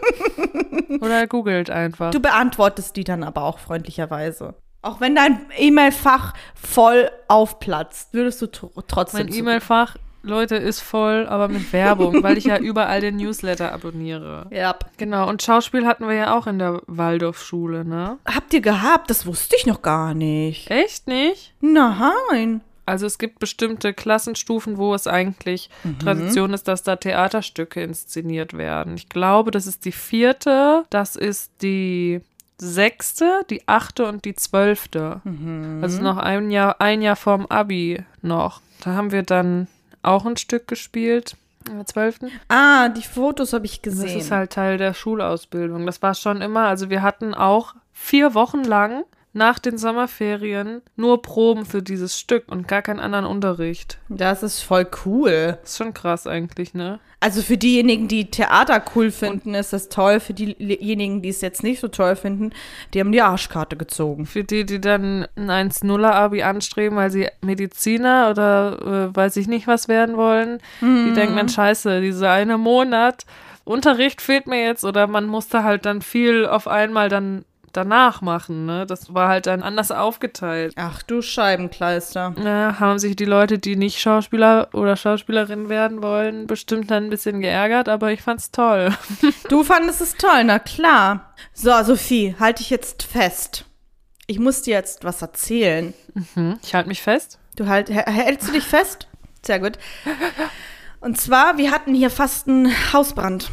oder 1.01 1.29
googelt 1.29 1.71
einfach. 1.71 2.11
Du 2.11 2.19
beantwortest 2.19 2.97
die 2.97 3.05
dann 3.05 3.23
aber 3.23 3.43
auch 3.45 3.61
freundlicherweise. 3.61 4.55
Auch 4.83 5.01
wenn 5.01 5.15
dein 5.15 5.47
E-Mail-Fach 5.57 6.35
voll 6.55 7.11
aufplatzt, 7.29 8.13
würdest 8.13 8.43
du 8.43 8.47
trotzdem. 8.49 9.27
Mein 9.27 9.35
E-Mail-Fach 9.35 9.97
Leute, 10.23 10.57
ist 10.57 10.81
voll, 10.81 11.27
aber 11.27 11.49
mit 11.49 11.73
Werbung, 11.73 12.23
weil 12.23 12.37
ich 12.37 12.45
ja 12.45 12.59
überall 12.61 13.01
den 13.01 13.17
Newsletter 13.17 13.73
abonniere. 13.73 14.47
Ja. 14.51 14.77
Genau, 14.99 15.29
und 15.29 15.43
Schauspiel 15.43 15.87
hatten 15.87 16.07
wir 16.07 16.15
ja 16.15 16.37
auch 16.37 16.47
in 16.47 16.59
der 16.59 16.83
Waldorfschule, 16.87 17.85
ne? 17.87 18.19
Habt 18.27 18.53
ihr 18.53 18.61
gehabt? 18.61 19.09
Das 19.09 19.25
wusste 19.25 19.57
ich 19.57 19.67
noch 19.67 19.81
gar 19.81 20.13
nicht. 20.13 20.71
Echt 20.71 21.07
nicht? 21.07 21.55
Nein. 21.61 22.61
Also 22.90 23.07
es 23.07 23.18
gibt 23.18 23.38
bestimmte 23.38 23.94
Klassenstufen, 23.94 24.76
wo 24.76 24.94
es 24.94 25.07
eigentlich 25.07 25.70
Tradition 26.03 26.53
ist, 26.53 26.68
dass 26.68 26.83
da 26.83 26.96
Theaterstücke 26.96 27.83
inszeniert 27.83 28.57
werden. 28.57 28.96
Ich 28.96 29.09
glaube, 29.09 29.50
das 29.50 29.66
ist 29.66 29.85
die 29.85 29.92
vierte, 29.92 30.85
das 30.90 31.16
ist 31.16 31.50
die 31.62 32.20
sechste, 32.59 33.42
die 33.48 33.66
achte 33.66 34.07
und 34.07 34.24
die 34.24 34.35
zwölfte. 34.35 35.20
Also 35.81 36.03
noch 36.03 36.18
ein 36.18 36.50
Jahr, 36.50 36.81
ein 36.81 37.00
Jahr 37.03 37.16
vorm 37.16 37.46
Abi 37.46 38.05
noch. 38.22 38.61
Da 38.85 38.90
haben 38.94 39.12
wir 39.12 39.22
dann 39.22 39.66
auch 40.03 40.26
ein 40.26 40.37
Stück 40.37 40.68
gespielt. 40.68 41.37
In 41.68 41.76
der 41.76 41.87
zwölften. 41.87 42.31
Ah, 42.48 42.88
die 42.88 43.03
Fotos 43.03 43.53
habe 43.53 43.66
ich 43.66 43.83
Das 43.83 43.92
gesehen. 43.94 44.18
ist 44.18 44.31
halt 44.31 44.53
Teil 44.53 44.79
der 44.79 44.94
Schulausbildung. 44.94 45.85
Das 45.85 46.00
war 46.03 46.14
schon 46.14 46.40
immer, 46.40 46.66
also 46.68 46.88
wir 46.88 47.03
hatten 47.03 47.35
auch 47.35 47.74
vier 47.92 48.33
Wochen 48.35 48.64
lang 48.64 49.05
nach 49.33 49.59
den 49.59 49.79
Sommerferien 49.79 50.83
nur 50.97 51.23
Proben 51.23 51.64
für 51.64 51.83
dieses 51.83 52.19
Stück 52.19 52.45
und 52.49 52.66
gar 52.66 52.83
keinen 52.83 52.99
anderen 52.99 53.25
Unterricht. 53.25 53.99
das 54.09 54.43
ist 54.43 54.61
voll 54.61 54.87
cool. 55.05 55.59
ist 55.62 55.79
schon 55.79 55.95
krass 55.95 56.27
eigentlich, 56.27 56.75
ne? 56.75 56.99
Also 57.23 57.43
für 57.43 57.59
diejenigen, 57.59 58.09
die 58.09 58.31
Theater 58.31 58.83
cool 58.95 59.11
finden, 59.11 59.55
ist 59.55 59.75
das 59.75 59.90
toll. 59.90 60.21
Für 60.21 60.33
diejenigen, 60.33 61.21
die 61.21 61.29
es 61.29 61.43
jetzt 61.43 61.62
nicht 61.62 61.81
so 61.81 61.88
toll 61.88 62.16
finden, 62.16 62.51
die 62.95 63.01
haben 63.01 63.12
die 63.12 63.21
Arschkarte 63.21 63.77
gezogen. 63.77 64.25
Für 64.25 64.43
die, 64.43 64.64
die 64.64 64.81
dann 64.81 65.27
ein 65.37 65.71
1-0er-Abi 65.71 66.43
anstreben, 66.43 66.97
weil 66.97 67.11
sie 67.11 67.29
Mediziner 67.43 68.29
oder 68.31 69.11
äh, 69.11 69.14
weiß 69.14 69.37
ich 69.37 69.49
nicht 69.49 69.66
was 69.66 69.87
werden 69.87 70.16
wollen, 70.16 70.61
die 70.81 71.12
denken 71.12 71.37
dann, 71.37 71.51
scheiße, 71.51 72.01
dieser 72.01 72.33
eine 72.33 72.57
Monat 72.57 73.27
Unterricht 73.64 74.21
fehlt 74.23 74.47
mir 74.47 74.64
jetzt 74.64 74.85
oder 74.85 75.07
man 75.07 75.27
musste 75.27 75.62
halt 75.62 75.85
dann 75.85 76.03
viel 76.03 76.47
auf 76.47 76.66
einmal 76.66 77.09
dann 77.09 77.45
danach 77.72 78.20
machen, 78.22 78.66
ne? 78.66 78.87
Das 78.87 79.12
war 79.14 79.28
halt 79.28 79.46
dann 79.46 79.62
anders 79.62 79.90
aufgeteilt. 79.90 80.74
Ach 80.76 81.02
du 81.02 81.22
Scheibenkleister. 81.22 82.35
Na, 82.38 82.78
haben 82.80 82.98
sich 82.98 83.16
die 83.16 83.24
Leute, 83.24 83.59
die 83.59 83.76
nicht 83.76 84.00
Schauspieler 84.00 84.68
oder 84.72 84.96
Schauspielerin 84.96 85.68
werden 85.68 86.02
wollen, 86.02 86.46
bestimmt 86.46 86.90
dann 86.90 87.04
ein 87.04 87.11
bisschen 87.11 87.40
geärgert, 87.40 87.88
aber 87.88 88.12
ich 88.12 88.22
fand's 88.22 88.50
toll. 88.50 88.90
Du 89.48 89.64
fandest 89.64 90.00
es 90.00 90.14
toll, 90.16 90.44
na 90.44 90.59
klar. 90.59 91.35
So, 91.52 91.70
Sophie, 91.83 92.37
halte 92.38 92.62
ich 92.62 92.70
jetzt 92.70 93.02
fest. 93.02 93.64
Ich 94.26 94.38
muss 94.38 94.62
dir 94.62 94.74
jetzt 94.74 95.02
was 95.04 95.22
erzählen. 95.22 95.92
Ich 96.62 96.74
halte 96.74 96.88
mich 96.88 97.02
fest. 97.02 97.38
Du 97.56 97.66
halt, 97.66 97.88
hä- 97.90 98.04
hältst 98.11 98.48
du 98.48 98.52
dich 98.52 98.64
fest? 98.64 99.09
Sehr 99.44 99.59
gut. 99.59 99.78
Und 101.00 101.18
zwar, 101.20 101.56
wir 101.59 101.70
hatten 101.72 101.94
hier 101.94 102.11
fast 102.11 102.46
einen 102.46 102.70
Hausbrand 102.92 103.50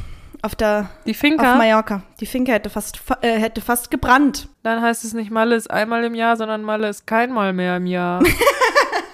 auf 0.47 0.55
der 0.55 0.89
Die 1.05 1.11
auf 1.11 1.17
Finca, 1.17 1.55
Mallorca. 1.55 2.01
Die 2.21 2.25
Finca 2.25 2.53
hätte 2.53 2.69
fast 2.69 2.97
fa- 2.97 3.17
äh, 3.21 3.37
hätte 3.37 3.61
fast 3.61 3.91
gebrannt. 3.91 4.47
dann 4.63 4.81
heißt 4.81 5.03
es 5.03 5.13
nicht 5.13 5.29
Malle 5.29 5.55
ist 5.55 5.69
einmal 5.69 6.03
im 6.05 6.15
Jahr, 6.15 6.37
sondern 6.37 6.63
Malle 6.63 6.87
ist 6.87 7.05
kein 7.05 7.31
Mal 7.33 7.51
mehr 7.53 7.77
im 7.77 7.85
Jahr. 7.85 8.23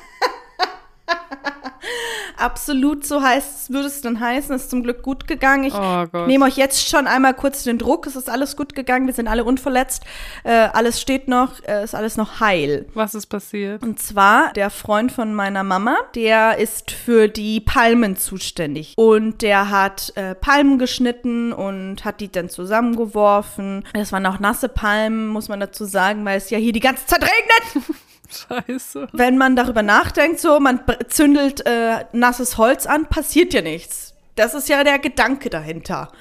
Absolut 2.43 3.05
so 3.05 3.21
heißt 3.21 3.61
es, 3.61 3.69
würde 3.69 3.87
es 3.87 4.01
dann 4.01 4.19
heißen. 4.19 4.53
Ist 4.53 4.69
zum 4.69 4.83
Glück 4.83 5.01
gut 5.01 5.27
gegangen. 5.27 5.63
Ich 5.63 5.73
Oh 5.73 6.05
nehme 6.27 6.43
euch 6.43 6.57
jetzt 6.57 6.89
schon 6.89 7.07
einmal 7.07 7.33
kurz 7.33 7.63
den 7.63 7.77
Druck. 7.77 8.05
Es 8.05 8.17
ist 8.17 8.29
alles 8.29 8.57
gut 8.57 8.75
gegangen. 8.75 9.07
Wir 9.07 9.13
sind 9.13 9.29
alle 9.29 9.45
unverletzt. 9.45 10.03
Äh, 10.43 10.51
alles 10.51 10.99
steht 10.99 11.29
noch. 11.29 11.63
Äh, 11.65 11.85
ist 11.85 11.95
alles 11.95 12.17
noch 12.17 12.41
heil. 12.41 12.85
Was 12.95 13.15
ist 13.15 13.27
passiert? 13.27 13.81
Und 13.81 14.01
zwar 14.01 14.51
der 14.51 14.69
Freund 14.69 15.13
von 15.13 15.33
meiner 15.33 15.63
Mama, 15.63 15.95
der 16.15 16.57
ist 16.57 16.91
für 16.91 17.29
die 17.29 17.61
Palmen 17.61 18.17
zuständig. 18.17 18.93
Und 18.97 19.41
der 19.41 19.69
hat 19.69 20.11
äh, 20.15 20.35
Palmen 20.35 20.79
geschnitten 20.79 21.53
und 21.53 22.03
hat 22.03 22.19
die 22.19 22.29
dann 22.29 22.49
zusammengeworfen. 22.49 23.85
Das 23.93 24.11
waren 24.11 24.25
auch 24.25 24.39
nasse 24.39 24.67
Palmen, 24.67 25.27
muss 25.27 25.47
man 25.47 25.61
dazu 25.61 25.85
sagen, 25.85 26.25
weil 26.25 26.39
es 26.39 26.49
ja 26.49 26.57
hier 26.57 26.73
die 26.73 26.81
ganze 26.81 27.05
Zeit 27.05 27.21
regnet. 27.21 27.87
Scheiße. 28.67 29.07
Wenn 29.11 29.37
man 29.37 29.55
darüber 29.55 29.83
nachdenkt, 29.83 30.39
so, 30.39 30.59
man 30.59 30.81
zündelt 31.07 31.65
äh, 31.65 32.05
nasses 32.13 32.57
Holz 32.57 32.85
an, 32.85 33.07
passiert 33.07 33.53
ja 33.53 33.61
nichts. 33.61 34.13
Das 34.35 34.53
ist 34.53 34.69
ja 34.69 34.83
der 34.83 34.99
Gedanke 34.99 35.49
dahinter. 35.49 36.11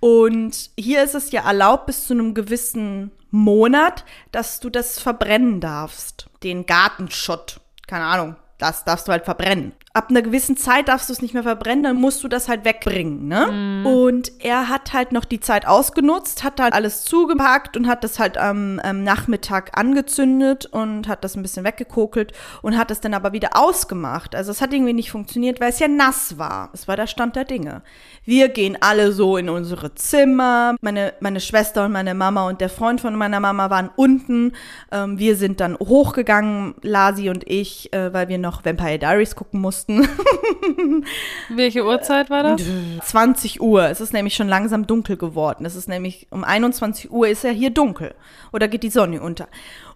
Und 0.00 0.70
hier 0.78 1.04
ist 1.04 1.14
es 1.14 1.30
ja 1.30 1.46
erlaubt 1.46 1.86
bis 1.86 2.06
zu 2.06 2.14
einem 2.14 2.34
gewissen 2.34 3.12
Monat, 3.30 4.04
dass 4.32 4.60
du 4.60 4.70
das 4.70 4.98
verbrennen 4.98 5.60
darfst. 5.60 6.28
Den 6.42 6.66
Gartenschutt. 6.66 7.60
Keine 7.86 8.04
Ahnung. 8.04 8.36
Das 8.58 8.84
darfst 8.84 9.08
du 9.08 9.12
halt 9.12 9.24
verbrennen. 9.24 9.72
Ab 9.94 10.06
einer 10.08 10.22
gewissen 10.22 10.56
Zeit 10.56 10.88
darfst 10.88 11.10
du 11.10 11.12
es 11.12 11.20
nicht 11.20 11.34
mehr 11.34 11.42
verbrennen, 11.42 11.82
dann 11.82 11.96
musst 11.96 12.24
du 12.24 12.28
das 12.28 12.48
halt 12.48 12.64
wegbringen, 12.64 13.28
ne? 13.28 13.84
Und 13.86 14.32
er 14.38 14.70
hat 14.70 14.94
halt 14.94 15.12
noch 15.12 15.26
die 15.26 15.40
Zeit 15.40 15.66
ausgenutzt, 15.66 16.44
hat 16.44 16.60
halt 16.60 16.72
alles 16.72 17.04
zugepackt 17.04 17.76
und 17.76 17.86
hat 17.86 18.02
das 18.02 18.18
halt 18.18 18.38
am, 18.38 18.80
am 18.80 19.04
Nachmittag 19.04 19.78
angezündet 19.78 20.64
und 20.64 21.08
hat 21.08 21.24
das 21.24 21.36
ein 21.36 21.42
bisschen 21.42 21.64
weggekokelt 21.64 22.32
und 22.62 22.78
hat 22.78 22.90
es 22.90 23.00
dann 23.00 23.12
aber 23.12 23.32
wieder 23.32 23.50
ausgemacht. 23.52 24.34
Also 24.34 24.50
es 24.50 24.62
hat 24.62 24.72
irgendwie 24.72 24.94
nicht 24.94 25.10
funktioniert, 25.10 25.60
weil 25.60 25.68
es 25.68 25.78
ja 25.78 25.88
nass 25.88 26.38
war. 26.38 26.70
Das 26.72 26.88
war 26.88 26.96
der 26.96 27.06
Stand 27.06 27.36
der 27.36 27.44
Dinge. 27.44 27.82
Wir 28.24 28.48
gehen 28.48 28.78
alle 28.80 29.12
so 29.12 29.36
in 29.36 29.50
unsere 29.50 29.94
Zimmer. 29.94 30.74
Meine, 30.80 31.12
meine 31.20 31.40
Schwester 31.40 31.84
und 31.84 31.92
meine 31.92 32.14
Mama 32.14 32.48
und 32.48 32.60
der 32.62 32.70
Freund 32.70 33.00
von 33.00 33.14
meiner 33.14 33.40
Mama 33.40 33.68
waren 33.68 33.90
unten. 33.96 34.52
Ähm, 34.90 35.18
wir 35.18 35.36
sind 35.36 35.60
dann 35.60 35.76
hochgegangen, 35.76 36.76
Lasi 36.80 37.28
und 37.28 37.46
ich, 37.46 37.92
äh, 37.92 38.12
weil 38.14 38.28
wir 38.28 38.38
noch 38.38 38.64
Vampire 38.64 38.98
Diaries 38.98 39.36
gucken 39.36 39.60
mussten. 39.60 39.81
Welche 41.48 41.84
Uhrzeit 41.84 42.30
war 42.30 42.42
das? 42.42 42.62
20 43.04 43.60
Uhr. 43.60 43.84
Es 43.84 44.00
ist 44.00 44.12
nämlich 44.12 44.34
schon 44.34 44.48
langsam 44.48 44.86
dunkel 44.86 45.16
geworden. 45.16 45.64
Es 45.64 45.76
ist 45.76 45.88
nämlich 45.88 46.26
um 46.30 46.44
21 46.44 47.10
Uhr 47.10 47.28
ist 47.28 47.44
ja 47.44 47.50
hier 47.50 47.70
dunkel. 47.70 48.14
Oder 48.52 48.68
geht 48.68 48.82
die 48.82 48.90
Sonne 48.90 49.20
unter. 49.20 49.48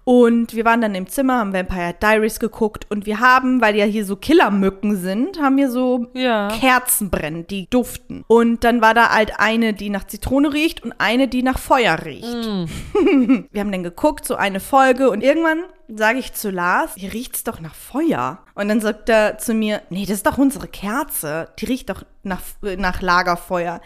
Und 0.09 0.55
wir 0.55 0.65
waren 0.65 0.81
dann 0.81 0.95
im 0.95 1.09
Zimmer, 1.09 1.41
haben 1.41 1.53
Vampire 1.53 1.93
Diaries 2.01 2.39
geguckt 2.39 2.87
und 2.91 3.07
wir 3.07 3.19
haben, 3.19 3.61
weil 3.61 3.75
ja 3.75 3.85
hier 3.85 4.05
so 4.05 4.15
Killermücken 4.15 4.97
sind, 4.97 5.41
haben 5.41 5.57
wir 5.57 5.69
so 5.69 6.07
Ja. 6.15 6.47
Kerzen 6.61 7.11
brennen, 7.11 7.49
die 7.49 7.69
duften. 7.69 8.25
Und 8.29 8.63
dann 8.63 8.81
war 8.81 8.95
da 8.95 9.11
halt 9.11 9.33
eine, 9.41 9.73
die 9.75 9.91
nach 9.91 10.07
Zitrone 10.07 10.53
riecht 10.53 10.85
und 10.85 10.93
eine, 10.99 11.27
die 11.27 11.43
nach 11.43 11.59
Feuer 11.59 11.99
riecht. 12.05 12.23
wir 13.51 13.61
haben 13.61 13.73
dann 13.73 13.83
geguckt, 13.83 14.25
so 14.27 14.37
eine 14.37 14.61
Folge 14.61 15.11
und 15.11 15.25
irgendwann 15.25 15.65
sage 15.89 16.21
ich 16.21 16.33
zu 16.35 16.51
Lars, 16.51 16.93
hier 16.95 17.13
riecht's 17.13 17.43
doch 17.43 17.59
nach 17.59 17.75
Feuer. 17.75 18.39
Und 18.55 18.69
dann 18.69 18.81
sagt 18.81 19.09
er 19.09 19.39
zu 19.39 19.55
mir, 19.55 19.83
nee, 19.91 20.07
das 20.07 20.19
ist 20.19 20.27
doch 20.27 20.39
unsere 20.39 20.69
Kerze. 20.69 21.49
Die 21.59 21.65
riecht 21.65 21.91
doch 21.91 22.05
nach, 22.23 22.43
nach 22.79 23.03
Lagerfeuer. 23.03 23.81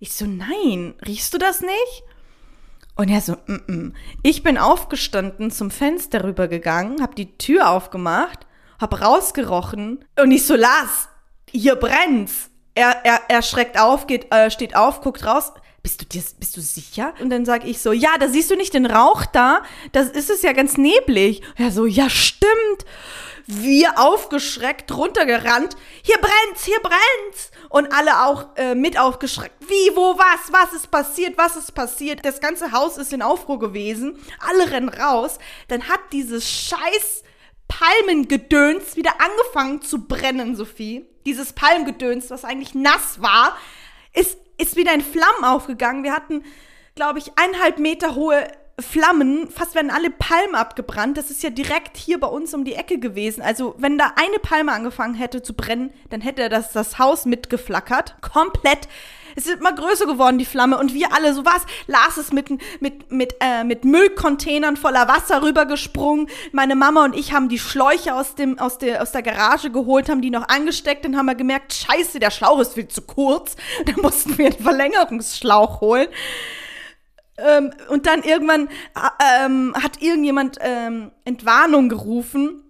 Ich 0.00 0.12
so, 0.12 0.26
nein, 0.26 0.92
riechst 1.06 1.32
du 1.32 1.38
das 1.38 1.62
nicht? 1.62 2.04
Und 2.94 3.08
er 3.08 3.20
so, 3.20 3.32
mm 3.46 3.60
-mm. 3.66 3.92
ich 4.22 4.42
bin 4.42 4.58
aufgestanden, 4.58 5.50
zum 5.50 5.70
Fenster 5.70 6.24
rübergegangen, 6.24 7.02
hab 7.02 7.16
die 7.16 7.38
Tür 7.38 7.70
aufgemacht, 7.70 8.46
hab 8.80 9.00
rausgerochen 9.00 10.04
und 10.20 10.30
ich 10.30 10.46
so, 10.46 10.56
Lars, 10.56 11.08
hier 11.48 11.76
brennt's. 11.76 12.50
Er, 12.74 13.04
er, 13.04 13.20
er 13.28 13.42
schreckt 13.42 13.78
auf, 13.78 14.06
geht, 14.06 14.32
äh, 14.32 14.50
steht 14.50 14.76
auf, 14.76 15.00
guckt 15.02 15.24
raus. 15.26 15.52
Bist 15.82 16.00
du 16.00 16.06
dir, 16.06 16.22
bist 16.38 16.56
du 16.56 16.60
sicher? 16.60 17.12
Und 17.20 17.30
dann 17.30 17.44
sag 17.44 17.64
ich 17.66 17.80
so, 17.80 17.92
ja, 17.92 18.16
da 18.18 18.28
siehst 18.28 18.50
du 18.50 18.56
nicht 18.56 18.72
den 18.74 18.86
Rauch 18.86 19.26
da? 19.26 19.62
Das 19.90 20.08
ist 20.08 20.30
es 20.30 20.42
ja 20.42 20.52
ganz 20.52 20.76
neblig. 20.76 21.42
Er 21.56 21.72
so, 21.72 21.86
ja, 21.86 22.08
stimmt. 22.08 22.84
Wir 23.46 23.98
aufgeschreckt, 23.98 24.96
runtergerannt. 24.96 25.76
Hier 26.02 26.18
brennt's, 26.18 26.64
hier 26.64 26.78
brennt's. 26.80 27.50
Und 27.68 27.92
alle 27.92 28.24
auch 28.24 28.56
äh, 28.56 28.76
mit 28.76 28.96
aufgeschreckt. 28.96 29.56
Wie, 29.68 29.96
wo, 29.96 30.16
was, 30.16 30.52
was 30.52 30.72
ist 30.72 30.90
passiert, 30.90 31.36
was 31.36 31.56
ist 31.56 31.72
passiert? 31.72 32.24
Das 32.24 32.40
ganze 32.40 32.70
Haus 32.70 32.96
ist 32.96 33.12
in 33.12 33.20
Aufruhr 33.20 33.58
gewesen. 33.58 34.16
Alle 34.38 34.70
rennen 34.70 34.88
raus. 34.88 35.38
Dann 35.66 35.88
hat 35.88 36.00
dieses 36.12 36.48
scheiß 36.48 37.24
Palmengedöns 37.66 38.94
wieder 38.94 39.14
angefangen 39.18 39.82
zu 39.82 40.06
brennen, 40.06 40.54
Sophie. 40.54 41.06
Dieses 41.26 41.52
Palmgedöns, 41.52 42.30
was 42.30 42.44
eigentlich 42.44 42.74
nass 42.74 43.20
war, 43.20 43.56
ist, 44.12 44.38
ist 44.62 44.76
wieder 44.76 44.94
in 44.94 45.00
Flammen 45.00 45.44
aufgegangen. 45.44 46.04
Wir 46.04 46.12
hatten, 46.12 46.44
glaube 46.94 47.18
ich, 47.18 47.32
eineinhalb 47.36 47.78
Meter 47.78 48.14
hohe 48.14 48.46
Flammen. 48.78 49.50
Fast 49.50 49.74
werden 49.74 49.90
alle 49.90 50.10
Palmen 50.10 50.54
abgebrannt. 50.54 51.18
Das 51.18 51.30
ist 51.30 51.42
ja 51.42 51.50
direkt 51.50 51.96
hier 51.96 52.18
bei 52.18 52.28
uns 52.28 52.54
um 52.54 52.64
die 52.64 52.74
Ecke 52.74 52.98
gewesen. 52.98 53.42
Also, 53.42 53.74
wenn 53.78 53.98
da 53.98 54.12
eine 54.16 54.38
Palme 54.38 54.72
angefangen 54.72 55.14
hätte 55.14 55.42
zu 55.42 55.54
brennen, 55.54 55.92
dann 56.10 56.20
hätte 56.20 56.48
das, 56.48 56.72
das 56.72 56.98
Haus 56.98 57.26
mitgeflackert. 57.26 58.16
Komplett. 58.22 58.88
Es 59.36 59.46
ist 59.46 59.58
immer 59.58 59.72
größer 59.72 60.06
geworden, 60.06 60.38
die 60.38 60.44
Flamme. 60.44 60.78
Und 60.78 60.94
wir 60.94 61.12
alle, 61.14 61.34
so 61.34 61.44
was. 61.44 61.62
Lars 61.86 62.18
ist 62.18 62.32
mit, 62.32 62.50
mit, 62.80 63.10
mit, 63.10 63.34
äh, 63.40 63.64
mit 63.64 63.84
Müllcontainern 63.84 64.76
voller 64.76 65.08
Wasser 65.08 65.42
rübergesprungen. 65.42 66.28
Meine 66.52 66.74
Mama 66.74 67.04
und 67.04 67.16
ich 67.16 67.32
haben 67.32 67.48
die 67.48 67.58
Schläuche 67.58 68.14
aus, 68.14 68.34
dem, 68.34 68.58
aus, 68.58 68.78
der, 68.78 69.02
aus 69.02 69.12
der 69.12 69.22
Garage 69.22 69.70
geholt, 69.70 70.08
haben 70.08 70.22
die 70.22 70.30
noch 70.30 70.48
angesteckt. 70.48 71.04
Dann 71.04 71.16
haben 71.16 71.26
wir 71.26 71.34
gemerkt, 71.34 71.74
scheiße, 71.74 72.18
der 72.18 72.30
Schlauch 72.30 72.60
ist 72.60 72.74
viel 72.74 72.88
zu 72.88 73.02
kurz. 73.02 73.56
Dann 73.86 73.96
mussten 74.00 74.36
wir 74.38 74.46
einen 74.46 74.58
Verlängerungsschlauch 74.58 75.80
holen. 75.80 76.08
Ähm, 77.38 77.72
und 77.88 78.06
dann 78.06 78.22
irgendwann 78.22 78.68
äh, 78.68 79.46
ähm, 79.46 79.74
hat 79.74 80.02
irgendjemand 80.02 80.58
ähm, 80.60 81.10
Entwarnung 81.24 81.88
gerufen 81.88 82.61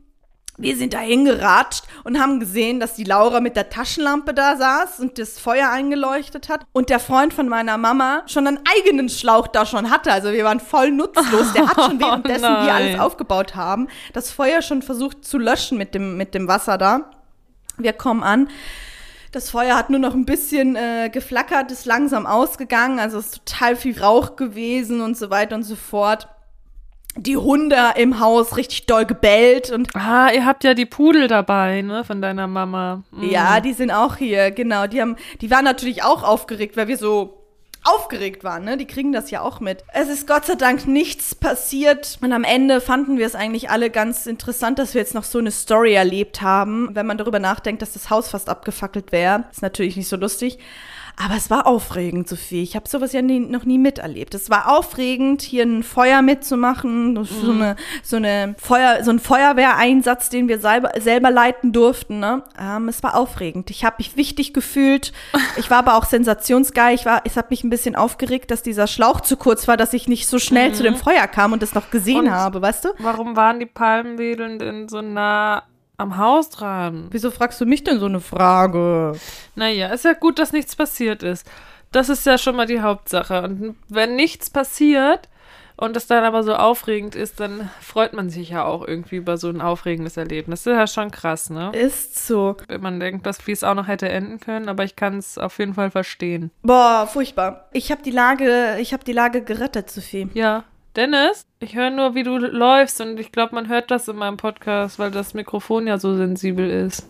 Wir 0.62 0.76
sind 0.76 0.94
da 0.94 1.00
hingeratscht 1.00 1.84
und 2.04 2.20
haben 2.20 2.38
gesehen, 2.38 2.78
dass 2.78 2.94
die 2.94 3.02
Laura 3.02 3.40
mit 3.40 3.56
der 3.56 3.68
Taschenlampe 3.68 4.32
da 4.32 4.56
saß 4.56 5.00
und 5.00 5.18
das 5.18 5.38
Feuer 5.38 5.70
eingeleuchtet 5.70 6.48
hat 6.48 6.64
und 6.72 6.88
der 6.88 7.00
Freund 7.00 7.34
von 7.34 7.48
meiner 7.48 7.78
Mama 7.78 8.22
schon 8.26 8.46
einen 8.46 8.60
eigenen 8.78 9.08
Schlauch 9.08 9.48
da 9.48 9.66
schon 9.66 9.90
hatte. 9.90 10.12
Also 10.12 10.32
wir 10.32 10.44
waren 10.44 10.60
voll 10.60 10.92
nutzlos. 10.92 11.52
Der 11.52 11.66
hat 11.66 11.82
schon 11.82 12.00
währenddessen 12.00 12.44
Oh 12.44 12.64
wir 12.64 12.74
alles 12.74 13.00
aufgebaut 13.00 13.56
haben, 13.56 13.88
das 14.12 14.30
Feuer 14.30 14.62
schon 14.62 14.82
versucht 14.82 15.24
zu 15.24 15.36
löschen 15.36 15.78
mit 15.78 15.96
dem, 15.96 16.16
mit 16.16 16.32
dem 16.32 16.46
Wasser 16.46 16.78
da. 16.78 17.10
Wir 17.76 17.92
kommen 17.92 18.22
an. 18.22 18.48
Das 19.32 19.50
Feuer 19.50 19.76
hat 19.76 19.90
nur 19.90 19.98
noch 19.98 20.14
ein 20.14 20.26
bisschen 20.26 20.76
äh, 20.76 21.08
geflackert, 21.10 21.72
ist 21.72 21.86
langsam 21.86 22.26
ausgegangen, 22.26 23.00
also 23.00 23.18
es 23.18 23.26
ist 23.26 23.46
total 23.46 23.76
viel 23.76 23.98
Rauch 23.98 24.36
gewesen 24.36 25.00
und 25.00 25.16
so 25.16 25.30
weiter 25.30 25.56
und 25.56 25.62
so 25.62 25.74
fort. 25.74 26.28
Die 27.16 27.36
Hunde 27.36 27.76
im 27.96 28.20
Haus 28.20 28.56
richtig 28.56 28.86
doll 28.86 29.04
gebellt 29.04 29.70
und 29.70 29.94
Ah, 29.94 30.30
ihr 30.32 30.46
habt 30.46 30.64
ja 30.64 30.72
die 30.72 30.86
Pudel 30.86 31.28
dabei, 31.28 31.82
ne, 31.82 32.04
von 32.04 32.22
deiner 32.22 32.46
Mama. 32.46 33.02
Mhm. 33.10 33.28
ja, 33.28 33.60
die 33.60 33.74
sind 33.74 33.90
auch 33.90 34.16
hier, 34.16 34.50
genau. 34.50 34.86
Die 34.86 35.00
haben, 35.00 35.16
die 35.40 35.50
waren 35.50 35.64
natürlich 35.64 36.02
auch 36.02 36.22
aufgeregt, 36.22 36.76
weil 36.76 36.88
wir 36.88 36.96
so 36.96 37.38
aufgeregt 37.84 38.44
waren, 38.44 38.64
ne? 38.64 38.76
Die 38.76 38.86
kriegen 38.86 39.12
das 39.12 39.30
ja 39.30 39.42
auch 39.42 39.60
mit. 39.60 39.84
Es 39.92 40.08
ist 40.08 40.26
Gott 40.26 40.46
sei 40.46 40.54
Dank 40.54 40.86
nichts 40.86 41.34
passiert 41.34 42.18
und 42.22 42.32
am 42.32 42.44
Ende 42.44 42.80
fanden 42.80 43.18
wir 43.18 43.26
es 43.26 43.34
eigentlich 43.34 43.70
alle 43.70 43.90
ganz 43.90 44.26
interessant, 44.26 44.78
dass 44.78 44.94
wir 44.94 45.00
jetzt 45.00 45.14
noch 45.14 45.24
so 45.24 45.38
eine 45.38 45.50
Story 45.50 45.92
erlebt 45.94 46.42
haben. 46.42 46.90
Wenn 46.92 47.06
man 47.06 47.18
darüber 47.18 47.40
nachdenkt, 47.40 47.82
dass 47.82 47.92
das 47.92 48.08
Haus 48.08 48.30
fast 48.30 48.48
abgefackelt 48.48 49.10
wäre, 49.10 49.44
ist 49.50 49.62
natürlich 49.62 49.96
nicht 49.96 50.08
so 50.08 50.16
lustig. 50.16 50.58
Aber 51.24 51.36
es 51.36 51.50
war 51.50 51.66
aufregend, 51.66 52.28
Sophie. 52.28 52.62
Ich 52.62 52.74
habe 52.74 52.88
sowas 52.88 53.12
ja 53.12 53.22
nie, 53.22 53.38
noch 53.38 53.64
nie 53.64 53.78
miterlebt. 53.78 54.34
Es 54.34 54.50
war 54.50 54.76
aufregend, 54.76 55.42
hier 55.42 55.64
ein 55.64 55.82
Feuer 55.82 56.22
mitzumachen, 56.22 57.24
so, 57.24 57.52
eine, 57.52 57.76
so, 58.02 58.16
eine 58.16 58.54
Feuer, 58.58 59.04
so 59.04 59.10
ein 59.10 59.18
Feuerwehreinsatz, 59.18 60.30
den 60.30 60.48
wir 60.48 60.58
selber, 60.58 60.92
selber 61.00 61.30
leiten 61.30 61.72
durften. 61.72 62.18
Ne? 62.18 62.42
Ähm, 62.58 62.88
es 62.88 63.02
war 63.02 63.16
aufregend. 63.16 63.70
Ich 63.70 63.84
habe 63.84 63.96
mich 63.98 64.16
wichtig 64.16 64.52
gefühlt. 64.52 65.12
Ich 65.56 65.70
war 65.70 65.78
aber 65.78 65.96
auch 65.96 66.04
sensationsgeil. 66.06 66.94
Ich, 66.94 67.06
war, 67.06 67.22
ich 67.24 67.36
habe 67.36 67.48
mich 67.50 67.62
ein 67.62 67.70
bisschen 67.70 67.94
aufgeregt, 67.94 68.50
dass 68.50 68.62
dieser 68.62 68.86
Schlauch 68.86 69.20
zu 69.20 69.36
kurz 69.36 69.68
war, 69.68 69.76
dass 69.76 69.92
ich 69.92 70.08
nicht 70.08 70.26
so 70.26 70.38
schnell 70.38 70.74
zu 70.74 70.82
dem 70.82 70.96
Feuer 70.96 71.26
kam 71.28 71.52
und 71.52 71.62
das 71.62 71.74
noch 71.74 71.90
gesehen 71.90 72.24
Und- 72.26 72.30
habe, 72.30 72.62
weißt 72.62 72.86
du? 72.86 72.88
Warum 72.98 73.36
waren 73.36 73.60
die 73.60 73.66
Palmwedeln 73.66 74.58
denn 74.58 74.88
so 74.88 75.02
nah 75.02 75.62
am 75.96 76.16
Haus 76.16 76.50
dran? 76.50 77.08
Wieso 77.10 77.30
fragst 77.30 77.60
du 77.60 77.66
mich 77.66 77.84
denn 77.84 78.00
so 78.00 78.06
eine 78.06 78.20
Frage? 78.20 79.12
Naja, 79.54 79.88
ist 79.88 80.04
ja 80.04 80.14
gut, 80.14 80.38
dass 80.38 80.52
nichts 80.52 80.76
passiert 80.76 81.22
ist. 81.22 81.48
Das 81.92 82.08
ist 82.08 82.26
ja 82.26 82.38
schon 82.38 82.56
mal 82.56 82.66
die 82.66 82.80
Hauptsache. 82.80 83.42
Und 83.42 83.76
wenn 83.88 84.16
nichts 84.16 84.48
passiert 84.50 85.28
und 85.76 85.96
es 85.96 86.06
dann 86.06 86.24
aber 86.24 86.42
so 86.42 86.54
aufregend 86.54 87.14
ist, 87.14 87.38
dann 87.40 87.68
freut 87.80 88.14
man 88.14 88.30
sich 88.30 88.50
ja 88.50 88.64
auch 88.64 88.86
irgendwie 88.86 89.16
über 89.16 89.36
so 89.36 89.48
ein 89.48 89.60
aufregendes 89.60 90.16
Erlebnis. 90.16 90.62
Das 90.62 90.72
ist 90.72 90.78
ja 90.78 90.86
schon 90.86 91.10
krass, 91.10 91.50
ne? 91.50 91.70
Ist 91.74 92.26
so. 92.26 92.56
Wenn 92.68 92.80
man 92.80 92.98
denkt, 92.98 93.26
dass 93.26 93.46
wie 93.46 93.52
es 93.52 93.62
auch 93.62 93.74
noch 93.74 93.88
hätte 93.88 94.08
enden 94.08 94.40
können, 94.40 94.68
aber 94.68 94.84
ich 94.84 94.96
kann 94.96 95.18
es 95.18 95.36
auf 95.36 95.58
jeden 95.58 95.74
Fall 95.74 95.90
verstehen. 95.90 96.50
Boah, 96.62 97.06
furchtbar. 97.10 97.68
Ich 97.72 97.90
habe 97.90 98.02
die 98.02 98.10
Lage, 98.10 98.76
ich 98.80 98.92
habe 98.94 99.04
die 99.04 99.12
Lage 99.12 99.42
gerettet, 99.42 99.90
Sophie. 99.90 100.28
Ja. 100.32 100.64
Dennis, 100.96 101.46
ich 101.58 101.74
höre 101.74 101.88
nur, 101.88 102.14
wie 102.14 102.22
du 102.22 102.36
läufst 102.36 103.00
und 103.00 103.18
ich 103.18 103.32
glaube, 103.32 103.54
man 103.54 103.68
hört 103.68 103.90
das 103.90 104.08
in 104.08 104.16
meinem 104.16 104.36
Podcast, 104.36 104.98
weil 104.98 105.10
das 105.10 105.32
Mikrofon 105.32 105.86
ja 105.86 105.98
so 105.98 106.14
sensibel 106.14 106.68
ist. 106.68 107.08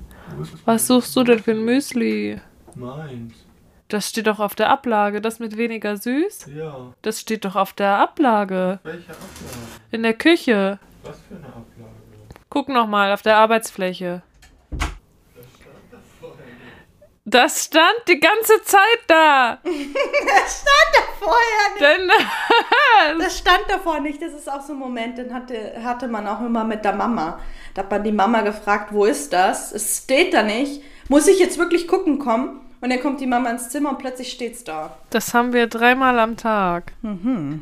Was 0.64 0.86
suchst 0.86 1.16
du 1.16 1.24
denn 1.24 1.40
für 1.40 1.50
ein 1.50 1.64
Müsli? 1.64 2.40
Meins. 2.76 3.34
Das 3.88 4.08
steht 4.08 4.28
doch 4.28 4.38
auf 4.38 4.54
der 4.54 4.70
Ablage, 4.70 5.20
das 5.20 5.40
mit 5.40 5.56
weniger 5.56 5.96
süß. 5.96 6.46
Ja. 6.56 6.94
Das 7.02 7.20
steht 7.20 7.44
doch 7.44 7.56
auf 7.56 7.72
der 7.72 7.98
Ablage. 7.98 8.78
Welche 8.84 9.10
Ablage? 9.10 9.26
In 9.90 10.02
der 10.04 10.14
Küche. 10.14 10.78
Was 11.02 11.20
für 11.28 11.34
eine 11.34 11.48
Ablage? 11.48 11.92
Guck 12.48 12.68
noch 12.68 12.86
mal 12.86 13.12
auf 13.12 13.22
der 13.22 13.36
Arbeitsfläche. 13.36 14.22
Das 17.32 17.64
stand 17.64 17.96
die 18.08 18.20
ganze 18.20 18.62
Zeit 18.62 19.00
da. 19.08 19.58
Vorher 21.18 21.70
nicht. 21.74 21.80
Denn 21.80 22.10
Das 23.18 23.38
stand 23.38 23.62
davor 23.68 24.00
nicht. 24.00 24.20
Das 24.20 24.32
ist 24.32 24.50
auch 24.50 24.60
so 24.60 24.74
ein 24.74 24.78
Moment, 24.78 25.18
den 25.18 25.32
hatte, 25.32 25.74
hatte 25.82 26.08
man 26.08 26.26
auch 26.26 26.40
immer 26.40 26.64
mit 26.64 26.84
der 26.84 26.92
Mama. 26.92 27.40
Da 27.74 27.82
hat 27.82 27.90
man 27.90 28.04
die 28.04 28.12
Mama 28.12 28.42
gefragt, 28.42 28.92
wo 28.92 29.04
ist 29.06 29.32
das? 29.32 29.72
Es 29.72 30.02
steht 30.04 30.34
da 30.34 30.42
nicht. 30.42 30.82
Muss 31.08 31.26
ich 31.26 31.38
jetzt 31.38 31.58
wirklich 31.58 31.88
gucken 31.88 32.18
kommen? 32.18 32.60
Und 32.82 32.90
dann 32.90 33.00
kommt 33.00 33.20
die 33.20 33.26
Mama 33.28 33.48
ins 33.48 33.68
Zimmer 33.70 33.90
und 33.90 33.98
plötzlich 33.98 34.32
steht's 34.32 34.64
da. 34.64 34.96
das 35.10 35.32
haben 35.34 35.52
wir 35.52 35.68
dreimal 35.68 36.18
am 36.18 36.36
Tag. 36.36 36.92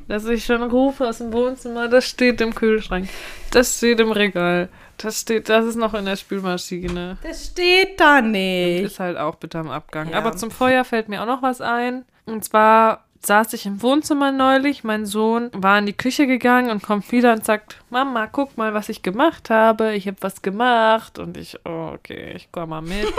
Dass 0.09 0.25
ich 0.25 0.47
schon 0.47 0.62
rufe 0.62 1.07
aus 1.07 1.18
dem 1.18 1.31
Wohnzimmer, 1.33 1.89
das 1.89 2.07
steht 2.07 2.41
im 2.41 2.55
Kühlschrank. 2.55 3.07
Das 3.51 3.77
steht 3.77 4.01
im 4.01 4.12
Regal. 4.12 4.71
Das 5.03 5.20
steht, 5.20 5.48
das 5.48 5.64
ist 5.64 5.76
noch 5.76 5.94
in 5.94 6.05
der 6.05 6.16
Spülmaschine. 6.16 7.16
Das 7.22 7.46
steht 7.46 7.98
da 7.98 8.20
nicht. 8.20 8.82
Ist 8.82 9.01
halt 9.01 9.16
auch 9.16 9.36
bitte 9.36 9.59
am 9.59 9.70
Abgang. 9.70 10.11
Ja. 10.11 10.18
Aber 10.18 10.36
zum 10.36 10.51
Feuer 10.51 10.84
fällt 10.84 11.09
mir 11.09 11.22
auch 11.22 11.26
noch 11.26 11.42
was 11.42 11.62
ein. 11.62 12.05
Und 12.26 12.44
zwar 12.44 13.07
saß 13.23 13.53
ich 13.53 13.66
im 13.66 13.83
Wohnzimmer 13.83 14.33
neulich. 14.33 14.83
Mein 14.85 15.07
Sohn 15.07 15.51
war 15.53 15.79
in 15.79 15.87
die 15.87 15.93
Küche 15.97 16.27
gegangen 16.27 16.71
und 16.71 16.83
kommt 16.83 17.11
wieder 17.12 17.33
und 17.33 17.45
sagt: 17.45 17.79
Mama, 17.91 18.27
guck 18.27 18.57
mal, 18.57 18.75
was 18.75 18.89
ich 18.89 19.03
gemacht 19.03 19.51
habe. 19.51 19.93
Ich 19.95 20.07
habe 20.07 20.16
was 20.21 20.43
gemacht. 20.43 21.18
Und 21.18 21.37
ich, 21.37 21.59
oh, 21.64 21.93
okay, 21.95 22.33
ich 22.35 22.51
komme 22.53 22.66
mal 22.66 22.83
mit. 22.83 23.07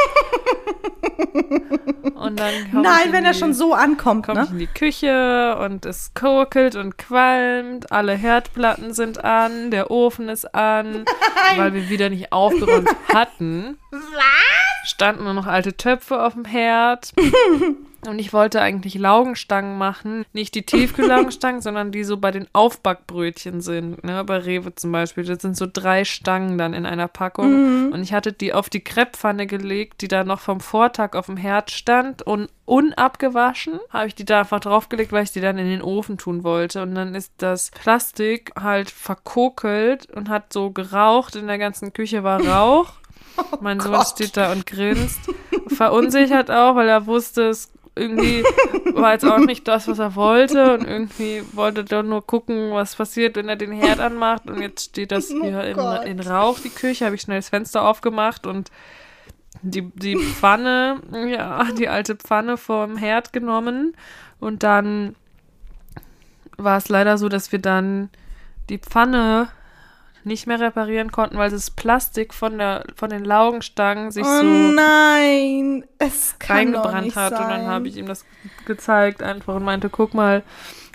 und 2.16 2.40
dann 2.40 2.54
komm 2.72 2.82
ich 2.82 2.90
Nein, 2.90 3.08
in 3.08 3.14
wenn 3.14 3.26
er 3.26 3.34
die- 3.34 3.40
schon 3.40 3.54
so 3.54 3.74
ankommt, 3.74 4.26
komme 4.26 4.44
ich 4.44 4.50
ne? 4.50 4.54
in 4.54 4.60
die 4.60 4.68
Küche 4.68 5.58
und 5.60 5.86
es 5.86 6.14
kokelt 6.14 6.76
und 6.76 6.98
qualmt, 6.98 7.92
alle 7.92 8.14
Herdplatten 8.16 8.94
sind 8.94 9.24
an, 9.24 9.72
der 9.72 9.92
Ofen 9.92 10.30
ist 10.30 10.54
an, 10.56 11.06
weil 11.58 11.74
wir 11.74 11.90
wieder 11.90 12.10
nicht 12.10 12.32
aufgeräumt 12.32 12.90
hatten. 13.14 13.78
Standen 14.84 15.24
nur 15.26 15.34
noch 15.34 15.48
alte 15.48 15.78
Töpfe 15.78 16.24
auf 16.24 16.34
dem 16.34 16.46
Herd. 16.46 17.14
Und 18.08 18.20
ich 18.20 18.34
wollte 18.34 18.62
eigentlich 18.62 18.96
Laugenstangen 18.96 19.78
machen. 19.78 20.26
Nicht 20.34 20.56
die 20.56 20.66
Tiefkühllaugenstangen, 20.66 21.62
sondern 21.62 21.92
die 21.92 22.04
so 22.04 22.18
bei 22.18 22.32
den 22.32 22.48
Aufbackbrötchen 22.52 23.62
sind. 23.62 24.04
Ne? 24.04 24.24
Bei 24.24 24.38
Rewe 24.38 24.74
zum 24.74 24.92
Beispiel. 24.92 25.24
Das 25.24 25.42
sind 25.42 25.56
so 25.56 25.68
drei 25.72 26.04
Stangen 26.04 26.58
dann 26.58 26.74
in 26.74 26.86
einer 26.86 27.08
Packung. 27.08 27.92
Und 27.92 28.02
ich 28.02 28.14
hatte 28.14 28.34
die 28.34 28.54
auf 28.54 28.70
die 28.70 28.84
Krepppfanne 28.84 29.46
gelegt, 29.46 30.02
die 30.02 30.08
da 30.08 30.24
noch 30.24 30.40
vom 30.40 30.62
Vortag 30.62 31.16
auf 31.16 31.28
dem 31.28 31.38
Herd 31.38 31.70
stand. 31.70 32.24
Und 32.24 32.50
unabgewaschen 32.66 33.80
habe 33.92 34.08
ich 34.08 34.16
die 34.16 34.26
da 34.26 34.40
einfach 34.40 34.60
draufgelegt, 34.60 35.12
weil 35.12 35.24
ich 35.24 35.32
die 35.32 35.42
dann 35.42 35.60
in 35.60 35.68
den 35.68 35.84
Ofen 35.84 36.18
tun 36.18 36.44
wollte. 36.44 36.82
Und 36.82 36.96
dann 36.96 37.14
ist 37.14 37.34
das 37.38 37.70
Plastik 37.70 38.52
halt 38.60 38.90
verkokelt 38.90 40.10
und 40.12 40.28
hat 40.30 40.52
so 40.52 40.72
geraucht. 40.72 41.36
In 41.36 41.48
der 41.48 41.60
ganzen 41.60 41.94
Küche 41.94 42.24
war 42.24 42.44
Rauch. 42.48 42.94
Mein 43.62 43.80
Sohn 43.80 43.94
Gott. 43.94 44.08
steht 44.08 44.36
da 44.38 44.52
und 44.52 44.66
grinst. 44.66 45.20
Verunsichert 45.68 46.50
auch, 46.52 46.76
weil 46.76 46.90
er 46.90 47.06
wusste, 47.06 47.50
es 47.50 47.72
irgendwie 48.02 48.44
war 48.94 49.14
jetzt 49.14 49.26
auch 49.26 49.38
nicht 49.38 49.68
das, 49.68 49.88
was 49.88 50.00
er 50.00 50.16
wollte. 50.16 50.74
Und 50.74 50.88
irgendwie 50.88 51.44
wollte 51.54 51.86
er 51.90 52.04
nur 52.04 52.26
gucken, 52.26 52.72
was 52.72 52.96
passiert, 52.96 53.36
wenn 53.36 53.50
er 53.50 53.56
den 53.56 53.72
Herd 53.72 54.00
anmacht. 54.00 54.50
Und 54.50 54.62
jetzt 54.62 54.90
steht 54.90 55.12
das 55.12 55.28
hier 55.28 55.64
in, 55.64 55.76
Gott. 55.76 56.06
in 56.06 56.20
Rauch, 56.20 56.60
die 56.60 56.70
Küche. 56.70 57.06
Habe 57.06 57.16
ich 57.16 57.22
schnell 57.22 57.40
das 57.40 57.50
Fenster 57.50 57.84
aufgemacht 57.88 58.46
und 58.48 58.72
die, 59.62 59.90
die 59.92 60.18
Pfanne, 60.18 61.02
ja, 61.28 61.66
die 61.78 61.90
alte 61.90 62.16
Pfanne 62.16 62.58
vom 62.58 62.98
Herd 62.98 63.34
genommen. 63.34 63.96
Und 64.40 64.64
dann 64.64 65.16
war 66.58 66.78
es 66.78 66.90
leider 66.90 67.18
so, 67.18 67.30
dass 67.30 67.52
wir 67.52 67.60
dann 67.60 68.10
die 68.70 68.80
Pfanne 68.80 69.50
nicht 70.24 70.48
mehr 70.48 70.60
reparieren 70.60 71.12
konnten, 71.12 71.38
weil 71.38 71.50
das 71.50 71.72
Plastik 71.72 72.34
von, 72.34 72.58
der, 72.58 72.84
von 72.96 73.10
den 73.10 73.26
Laugenstangen 73.26 74.12
sich 74.12 74.24
Oh 74.24 74.38
so 74.40 74.44
nein, 74.44 75.84
es 75.98 76.36
kann 76.40 76.58
reingebrannt 76.58 77.16
hat. 77.16 77.32
sein. 77.32 77.44
Und 77.44 77.50
dann 77.50 77.68
habe 77.68 77.88
ich 77.88 77.98
ihm 77.98 78.06
das 78.06 78.26
gezeigt 78.66 79.24
einfach 79.24 79.56
und 79.56 79.64
meinte, 79.64 79.90
guck 79.90 80.14
mal, 80.14 80.44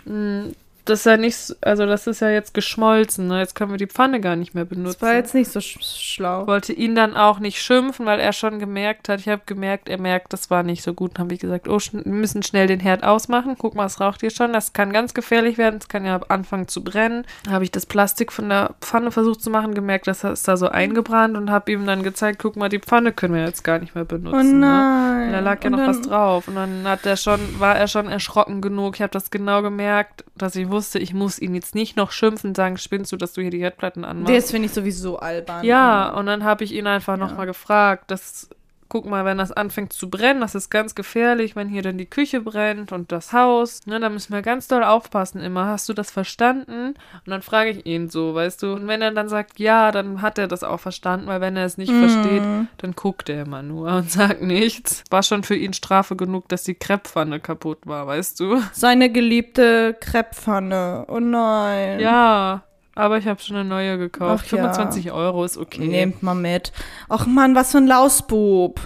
mh, 0.05 0.51
das 0.89 0.99
ist 0.99 1.05
ja 1.05 1.17
nicht, 1.17 1.55
also 1.61 1.85
das 1.85 2.07
ist 2.07 2.19
ja 2.21 2.29
jetzt 2.29 2.53
geschmolzen, 2.53 3.27
ne? 3.27 3.39
jetzt 3.39 3.55
können 3.55 3.71
wir 3.71 3.77
die 3.77 3.87
Pfanne 3.87 4.19
gar 4.21 4.35
nicht 4.35 4.53
mehr 4.55 4.65
benutzen. 4.65 4.97
Das 4.99 5.01
war 5.01 5.15
jetzt 5.15 5.33
nicht 5.33 5.51
so 5.51 5.59
sch 5.59 5.77
schlau. 5.81 6.47
wollte 6.47 6.73
ihn 6.73 6.95
dann 6.95 7.15
auch 7.15 7.39
nicht 7.39 7.61
schimpfen, 7.61 8.05
weil 8.05 8.19
er 8.19 8.33
schon 8.33 8.59
gemerkt 8.59 9.09
hat, 9.09 9.19
ich 9.19 9.27
habe 9.29 9.41
gemerkt, 9.45 9.89
er 9.89 9.99
merkt, 9.99 10.33
das 10.33 10.49
war 10.49 10.63
nicht 10.63 10.83
so 10.83 10.93
gut. 10.93 11.11
Dann 11.15 11.25
habe 11.25 11.33
ich 11.33 11.39
gesagt, 11.39 11.67
oh, 11.67 11.77
wir 11.91 12.11
müssen 12.11 12.43
schnell 12.43 12.67
den 12.67 12.79
Herd 12.79 13.03
ausmachen. 13.03 13.55
Guck 13.57 13.75
mal, 13.75 13.85
es 13.85 13.99
raucht 13.99 14.21
hier 14.21 14.29
schon. 14.31 14.53
Das 14.53 14.73
kann 14.73 14.91
ganz 14.93 15.13
gefährlich 15.13 15.57
werden. 15.57 15.79
Es 15.81 15.87
kann 15.87 16.05
ja 16.05 16.19
anfangen 16.29 16.67
zu 16.67 16.83
brennen. 16.83 17.25
Da 17.43 17.51
habe 17.51 17.63
ich 17.63 17.71
das 17.71 17.85
Plastik 17.85 18.31
von 18.31 18.49
der 18.49 18.75
Pfanne 18.81 19.11
versucht 19.11 19.41
zu 19.41 19.49
machen, 19.49 19.73
gemerkt, 19.75 20.07
das 20.07 20.23
ist 20.23 20.47
da 20.47 20.57
so 20.57 20.69
eingebrannt 20.69 21.35
und 21.37 21.49
habe 21.51 21.71
ihm 21.71 21.85
dann 21.85 22.03
gezeigt, 22.03 22.39
guck 22.41 22.55
mal, 22.55 22.69
die 22.69 22.79
Pfanne 22.79 23.11
können 23.11 23.33
wir 23.35 23.43
jetzt 23.43 23.63
gar 23.63 23.79
nicht 23.79 23.93
mehr 23.95 24.05
benutzen. 24.05 24.35
Oh 24.37 24.43
Ne? 24.43 24.53
nein. 24.59 25.27
Und 25.27 25.33
da 25.33 25.39
lag 25.41 25.63
ja 25.63 25.67
Und 25.69 25.71
noch 25.73 25.79
dann- 25.79 25.87
was 25.89 26.01
drauf. 26.01 26.47
Und 26.47 26.55
dann 26.55 26.83
hat 26.85 27.05
er 27.05 27.17
schon, 27.17 27.39
war 27.59 27.75
er 27.77 27.87
schon 27.87 28.07
erschrocken 28.07 28.61
genug. 28.61 28.95
Ich 28.95 29.01
habe 29.01 29.11
das 29.11 29.29
genau 29.31 29.61
gemerkt, 29.61 30.23
dass 30.35 30.55
ich 30.55 30.69
wusste, 30.69 30.76
ich 30.95 31.13
muss 31.13 31.39
ihn 31.39 31.55
jetzt 31.55 31.75
nicht 31.75 31.95
noch 31.97 32.11
schimpfen, 32.11 32.55
sagen, 32.55 32.77
spinnst 32.77 33.11
du, 33.11 33.17
dass 33.17 33.33
du 33.33 33.41
hier 33.41 33.51
die 33.51 33.59
Herdplatten 33.59 34.05
anmachst. 34.05 34.35
Das 34.35 34.51
finde 34.51 34.67
ich 34.67 34.73
sowieso 34.73 35.17
albern. 35.19 35.63
Ja, 35.65 36.09
und 36.13 36.25
dann 36.25 36.43
habe 36.43 36.63
ich 36.63 36.73
ihn 36.73 36.87
einfach 36.87 37.17
Ja. 37.17 37.25
nochmal 37.25 37.45
gefragt, 37.45 38.09
dass 38.11 38.49
guck 38.89 39.05
mal, 39.05 39.25
wenn 39.25 39.37
das 39.37 39.51
anfängt 39.51 39.93
zu 39.93 40.09
brennen, 40.09 40.41
das 40.41 40.55
ist 40.55 40.69
ganz 40.69 40.95
gefährlich, 40.95 41.55
wenn 41.55 41.69
hier 41.69 41.81
dann 41.81 41.97
die 41.97 42.05
Küche 42.05 42.41
brennt 42.41 42.91
und 42.91 43.11
das 43.11 43.33
Haus, 43.33 43.85
ne, 43.85 43.99
da 43.99 44.09
müssen 44.09 44.33
wir 44.33 44.41
ganz 44.41 44.67
doll 44.67 44.83
aufpassen 44.83 45.41
immer. 45.41 45.65
Hast 45.65 45.89
du 45.89 45.93
das 45.93 46.11
verstanden? 46.11 46.89
Und 46.89 47.27
dann 47.27 47.41
frage 47.41 47.71
ich 47.71 47.85
ihn 47.85 48.09
so, 48.09 48.35
weißt 48.35 48.63
du, 48.63 48.73
und 48.73 48.87
wenn 48.87 49.01
er 49.01 49.11
dann 49.11 49.29
sagt, 49.29 49.59
ja, 49.59 49.91
dann 49.91 50.21
hat 50.21 50.37
er 50.37 50.47
das 50.47 50.63
auch 50.63 50.79
verstanden, 50.79 51.27
weil 51.27 51.41
wenn 51.41 51.57
er 51.57 51.65
es 51.65 51.77
nicht 51.77 51.91
versteht, 51.91 52.43
dann 52.77 52.93
guckt 52.95 53.29
er 53.29 53.43
immer 53.43 53.63
nur 53.63 53.91
und 53.91 54.11
sagt 54.17 54.41
nichts. 54.41 55.03
War 55.09 55.23
schon 55.23 55.43
für 55.43 55.55
ihn 55.55 55.73
Strafe 55.73 56.15
genug, 56.15 56.47
dass 56.49 56.63
die 56.63 56.75
Krepppfanne 56.75 57.39
kaputt 57.39 57.79
war, 57.85 58.07
weißt 58.07 58.39
du? 58.39 58.61
Seine 58.71 59.11
geliebte 59.11 59.95
Krepppfanne. 59.99 61.05
Oh 61.07 61.19
nein. 61.19 61.99
Ja, 61.99 62.63
aber 62.97 63.17
ich 63.17 63.27
habe 63.27 63.39
schon 63.39 63.55
eine 63.55 63.67
neue 63.67 63.97
gekauft. 63.97 64.45
Ach 64.47 64.51
ja. 64.51 64.57
25 64.57 65.11
Euro 65.11 65.43
ist 65.43 65.57
okay. 65.57 65.87
Nehmt 65.87 66.23
mal 66.23 66.35
mit. 66.35 66.71
Ach 67.09 67.25
Mann, 67.25 67.55
was 67.55 67.71
für 67.71 67.77
ein 67.77 67.87
Lausbub. 67.87 68.79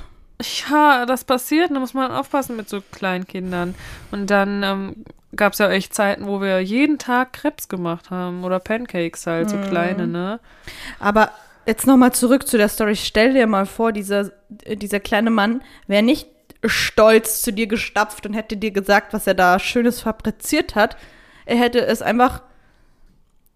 Ja, 0.69 1.05
das 1.05 1.23
passiert, 1.23 1.71
da 1.71 1.79
muss 1.79 1.93
man 1.93 2.11
aufpassen 2.11 2.55
mit 2.55 2.67
so 2.67 2.81
kleinen 2.91 3.27
Kindern. 3.27 3.75
Und 4.11 4.29
dann 4.29 4.63
ähm, 4.63 4.95
gab 5.35 5.53
es 5.53 5.59
ja 5.59 5.69
echt 5.69 5.93
Zeiten, 5.93 6.27
wo 6.27 6.41
wir 6.41 6.59
jeden 6.61 6.97
Tag 6.97 7.33
Krebs 7.33 7.69
gemacht 7.69 8.09
haben 8.09 8.43
oder 8.43 8.59
Pancakes 8.59 9.27
halt, 9.27 9.49
so 9.49 9.57
kleine, 9.57 10.07
ne? 10.07 10.39
Aber 10.99 11.29
jetzt 11.65 11.87
nochmal 11.87 12.11
zurück 12.11 12.47
zu 12.47 12.57
der 12.57 12.69
Story. 12.69 12.95
Stell 12.95 13.33
dir 13.33 13.47
mal 13.47 13.65
vor, 13.65 13.91
dieser, 13.91 14.31
dieser 14.49 14.99
kleine 14.99 15.29
Mann 15.29 15.61
wäre 15.87 16.03
nicht 16.03 16.27
stolz 16.65 17.41
zu 17.41 17.53
dir 17.53 17.67
gestapft 17.67 18.25
und 18.25 18.33
hätte 18.33 18.57
dir 18.57 18.71
gesagt, 18.71 19.13
was 19.13 19.27
er 19.27 19.33
da 19.35 19.59
Schönes 19.59 20.01
fabriziert 20.01 20.75
hat. 20.75 20.97
Er 21.45 21.57
hätte 21.57 21.85
es 21.85 22.01
einfach 22.01 22.41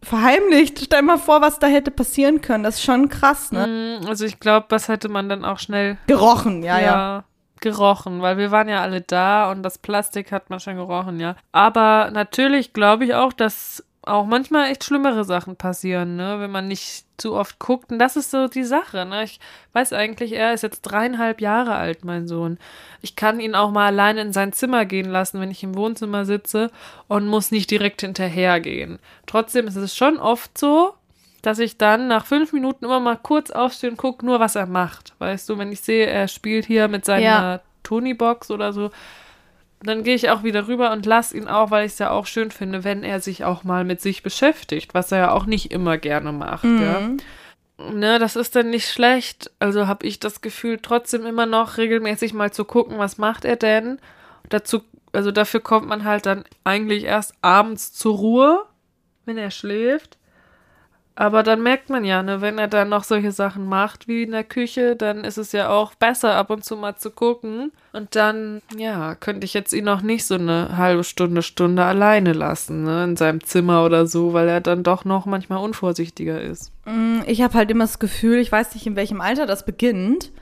verheimlicht. 0.06 0.80
Stell 0.84 1.02
mal 1.02 1.18
vor, 1.18 1.42
was 1.42 1.60
da 1.60 1.68
hätte 1.68 1.92
passieren 1.92 2.42
können. 2.42 2.64
Das 2.64 2.76
ist 2.76 2.84
schon 2.84 3.10
krass, 3.10 3.52
ne? 3.52 4.00
Mm, 4.02 4.08
Also 4.08 4.26
ich 4.26 4.40
glaube, 4.40 4.68
das 4.70 4.88
hätte 4.88 5.10
man 5.10 5.30
dann 5.30 5.44
auch 5.46 5.60
schnell 5.60 5.98
Gerochen, 6.08 6.64
ja, 6.64 6.80
ja. 6.80 7.24
gerochen, 7.62 8.22
weil 8.22 8.38
wir 8.38 8.52
waren 8.52 8.70
ja 8.70 8.82
alle 8.82 9.02
da 9.02 9.52
und 9.52 9.64
das 9.64 9.78
Plastik 9.78 10.32
hat 10.32 10.50
man 10.50 10.60
schon 10.60 10.76
gerochen, 10.76 11.20
ja. 11.20 11.36
Aber 11.52 12.10
natürlich 12.12 12.74
glaube 12.74 13.06
ich 13.06 13.14
auch, 13.16 13.34
dass 13.34 13.85
auch 14.08 14.26
manchmal 14.26 14.72
echt 14.72 14.84
schlimmere 14.84 15.24
Sachen 15.24 15.56
passieren, 15.56 16.16
ne, 16.16 16.40
wenn 16.40 16.52
man 16.52 16.68
nicht 16.68 17.06
zu 17.18 17.34
oft 17.34 17.60
guckt. 17.60 17.92
Und 17.92 18.00
das 18.00 18.16
ist 18.16 18.32
so 18.32 18.48
die 18.48 18.64
Sache, 18.64 19.06
ne. 19.06 19.24
Ich 19.24 19.40
weiß 19.74 19.94
eigentlich, 19.94 20.34
er 20.34 20.54
ist 20.54 20.64
jetzt 20.64 20.82
dreieinhalb 20.82 21.42
Jahre 21.42 21.76
alt, 21.76 22.06
mein 22.06 22.28
Sohn. 22.28 22.58
Ich 23.02 23.16
kann 23.16 23.40
ihn 23.40 23.56
auch 23.56 23.72
mal 23.72 23.88
alleine 23.88 24.22
in 24.22 24.34
sein 24.34 24.54
Zimmer 24.54 24.86
gehen 24.86 25.10
lassen, 25.10 25.40
wenn 25.40 25.52
ich 25.52 25.64
im 25.64 25.76
Wohnzimmer 25.76 26.26
sitze 26.26 26.72
und 27.08 27.28
muss 27.28 27.52
nicht 27.52 27.72
direkt 27.72 28.02
hinterhergehen. 28.02 29.00
Trotzdem 29.28 29.68
ist 29.68 29.76
es 29.76 29.96
schon 29.96 30.18
oft 30.18 30.58
so, 30.58 30.94
dass 31.42 31.60
ich 31.60 31.78
dann 31.78 32.08
nach 32.08 32.26
fünf 32.26 32.54
Minuten 32.54 32.86
immer 32.86 33.00
mal 33.00 33.18
kurz 33.18 33.52
aufstehe 33.52 33.92
und 33.92 33.98
gucke, 33.98 34.26
nur 34.26 34.40
was 34.40 34.56
er 34.56 34.66
macht. 34.66 35.14
Weißt 35.20 35.48
du, 35.48 35.58
wenn 35.58 35.72
ich 35.72 35.82
sehe, 35.82 36.08
er 36.08 36.28
spielt 36.28 36.66
hier 36.66 36.88
mit 36.88 37.06
seiner 37.06 37.22
Ja. 37.22 37.62
Tony-Box 37.84 38.50
oder 38.50 38.74
so, 38.74 38.90
dann 39.86 40.04
gehe 40.04 40.16
ich 40.16 40.30
auch 40.30 40.44
wieder 40.44 40.68
rüber 40.68 40.92
und 40.92 41.06
lasse 41.06 41.38
ihn 41.38 41.48
auch, 41.48 41.72
weil 41.72 41.86
ich 41.86 41.94
es 41.94 42.00
ja 42.00 42.12
auch 42.12 42.26
schön 42.26 42.52
finde, 42.52 42.84
wenn 42.84 43.04
er 43.04 43.20
sich 43.20 43.44
auch 43.44 43.64
mal 43.64 43.84
mit 43.84 44.02
sich 44.02 44.24
beschäftigt, 44.24 44.94
was 44.94 45.12
er 45.12 45.18
ja 45.20 45.32
auch 45.32 45.46
nicht 45.46 45.72
immer 45.72 45.98
gerne 45.98 46.32
macht, 46.32 46.64
ja. 46.66 47.10
Ne, 47.78 48.20
das 48.20 48.38
ist 48.38 48.56
dann 48.56 48.70
nicht 48.70 48.90
schlecht. 48.90 49.52
Also 49.60 49.88
habe 49.88 50.08
ich 50.08 50.20
das 50.20 50.40
Gefühl, 50.42 50.80
trotzdem 50.82 51.26
immer 51.26 51.46
noch 51.46 51.78
regelmäßig 51.78 52.34
mal 52.34 52.52
zu 52.52 52.64
gucken, 52.64 52.98
was 52.98 53.18
macht 53.18 53.44
er 53.44 53.58
denn? 53.58 54.00
Dazu, 54.48 54.82
also 55.12 55.32
dafür 55.32 55.60
kommt 55.60 55.88
man 55.88 56.06
halt 56.06 56.26
dann 56.26 56.46
eigentlich 56.64 57.04
erst 57.04 57.34
abends 57.42 57.92
zur 57.92 58.16
Ruhe, 58.16 58.66
wenn 59.26 59.38
er 59.38 59.52
schläft. 59.52 60.18
Aber 61.18 61.44
dann 61.44 61.64
merkt 61.64 61.90
man 61.90 62.04
ja, 62.04 62.22
ne, 62.24 62.42
wenn 62.42 62.58
er 62.58 62.68
dann 62.68 62.90
noch 62.90 63.06
solche 63.06 63.32
Sachen 63.32 63.68
macht 63.70 64.10
wie 64.10 64.24
in 64.24 64.32
der 64.32 64.44
Küche, 64.44 64.98
dann 64.98 65.24
ist 65.24 65.38
es 65.38 65.54
ja 65.54 65.70
auch 65.70 65.96
besser, 65.96 66.36
ab 66.36 66.50
und 66.50 66.66
zu 66.66 66.76
mal 66.76 66.98
zu 66.98 67.10
gucken. 67.10 67.72
Und 67.94 68.16
dann, 68.16 68.62
ja, 68.78 69.16
könnte 69.16 69.46
ich 69.46 69.54
jetzt 69.54 69.72
ihn 69.72 69.86
noch 69.86 70.02
nicht 70.02 70.26
so 70.26 70.36
eine 70.36 70.76
halbe 70.76 71.06
Stunde, 71.06 71.42
Stunde 71.42 71.86
alleine 71.86 72.34
lassen, 72.34 72.84
ne, 72.84 73.06
in 73.06 73.16
seinem 73.16 73.42
Zimmer 73.46 73.86
oder 73.86 74.08
so, 74.08 74.34
weil 74.34 74.50
er 74.50 74.60
dann 74.60 74.84
doch 74.84 75.06
noch 75.06 75.26
manchmal 75.26 75.60
unvorsichtiger 75.64 76.42
ist. 76.42 76.74
Mm, 76.84 77.20
Ich 77.28 77.42
habe 77.42 77.54
halt 77.54 77.72
immer 77.72 77.86
das 77.86 78.00
Gefühl, 78.00 78.40
ich 78.40 78.52
weiß 78.52 78.74
nicht, 78.76 78.86
in 78.86 78.98
welchem 78.98 79.22
Alter 79.22 79.46
das 79.46 79.66
beginnt, 79.66 80.34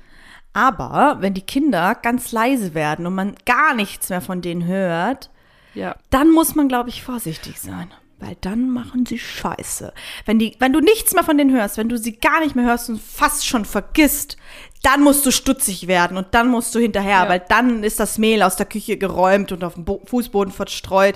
aber 0.53 1.17
wenn 1.19 1.33
die 1.35 1.41
Kinder 1.45 1.95
ganz 2.01 2.31
leise 2.31 2.73
werden 2.73 3.05
und 3.05 3.15
man 3.15 3.35
gar 3.45 3.75
nichts 3.75 4.09
mehr 4.09 4.21
von 4.21 4.41
denen 4.41 4.65
hört, 4.65 5.29
Ja. 5.75 5.95
dann 6.09 6.31
muss 6.31 6.55
man, 6.55 6.67
glaube 6.67 6.89
ich, 6.89 7.03
vorsichtig 7.03 7.59
sein. 7.59 7.91
Weil 8.25 8.37
dann 8.41 8.69
machen 8.69 9.05
sie 9.05 9.19
Scheiße. 9.19 9.93
Wenn, 10.25 10.39
die, 10.39 10.55
wenn 10.59 10.71
du 10.71 10.79
nichts 10.79 11.13
mehr 11.13 11.23
von 11.23 11.37
denen 11.37 11.53
hörst, 11.55 11.77
wenn 11.77 11.89
du 11.89 11.97
sie 11.97 12.13
gar 12.17 12.39
nicht 12.39 12.55
mehr 12.55 12.65
hörst 12.65 12.89
und 12.89 13.01
fast 13.01 13.45
schon 13.45 13.65
vergisst, 13.65 14.37
dann 14.81 15.01
musst 15.01 15.25
du 15.25 15.31
stutzig 15.31 15.87
werden 15.87 16.15
und 16.17 16.27
dann 16.31 16.47
musst 16.47 16.73
du 16.75 16.79
hinterher, 16.79 17.23
Ja. 17.23 17.29
weil 17.29 17.41
dann 17.49 17.83
ist 17.83 17.99
das 17.99 18.17
Mehl 18.17 18.41
aus 18.43 18.55
der 18.55 18.65
Küche 18.65 18.97
geräumt 18.97 19.51
und 19.51 19.63
auf 19.63 19.73
dem 19.75 19.85
Bo 19.85 20.01
Fußboden 20.05 20.53
verstreut 20.53 21.15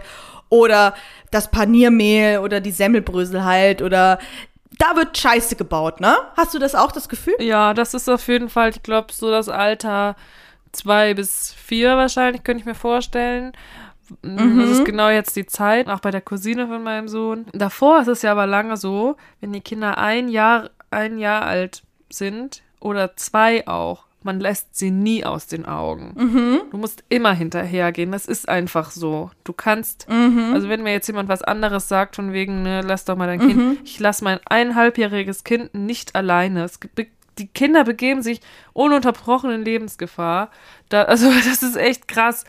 oder 0.49 0.93
das 1.31 1.51
Paniermehl 1.51 2.39
oder 2.39 2.61
die 2.61 2.71
Semmelbrösel 2.71 3.43
halt 3.43 3.81
oder 3.81 4.19
da 4.79 4.95
wird 4.95 5.17
Scheiße 5.17 5.55
gebaut, 5.55 5.99
ne? 6.01 6.15
Hast 6.35 6.53
du 6.53 6.59
das 6.59 6.75
auch 6.75 6.91
das 6.91 7.09
Gefühl? 7.09 7.35
Ja, 7.39 7.73
das 7.73 7.93
ist 7.93 8.09
auf 8.09 8.27
jeden 8.27 8.47
Fall, 8.49 8.69
ich 8.69 8.83
glaube, 8.83 9.11
so 9.11 9.29
das 9.31 9.49
Alter 9.49 10.15
zwei 10.71 11.13
bis 11.13 11.53
vier 11.53 11.97
wahrscheinlich, 11.97 12.43
könnte 12.43 12.61
ich 12.61 12.65
mir 12.65 12.75
vorstellen. 12.75 13.53
Das 14.21 14.69
ist 14.69 14.85
genau 14.85 15.09
jetzt 15.09 15.35
die 15.35 15.45
Zeit, 15.45 15.87
auch 15.87 15.99
bei 15.99 16.11
der 16.11 16.21
Cousine 16.21 16.67
von 16.67 16.83
meinem 16.83 17.07
Sohn. 17.07 17.45
Davor 17.53 18.01
ist 18.01 18.07
es 18.07 18.21
ja 18.21 18.31
aber 18.31 18.47
lange 18.47 18.77
so, 18.77 19.15
wenn 19.41 19.53
die 19.53 19.61
Kinder 19.61 19.97
ein 19.97 20.29
Jahr, 20.29 20.69
ein 20.91 21.17
Jahr 21.17 21.43
alt 21.43 21.83
sind 22.09 22.61
oder 22.79 23.15
zwei 23.17 23.67
auch, 23.67 24.05
man 24.23 24.39
lässt 24.39 24.75
sie 24.75 24.91
nie 24.91 25.23
aus 25.23 25.47
den 25.47 25.65
Augen. 25.65 26.13
Du 26.71 26.77
musst 26.77 27.03
immer 27.07 27.33
hinterhergehen. 27.33 28.11
Das 28.11 28.25
ist 28.25 28.49
einfach 28.49 28.91
so. 28.91 29.31
Du 29.45 29.53
kannst, 29.53 30.07
also 30.53 30.67
wenn 30.67 30.83
mir 30.83 30.91
jetzt 30.91 31.07
jemand 31.07 31.29
was 31.29 31.43
anderes 31.43 31.87
sagt, 31.87 32.15
von 32.17 32.33
wegen, 32.33 32.61
ne, 32.63 32.81
lass 32.81 33.05
doch 33.05 33.15
mal 33.15 33.27
dein 33.27 33.39
Kind, 33.39 33.79
ich 33.85 33.99
lass 33.99 34.21
mein 34.21 34.39
eineinhalbjähriges 34.45 35.43
Kind 35.43 35.73
nicht 35.73 36.15
alleine. 36.15 36.63
Es 36.63 36.79
gibt 36.79 36.99
die 37.37 37.47
Kinder 37.47 37.83
begeben 37.83 38.21
sich 38.21 38.41
ununterbrochen 38.73 39.51
in 39.51 39.63
Lebensgefahr. 39.63 40.49
Da, 40.89 41.03
also 41.03 41.31
das 41.45 41.63
ist 41.63 41.77
echt 41.77 42.07
krass. 42.07 42.45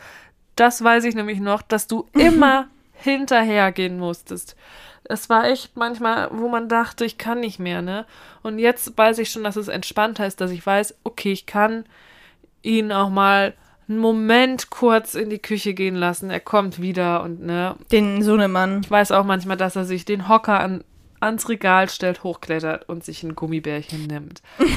Das 0.59 0.83
weiß 0.83 1.05
ich 1.05 1.15
nämlich 1.15 1.39
noch, 1.39 1.61
dass 1.61 1.87
du 1.87 2.07
immer 2.13 2.67
hinterhergehen 2.91 3.97
musstest. 3.97 4.57
Es 5.05 5.29
war 5.29 5.45
echt 5.45 5.77
manchmal, 5.77 6.29
wo 6.33 6.49
man 6.49 6.67
dachte, 6.67 7.05
ich 7.05 7.17
kann 7.17 7.39
nicht 7.39 7.59
mehr, 7.59 7.81
ne? 7.81 8.05
Und 8.43 8.59
jetzt 8.59 8.97
weiß 8.97 9.19
ich 9.19 9.31
schon, 9.31 9.45
dass 9.45 9.55
es 9.55 9.69
entspannter 9.69 10.27
ist, 10.27 10.41
dass 10.41 10.51
ich 10.51 10.65
weiß, 10.65 10.95
okay, 11.05 11.31
ich 11.31 11.45
kann 11.45 11.85
ihn 12.61 12.91
auch 12.91 13.09
mal 13.09 13.53
einen 13.87 13.99
Moment 13.99 14.69
kurz 14.69 15.15
in 15.15 15.29
die 15.29 15.39
Küche 15.39 15.73
gehen 15.73 15.95
lassen. 15.95 16.29
Er 16.29 16.41
kommt 16.41 16.81
wieder 16.81 17.23
und 17.23 17.41
ne, 17.41 17.75
Den 17.89 18.21
Sohnemann. 18.21 18.81
ich 18.83 18.91
weiß 18.91 19.13
auch 19.13 19.23
manchmal, 19.23 19.57
dass 19.57 19.77
er 19.77 19.85
sich 19.85 20.03
den 20.03 20.27
Hocker 20.27 20.59
an, 20.59 20.83
ans 21.19 21.49
Regal 21.49 21.89
stellt, 21.89 22.23
hochklettert 22.23 22.87
und 22.87 23.03
sich 23.03 23.23
ein 23.23 23.35
Gummibärchen 23.35 24.07
nimmt. 24.07 24.41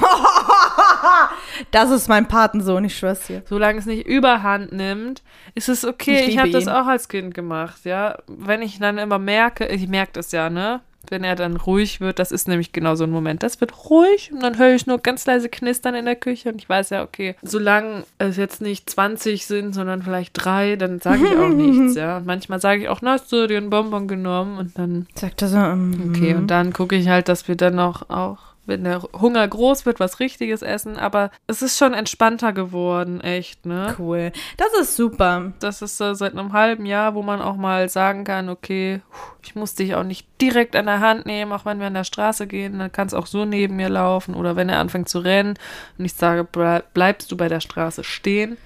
Das 1.71 1.91
ist 1.91 2.09
mein 2.09 2.29
Patensohn, 2.29 2.85
ich 2.85 2.97
schwör's 2.97 3.27
dir. 3.27 3.43
Solange 3.47 3.79
es 3.79 3.87
nicht 3.87 4.07
überhand 4.07 4.73
nimmt, 4.73 5.23
ist 5.55 5.69
es 5.69 5.85
okay. 5.85 6.23
Ich 6.23 6.29
Ich, 6.29 6.39
habe 6.39 6.51
das 6.51 6.69
auch 6.69 6.87
als 6.87 7.09
Kind 7.09 7.35
gemacht, 7.35 7.85
ja. 7.85 8.19
Wenn 8.27 8.63
ich 8.63 8.79
dann 8.79 8.99
immer 8.99 9.19
merke, 9.19 9.67
ich 9.67 9.87
merke 9.89 10.13
das 10.15 10.33
ja, 10.33 10.51
ne? 10.51 10.81
Wenn 11.13 11.25
er 11.25 11.37
dann 11.37 11.57
ruhig 11.59 12.01
wird, 12.01 12.19
das 12.19 12.33
ist 12.33 12.49
nämlich 12.49 12.73
genau 12.73 12.95
so 12.95 13.05
ein 13.05 13.11
Moment. 13.11 13.43
Das 13.43 13.61
wird 13.61 13.91
ruhig 13.91 14.33
und 14.33 14.43
dann 14.43 14.59
höre 14.59 14.75
ich 14.75 14.87
nur 14.87 14.99
ganz 14.99 15.27
leise 15.27 15.51
Knistern 15.51 15.95
in 15.95 16.07
der 16.07 16.17
Küche 16.17 16.49
und 16.49 16.57
ich 16.57 16.69
weiß 16.69 16.89
ja, 16.89 17.03
okay, 17.03 17.37
solange 17.43 18.05
es 18.17 18.39
jetzt 18.39 18.63
nicht 18.63 18.89
20 18.89 19.45
sind, 19.47 19.75
sondern 19.75 20.03
vielleicht 20.03 20.33
drei, 20.35 20.77
dann 20.77 21.01
sage 21.01 21.27
ich 21.27 21.37
auch 21.37 21.49
nichts, 21.55 21.97
ja. 21.97 22.17
Und 22.17 22.27
manchmal 22.27 22.61
sage 22.61 22.83
ich 22.83 22.89
auch, 22.89 23.01
na, 23.03 23.13
hast 23.13 23.31
du 23.31 23.47
dir 23.47 23.59
einen 23.59 23.69
Bonbon 23.69 24.09
genommen 24.09 24.57
und 24.59 24.79
dann 24.79 25.07
Sagt 25.15 25.43
er 25.43 25.49
so, 25.49 25.59
ähm, 25.59 26.15
Okay, 26.15 26.35
und 26.35 26.47
dann 26.47 26.73
gucke 26.73 26.97
ich 26.97 27.09
halt, 27.09 27.29
dass 27.29 27.47
wir 27.47 27.57
dann 27.57 27.75
noch 27.75 28.09
auch, 28.09 28.39
wenn 28.65 28.85
der 28.85 29.03
Hunger 29.03 29.47
groß 29.49 29.87
wird, 29.87 29.99
was 29.99 30.21
Richtiges 30.21 30.63
essen. 30.63 30.97
Aber 30.97 31.31
es 31.47 31.63
ist 31.63 31.77
schon 31.79 31.95
entspannter 31.95 32.53
geworden, 32.53 33.21
echt, 33.21 33.67
ne? 33.67 33.95
cool. 33.99 34.31
Das 34.57 34.69
ist 34.81 34.97
super. 34.97 35.53
Das 35.59 35.83
ist 35.83 35.97
so 35.97 36.15
seit 36.15 36.33
einem 36.37 36.53
halben 36.53 36.87
Jahr, 36.87 37.15
wo 37.15 37.23
man 37.23 37.43
auch 37.43 37.57
mal 37.57 37.89
sagen 37.89 38.23
kann, 38.25 38.49
okay, 38.49 39.01
ich 39.43 39.55
muss 39.57 39.75
dich 39.75 39.95
auch 39.97 40.05
nicht 40.05 40.27
direkt 40.41 40.77
an 40.77 40.87
der 40.87 41.01
Hand 41.01 41.27
nehmen, 41.27 41.53
auch 41.53 41.65
wenn 41.65 41.81
wir 41.81 41.89
an 41.89 41.95
der 41.95 42.05
Straße 42.05 42.47
gehen, 42.47 42.79
dann 42.79 42.93
kann 42.93 43.09
es 43.09 43.15
auch 43.15 43.27
so 43.27 43.45
neben 43.45 43.77
mir 43.77 43.89
laufen. 43.89 44.35
Oder 44.35 44.55
wenn 44.55 44.69
er 44.69 44.79
anfängt 44.79 45.09
zu 45.09 45.19
rennen 45.19 45.59
und 45.99 46.05
ich 46.05 46.15
sage, 46.15 46.43
ble- 46.43 46.85
bleibst 46.95 47.33
du 47.33 47.37
bei 47.37 47.49
der 47.49 47.61
Straße 47.61 48.05
stehen, 48.05 48.57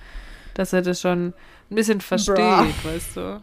dass 0.54 0.72
er 0.74 0.82
das 0.82 1.00
schon 1.00 1.28
ein 1.70 1.74
bisschen 1.74 2.00
versteht, 2.00 2.36
Bra. 2.36 2.66
weißt 2.84 3.16
du? 3.16 3.42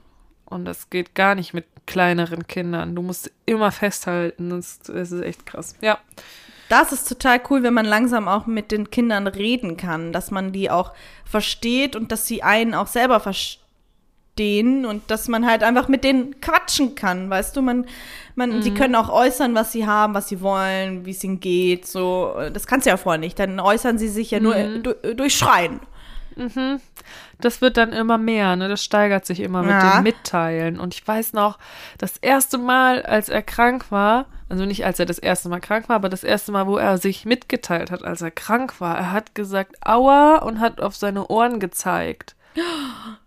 Und 0.54 0.66
das 0.66 0.90
geht 0.90 1.16
gar 1.16 1.36
nicht 1.36 1.54
mit 1.54 1.66
kleineren 1.86 2.48
Kindern. 2.48 2.96
Du 2.96 3.02
musst 3.02 3.32
immer 3.46 3.72
festhalten. 3.72 4.50
Das 4.50 4.78
ist 4.88 5.12
echt 5.22 5.46
krass. 5.46 5.76
Ja. 5.82 5.98
Das 6.70 6.92
ist 6.94 7.08
total 7.10 7.42
cool, 7.50 7.62
wenn 7.62 7.74
man 7.74 7.86
langsam 7.86 8.28
auch 8.28 8.46
mit 8.48 8.72
den 8.72 8.90
Kindern 8.90 9.28
reden 9.28 9.76
kann, 9.78 10.14
dass 10.14 10.32
man 10.32 10.52
die 10.54 10.72
auch 10.72 10.94
versteht 11.26 11.96
und 11.96 12.12
dass 12.12 12.26
sie 12.26 12.42
einen 12.42 12.74
auch 12.74 12.88
selber 12.88 13.20
verstehen. 13.20 13.60
und 14.88 15.12
dass 15.12 15.28
man 15.28 15.46
halt 15.46 15.62
einfach 15.62 15.88
mit 15.88 16.04
denen 16.04 16.42
quatschen 16.42 16.96
kann, 16.96 17.30
weißt 17.30 17.56
du, 17.56 17.62
man, 17.62 17.86
man, 18.34 18.50
Mhm. 18.58 18.62
sie 18.64 18.74
können 18.74 18.96
auch 18.96 19.10
äußern, 19.10 19.54
was 19.54 19.72
sie 19.72 19.86
haben, 19.86 20.16
was 20.16 20.28
sie 20.28 20.42
wollen, 20.42 21.06
wie 21.06 21.12
es 21.12 21.24
ihnen 21.24 21.40
geht, 21.40 21.86
so, 21.86 22.34
das 22.52 22.66
kannst 22.66 22.88
du 22.88 22.90
ja 22.90 22.98
vorher 22.98 23.20
nicht, 23.20 23.38
dann 23.38 23.60
äußern 23.60 24.00
sie 24.00 24.08
sich 24.08 24.32
ja 24.32 24.40
nur 24.40 24.56
Mhm. 24.56 24.82
du, 24.82 24.96
durch 25.16 25.36
Schreien. 25.38 25.82
Das 27.40 27.62
wird 27.62 27.78
dann 27.78 27.92
immer 27.94 28.18
mehr, 28.18 28.56
ne? 28.56 28.70
Das 28.70 28.84
steigert 28.84 29.26
sich 29.26 29.40
immer 29.40 29.62
mit 29.62 29.72
Ja. 29.72 29.96
dem 29.98 30.04
Mitteilen. 30.04 30.80
Und 30.80 30.94
ich 30.94 31.08
weiß 31.08 31.34
noch, 31.34 31.58
das 31.98 32.18
erste 32.18 32.58
Mal, 32.58 33.04
als 33.04 33.30
er 33.30 33.42
krank 33.42 33.86
war, 33.92 34.26
also 34.50 34.66
nicht 34.66 34.86
als 34.86 35.00
er 35.00 35.06
das 35.06 35.20
erste 35.20 35.50
Mal 35.50 35.60
krank 35.60 35.90
war, 35.90 35.96
aber 35.98 36.10
das 36.10 36.24
erste 36.24 36.52
Mal, 36.52 36.68
wo 36.68 36.78
er 36.78 36.98
sich 36.98 37.26
mitgeteilt 37.26 37.92
hat, 37.92 38.04
als 38.04 38.22
er 38.22 38.32
krank 38.32 38.80
war, 38.80 38.98
er 38.98 39.12
hat 39.12 39.36
gesagt, 39.36 39.76
aua 39.86 40.38
und 40.38 40.60
hat 40.60 40.80
auf 40.82 40.96
seine 40.96 41.28
Ohren 41.28 41.60
gezeigt. 41.60 42.36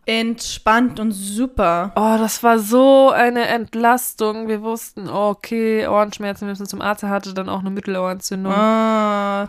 Entspannt 0.05 1.01
und 1.01 1.11
super. 1.11 1.91
Oh, 1.97 2.17
das 2.19 2.43
war 2.45 2.61
so 2.61 3.11
eine 3.11 3.47
Entlastung. 3.49 4.47
Wir 4.47 4.63
wussten, 4.63 5.09
oh, 5.09 5.31
okay, 5.31 5.87
Ohrenschmerzen, 5.89 6.43
wir 6.47 6.53
müssen 6.53 6.67
zum 6.67 6.81
Arzt. 6.81 7.03
Er 7.03 7.09
hatte 7.11 7.35
dann 7.35 7.49
auch 7.49 7.59
eine 7.61 7.71
Mittelohrentzündung. 7.71 8.53
Ah, 8.53 9.49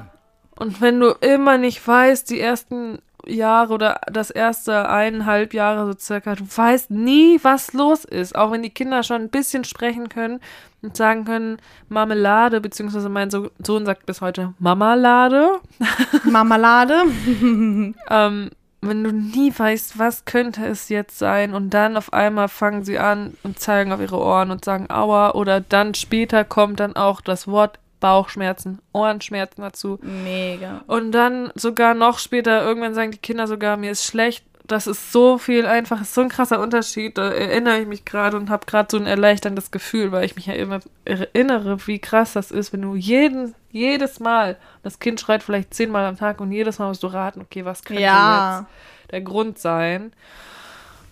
Und 0.56 0.82
wenn 0.82 1.00
du 1.00 1.12
immer 1.22 1.60
nicht 1.60 1.88
weißt, 1.88 2.28
die 2.32 2.40
ersten 2.40 2.98
Jahre 3.30 3.74
oder 3.74 4.02
das 4.12 4.30
erste 4.32 4.90
eineinhalb 4.90 5.54
Jahre 5.54 5.86
so 5.92 5.98
circa, 5.98 6.36
du 6.36 6.44
weißt 6.44 6.92
nie, 6.92 7.40
was 7.44 7.74
los 7.74 8.06
ist. 8.06 8.36
Auch 8.36 8.52
wenn 8.52 8.64
die 8.64 8.70
Kinder 8.70 9.04
schon 9.04 9.22
ein 9.24 9.30
bisschen 9.30 9.64
sprechen 9.64 10.10
können 10.10 10.40
und 10.82 10.96
sagen 10.98 11.26
können, 11.26 11.58
Marmelade, 11.90 12.62
beziehungsweise 12.62 13.10
mein 13.10 13.30
So- 13.30 13.50
Sohn 13.66 13.86
sagt 13.86 14.06
bis 14.06 14.22
heute 14.22 14.54
Mamalade. 14.60 15.60
Marmelade. 16.24 17.04
Ähm, 18.10 18.50
wenn 18.82 19.04
du 19.04 19.12
nie 19.12 19.52
weißt, 19.58 19.98
was 19.98 20.26
könnte 20.26 20.66
es 20.68 20.88
jetzt 20.90 21.18
sein 21.18 21.54
und 21.56 21.72
dann 21.74 21.98
auf 21.98 22.14
einmal 22.14 22.48
fangen 22.48 22.86
sie 22.86 23.00
an 23.00 23.36
und 23.44 23.60
zeigen 23.60 23.92
auf 23.92 24.00
ihre 24.00 24.20
Ohren 24.20 24.52
und 24.52 24.64
sagen 24.64 24.90
Aua 24.92 25.32
oder 25.32 25.60
dann 25.62 25.94
später 25.96 26.44
kommt 26.44 26.80
dann 26.80 26.96
auch 26.96 27.20
das 27.22 27.48
Wort 27.48 27.80
Bauchschmerzen, 28.00 28.80
Ohrenschmerzen 28.94 29.62
dazu. 29.62 30.00
Mega. 30.02 30.84
Und 30.88 31.12
dann 31.12 31.52
sogar 31.56 31.94
noch 31.94 32.20
später, 32.20 32.64
irgendwann 32.64 32.94
sagen 32.94 33.12
die 33.12 33.18
Kinder 33.18 33.48
sogar, 33.48 33.78
mir 33.78 33.92
ist 33.92 34.06
schlecht. 34.06 34.44
Das 34.66 34.86
ist 34.86 35.14
so 35.14 35.38
viel 35.38 35.66
einfach, 35.66 36.02
ist 36.02 36.14
so 36.14 36.20
ein 36.20 36.28
krasser 36.28 36.60
Unterschied. 36.60 37.18
Da 37.18 37.30
erinnere 37.30 37.80
ich 37.80 37.88
mich 37.88 38.04
gerade 38.04 38.36
und 38.36 38.50
habe 38.50 38.66
gerade 38.66 38.90
so 38.92 38.98
ein 38.98 39.06
erleichterndes 39.06 39.72
Gefühl, 39.72 40.12
weil 40.12 40.26
ich 40.26 40.36
mich 40.36 40.48
ja 40.48 40.54
immer 40.56 40.82
erinnere, 41.06 41.78
wie 41.88 42.00
krass 42.00 42.34
das 42.34 42.52
ist, 42.52 42.74
wenn 42.74 42.82
du 42.82 42.96
jeden, 42.96 43.56
jedes 43.72 44.20
Mal, 44.20 44.58
das 44.84 45.00
Kind 45.00 45.22
schreit 45.22 45.42
vielleicht 45.42 45.74
zehnmal 45.74 46.06
am 46.06 46.18
Tag 46.18 46.42
und 46.42 46.52
jedes 46.52 46.80
Mal 46.80 46.90
musst 46.90 47.02
du 47.04 47.08
raten, 47.08 47.40
okay, 47.40 47.64
was 47.64 47.84
könnte 47.84 48.04
Ja. 48.04 48.60
jetzt 48.60 49.12
der 49.12 49.22
Grund 49.22 49.58
sein? 49.58 50.12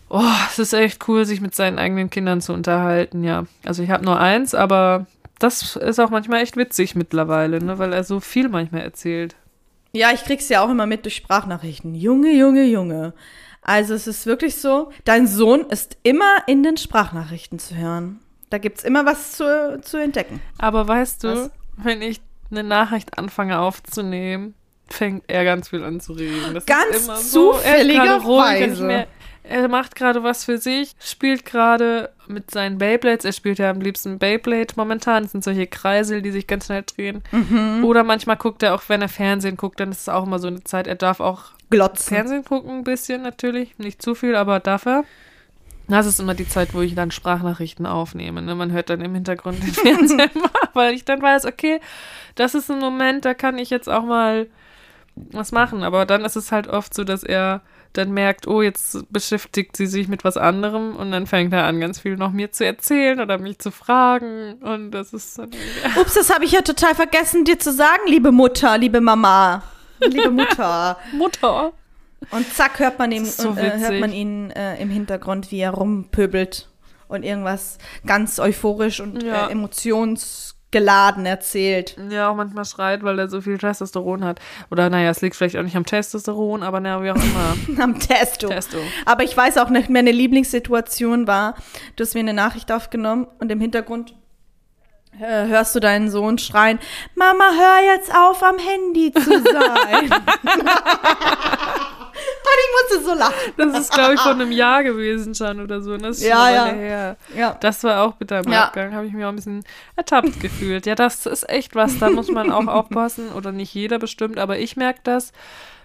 Oh, 0.10 0.22
es 0.48 0.60
ist 0.60 0.74
echt 0.74 1.08
cool, 1.08 1.26
sich 1.26 1.40
mit 1.42 1.56
seinen 1.56 1.80
eigenen 1.80 2.10
Kindern 2.10 2.42
zu 2.42 2.52
unterhalten, 2.54 3.24
ja. 3.24 3.46
Also 3.66 3.82
ich 3.84 3.90
habe 3.90 4.04
nur 4.04 4.20
eins, 4.20 4.54
aber 4.54 5.06
das 5.40 5.76
ist 5.76 6.00
auch 6.00 6.10
manchmal 6.10 6.42
echt 6.42 6.58
witzig 6.58 6.96
mittlerweile, 6.96 7.64
ne, 7.64 7.78
weil 7.78 7.94
er 7.94 8.04
so 8.04 8.20
viel 8.20 8.50
manchmal 8.50 8.82
erzählt. 8.82 9.36
Ja, 9.92 10.12
ich 10.12 10.24
krieg's 10.24 10.50
ja 10.50 10.62
auch 10.62 10.70
immer 10.70 10.86
mit 10.86 11.06
durch 11.06 11.16
Sprachnachrichten. 11.16 11.96
Junge, 11.96 12.32
Junge, 12.34 12.66
Junge. 12.66 13.14
Also 13.62 13.94
es 13.94 14.08
ist 14.08 14.26
wirklich 14.26 14.56
so, 14.58 14.92
dein 15.06 15.26
Sohn 15.26 15.62
ist 15.70 15.98
immer 16.04 16.38
in 16.48 16.64
den 16.64 16.78
Sprachnachrichten 16.78 17.60
zu 17.60 17.76
hören. 17.76 18.20
Da 18.50 18.58
gibt's 18.58 18.84
immer 18.84 19.06
was 19.06 19.34
zu, 19.34 19.80
zu 19.82 19.98
entdecken. 19.98 20.40
Aber 20.58 20.88
weißt 20.88 21.24
du, 21.24 21.28
Was? 21.30 21.52
wenn 21.78 22.02
ich 22.02 22.22
eine 22.52 22.64
Nachricht 22.64 23.18
anfange 23.18 23.60
aufzunehmen, 23.60 24.54
fängt 24.88 25.24
er 25.28 25.44
ganz 25.44 25.70
viel 25.70 25.84
an 25.84 26.00
zu 26.00 26.14
reden. 26.14 26.54
Das 26.54 26.66
Ganz 26.66 26.96
ist 26.96 27.08
gerade 27.08 27.22
zufälligerweise. 27.22 29.08
Er 29.48 29.68
macht 29.68 29.96
gerade 29.96 30.24
was 30.24 30.44
für 30.46 30.58
sich, 30.58 30.96
spielt 31.00 31.46
gerade 31.46 32.10
mit 32.28 32.52
seinen 32.52 32.78
Beyblades. 32.78 33.26
Er 33.26 33.34
spielt 33.34 33.60
ja 33.60 33.70
am 33.70 33.80
liebsten 33.80 34.18
Beyblade 34.18 34.74
momentan. 34.76 35.24
Das 35.24 35.34
sind 35.34 35.44
solche 35.44 35.68
Kreisel, 35.68 36.22
die 36.22 36.32
sich 36.32 36.48
ganz 36.48 36.66
schnell 36.66 36.84
drehen. 36.84 37.22
Mhm. 37.32 37.84
Oder 37.86 38.04
manchmal 38.04 38.38
guckt 38.38 38.64
er 38.64 38.74
auch, 38.74 38.84
wenn 38.88 39.02
er 39.02 39.10
Fernsehen 39.10 39.58
guckt, 39.58 39.80
dann 39.80 39.92
ist 39.92 40.02
es 40.02 40.10
auch 40.10 40.26
immer 40.26 40.40
so 40.40 40.48
eine 40.48 40.64
Zeit. 40.64 40.88
Er 40.88 40.96
darf 40.96 41.20
auch 41.20 41.52
Glotzen. 41.70 42.16
Fernsehen 42.16 42.46
gucken, 42.46 42.80
ein 42.80 42.84
bisschen 42.84 43.22
natürlich. 43.22 43.78
Nicht 43.78 44.02
zu 44.02 44.16
viel, 44.16 44.36
aber 44.36 44.60
darf 44.60 44.86
er. 44.86 45.04
Das 45.88 46.08
ist 46.08 46.20
immer 46.20 46.34
die 46.34 46.48
Zeit, 46.48 46.74
wo 46.74 46.82
ich 46.82 46.96
dann 46.96 47.12
Sprachnachrichten 47.12 47.86
aufnehme. 47.86 48.42
Ne? 48.42 48.56
Man 48.56 48.72
hört 48.72 48.90
dann 48.90 49.02
im 49.02 49.14
Hintergrund 49.14 49.62
den 49.62 49.74
Fernseher, 49.74 50.30
weil 50.74 50.94
ich 50.94 51.06
dann 51.06 51.22
weiß, 51.22 51.46
okay, 51.46 51.80
das 52.36 52.56
ist 52.56 52.72
ein 52.72 52.80
Moment, 52.80 53.26
da 53.26 53.34
kann 53.34 53.58
ich 53.58 53.70
jetzt 53.70 53.90
auch 53.90 54.04
mal 54.04 54.48
was 55.16 55.52
machen. 55.52 55.84
Aber 55.84 56.06
dann 56.06 56.26
ist 56.26 56.36
es 56.36 56.52
halt 56.52 56.68
oft 56.68 56.94
so, 56.94 57.04
dass 57.04 57.24
er 57.24 57.62
dann 57.98 58.12
merkt, 58.12 58.48
oh, 58.48 58.62
jetzt 58.62 59.12
beschäftigt 59.12 59.76
sie 59.78 59.88
sich 59.88 60.08
mit 60.08 60.24
was 60.24 60.38
anderem 60.38 60.96
und 60.96 61.12
dann 61.12 61.28
fängt 61.28 61.54
er 61.54 61.66
an, 61.66 61.80
ganz 61.80 62.00
viel 62.00 62.18
noch 62.18 62.32
mir 62.32 62.52
zu 62.52 62.66
erzählen 62.66 63.20
oder 63.20 63.38
mich 63.38 63.60
zu 63.60 63.72
fragen. 63.72 64.54
Und 64.62 64.92
das 64.92 65.14
ist 65.14 65.38
dann. 65.40 65.52
Ups, 66.00 66.14
das 66.14 66.34
habe 66.34 66.46
ich 66.46 66.52
ja 66.52 66.62
total 66.62 66.96
vergessen, 66.96 67.46
dir 67.46 67.60
zu 67.60 67.72
sagen, 67.72 68.02
liebe 68.08 68.32
Mutter, 68.32 68.78
liebe 68.78 69.02
Mama. 69.02 69.64
Liebe 70.00 70.32
Mutter. 70.32 70.98
Mutter. 71.14 71.74
Und 72.32 72.54
zack, 72.54 72.80
hört 72.80 72.98
man, 73.00 73.12
ihm, 73.12 73.26
so 73.26 73.52
äh, 73.56 73.78
hört 73.78 74.00
man 74.00 74.12
ihn 74.12 74.50
äh, 74.52 74.82
im 74.82 74.90
Hintergrund, 74.90 75.52
wie 75.52 75.60
er 75.60 75.72
rumpöbelt 75.72 76.70
und 77.08 77.24
irgendwas 77.24 77.78
ganz 78.06 78.40
euphorisch 78.40 79.00
und 79.00 79.22
Ja. 79.24 79.48
äh, 79.48 79.52
emotionsgeladen 80.76 81.26
erzählt. 81.26 81.96
Ja, 82.10 82.30
auch 82.30 82.36
manchmal 82.36 82.66
schreit, 82.66 83.04
weil 83.04 83.18
er 83.20 83.30
so 83.30 83.42
viel 83.42 83.58
Testosteron 83.58 84.24
hat. 84.24 84.40
Oder 84.70 84.90
naja, 84.90 85.10
es 85.10 85.22
liegt 85.22 85.36
vielleicht 85.36 85.58
auch 85.58 85.64
nicht 85.64 85.76
am 85.76 85.86
Testosteron, 85.86 86.64
aber 86.64 86.80
naja, 86.80 87.04
wie 87.04 87.12
auch 87.12 87.16
immer. 87.16 87.84
Am 87.84 88.00
Testo. 88.00 88.48
Testo. 88.48 88.78
Aber 89.06 89.24
ich 89.24 89.36
weiß 89.36 89.58
auch 89.58 89.70
nicht, 89.70 89.90
meine 89.90 90.12
Lieblingssituation 90.12 91.28
war, 91.28 91.56
du 91.96 92.04
hast 92.04 92.14
mir 92.14 92.22
eine 92.22 92.34
Nachricht 92.34 92.72
aufgenommen 92.72 93.28
und 93.40 93.52
im 93.52 93.60
Hintergrund 93.60 94.16
äh, 95.20 95.48
hörst 95.48 95.76
du 95.76 95.80
deinen 95.80 96.10
Sohn 96.10 96.38
schreien, 96.38 96.80
Mama, 97.16 97.46
hör 97.52 97.96
jetzt 97.96 98.14
auf, 98.14 98.44
am 98.44 98.58
Handy 98.58 99.12
zu 99.14 99.32
sein. 99.42 100.10
musste 102.76 103.06
so 103.06 103.14
lachen. 103.18 103.34
Das 103.58 103.80
ist, 103.80 103.92
glaube 103.94 104.14
ich, 104.16 104.20
vor 104.20 104.32
einem 104.34 104.52
Jahr 104.52 104.84
gewesen 104.84 105.34
schon 105.36 105.60
oder 105.62 105.82
so. 105.82 105.98
Das 105.98 106.18
ist 106.18 106.24
Ja, 106.24 106.50
ja. 106.50 106.66
Her. 106.66 107.18
Ja. 107.36 107.58
Das 107.62 107.84
war 107.84 108.02
auch 108.04 108.14
bitter 108.14 108.40
im 108.46 108.52
Ja. 108.52 108.66
Abgang. 108.66 108.94
Habe 108.94 109.06
ich 109.08 109.14
mich 109.14 109.24
auch 109.24 109.30
ein 109.30 109.36
bisschen 109.36 109.64
ertappt 109.96 110.40
gefühlt. 110.40 110.86
Ja, 110.86 110.96
das 110.96 111.26
ist 111.26 111.48
echt 111.50 111.76
was. 111.76 112.00
Da 112.00 112.10
muss 112.10 112.30
man 112.30 112.52
auch 112.52 112.68
aufpassen. 112.68 113.30
Oder 113.32 113.52
nicht 113.52 113.74
jeder 113.74 114.00
bestimmt, 114.00 114.38
aber 114.40 114.58
ich 114.60 114.76
merke 114.78 115.00
das. 115.04 115.32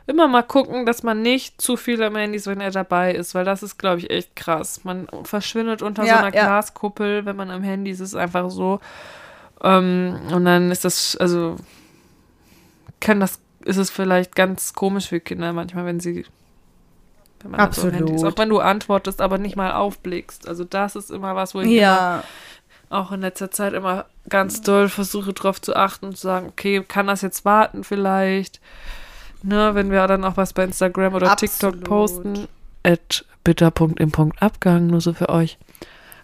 Immer 0.07 0.27
mal 0.27 0.43
gucken, 0.43 0.87
dass 0.87 1.03
man 1.03 1.23
nicht 1.23 1.61
zu 1.61 1.77
viel 1.77 2.03
am 2.03 2.17
Handy 2.17 2.37
ist, 2.37 2.47
wenn 2.49 2.61
er 2.61 2.71
dabei 2.73 3.15
ist, 3.15 3.35
weil 3.35 3.45
das 3.45 3.63
ist, 3.63 3.79
glaube 3.79 3.99
ich, 3.99 4.11
echt 4.11 4.35
krass. 4.35 4.83
Man 4.83 5.07
verschwindet 5.23 5.83
unter 5.83 6.05
Ja, 6.05 6.15
so 6.19 6.25
einer 6.25 6.35
ja. 6.35 6.45
Glaskuppel, 6.47 7.27
wenn 7.27 7.37
man 7.37 7.51
am 7.51 7.63
Handy 7.63 7.91
ist, 7.93 8.01
ist 8.01 8.17
einfach 8.17 8.51
so. 8.51 8.81
Ähm, 9.63 10.19
und 10.33 10.47
dann 10.47 10.71
ist 10.73 10.85
das, 10.85 11.17
also 11.17 11.57
kann 12.99 13.21
das, 13.21 13.39
ist 13.65 13.77
es 13.77 13.91
vielleicht 13.91 14.35
ganz 14.35 14.73
komisch 14.73 15.09
für 15.09 15.21
Kinder 15.21 15.53
manchmal, 15.53 15.85
wenn 15.85 16.01
sie 16.01 16.25
wenn 17.43 17.53
man 17.53 17.73
so 17.73 17.83
am 17.83 17.93
Handy. 17.93 18.13
Absolut. 18.13 18.33
Auch 18.35 18.39
wenn 18.39 18.49
du 18.49 18.61
antwortest, 18.61 19.21
aber 19.21 19.39
nicht 19.39 19.57
mal 19.57 19.73
aufblickst. 19.73 20.49
Also 20.49 20.65
das 20.65 20.97
ist 20.97 21.11
immer 21.11 21.35
was, 21.37 21.55
wo 21.55 21.61
ich 21.61 21.71
Ja, 21.71 22.23
auch 22.91 23.13
in 23.13 23.21
letzter 23.21 23.51
Zeit 23.51 23.73
immer 23.73 24.07
ganz 24.29 24.63
doll 24.63 24.89
versuche 24.89 25.33
drauf 25.33 25.61
zu 25.61 25.75
achten 25.77 26.07
und 26.07 26.17
zu 26.17 26.23
sagen, 26.23 26.49
okay, 26.49 26.83
kann 26.87 27.07
das 27.07 27.23
jetzt 27.23 27.45
warten 27.45 27.85
vielleicht? 27.85 28.61
Ne, 29.43 29.75
wenn 29.75 29.91
wir 29.91 30.07
dann 30.07 30.25
auch 30.25 30.37
was 30.37 30.53
bei 30.53 30.65
Instagram 30.65 31.15
oder 31.15 31.35
TikTok 31.37 31.75
Absolut. 31.75 31.85
posten, 31.89 32.49
at 32.83 33.25
bitter.im.abgang, 33.43 34.87
nur 34.87 35.01
so 35.01 35.15
für 35.15 35.31
euch, 35.31 35.57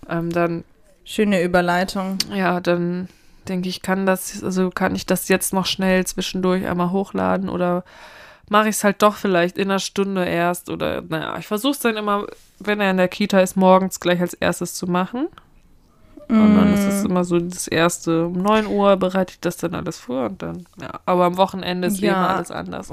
ähm, 0.09 0.31
dann 0.31 0.65
schöne 1.05 1.43
Überleitung. 1.43 2.19
ja, 2.35 2.61
dann 2.61 3.09
denke 3.49 3.69
ich, 3.69 3.81
kann 3.81 4.05
das, 4.07 4.43
also 4.43 4.71
kann 4.71 4.95
ich 4.95 5.07
das 5.07 5.29
jetzt 5.29 5.55
noch 5.55 5.67
schnell 5.67 6.05
zwischendurch 6.05 6.67
einmal 6.67 6.91
hochladen 6.91 7.49
oder 7.49 7.85
mache 8.49 8.69
ich 8.69 8.77
es 8.77 8.85
halt 8.85 9.03
doch 9.03 9.17
vielleicht 9.17 9.59
in 9.59 9.71
einer 9.71 9.79
Stunde 9.79 10.25
erst 10.25 10.71
oder 10.71 11.03
naja, 11.03 11.37
ich 11.39 11.47
versuche 11.47 11.73
es 11.73 11.79
dann 11.81 11.97
immer, 11.97 12.27
wenn 12.59 12.81
er 12.81 12.91
in 12.91 12.97
der 12.97 13.09
Kita 13.09 13.41
ist, 13.41 13.57
morgens 13.57 14.01
gleich 14.01 14.21
als 14.21 14.35
erstes 14.35 14.75
zu 14.75 14.87
machen. 14.87 15.29
Und 16.29 16.55
dann 16.55 16.73
ist 16.73 16.87
es 16.89 17.03
Mm. 17.03 17.07
immer 17.07 17.25
so 17.25 17.39
das 17.39 17.69
erste, 17.69 18.27
um 18.27 18.33
9 18.35 18.67
Uhr 18.67 18.97
bereite 18.97 19.33
ich 19.35 19.41
das 19.41 19.57
dann 19.59 19.75
alles 19.75 19.99
vor 19.99 20.27
und 20.27 20.43
dann, 20.43 20.67
ja, 20.81 20.91
aber 21.07 21.25
am 21.25 21.37
Wochenende 21.37 21.87
ist 21.89 22.01
Ja. 22.01 22.15
immer 22.15 22.29
alles 22.31 22.51
anders. 22.51 22.91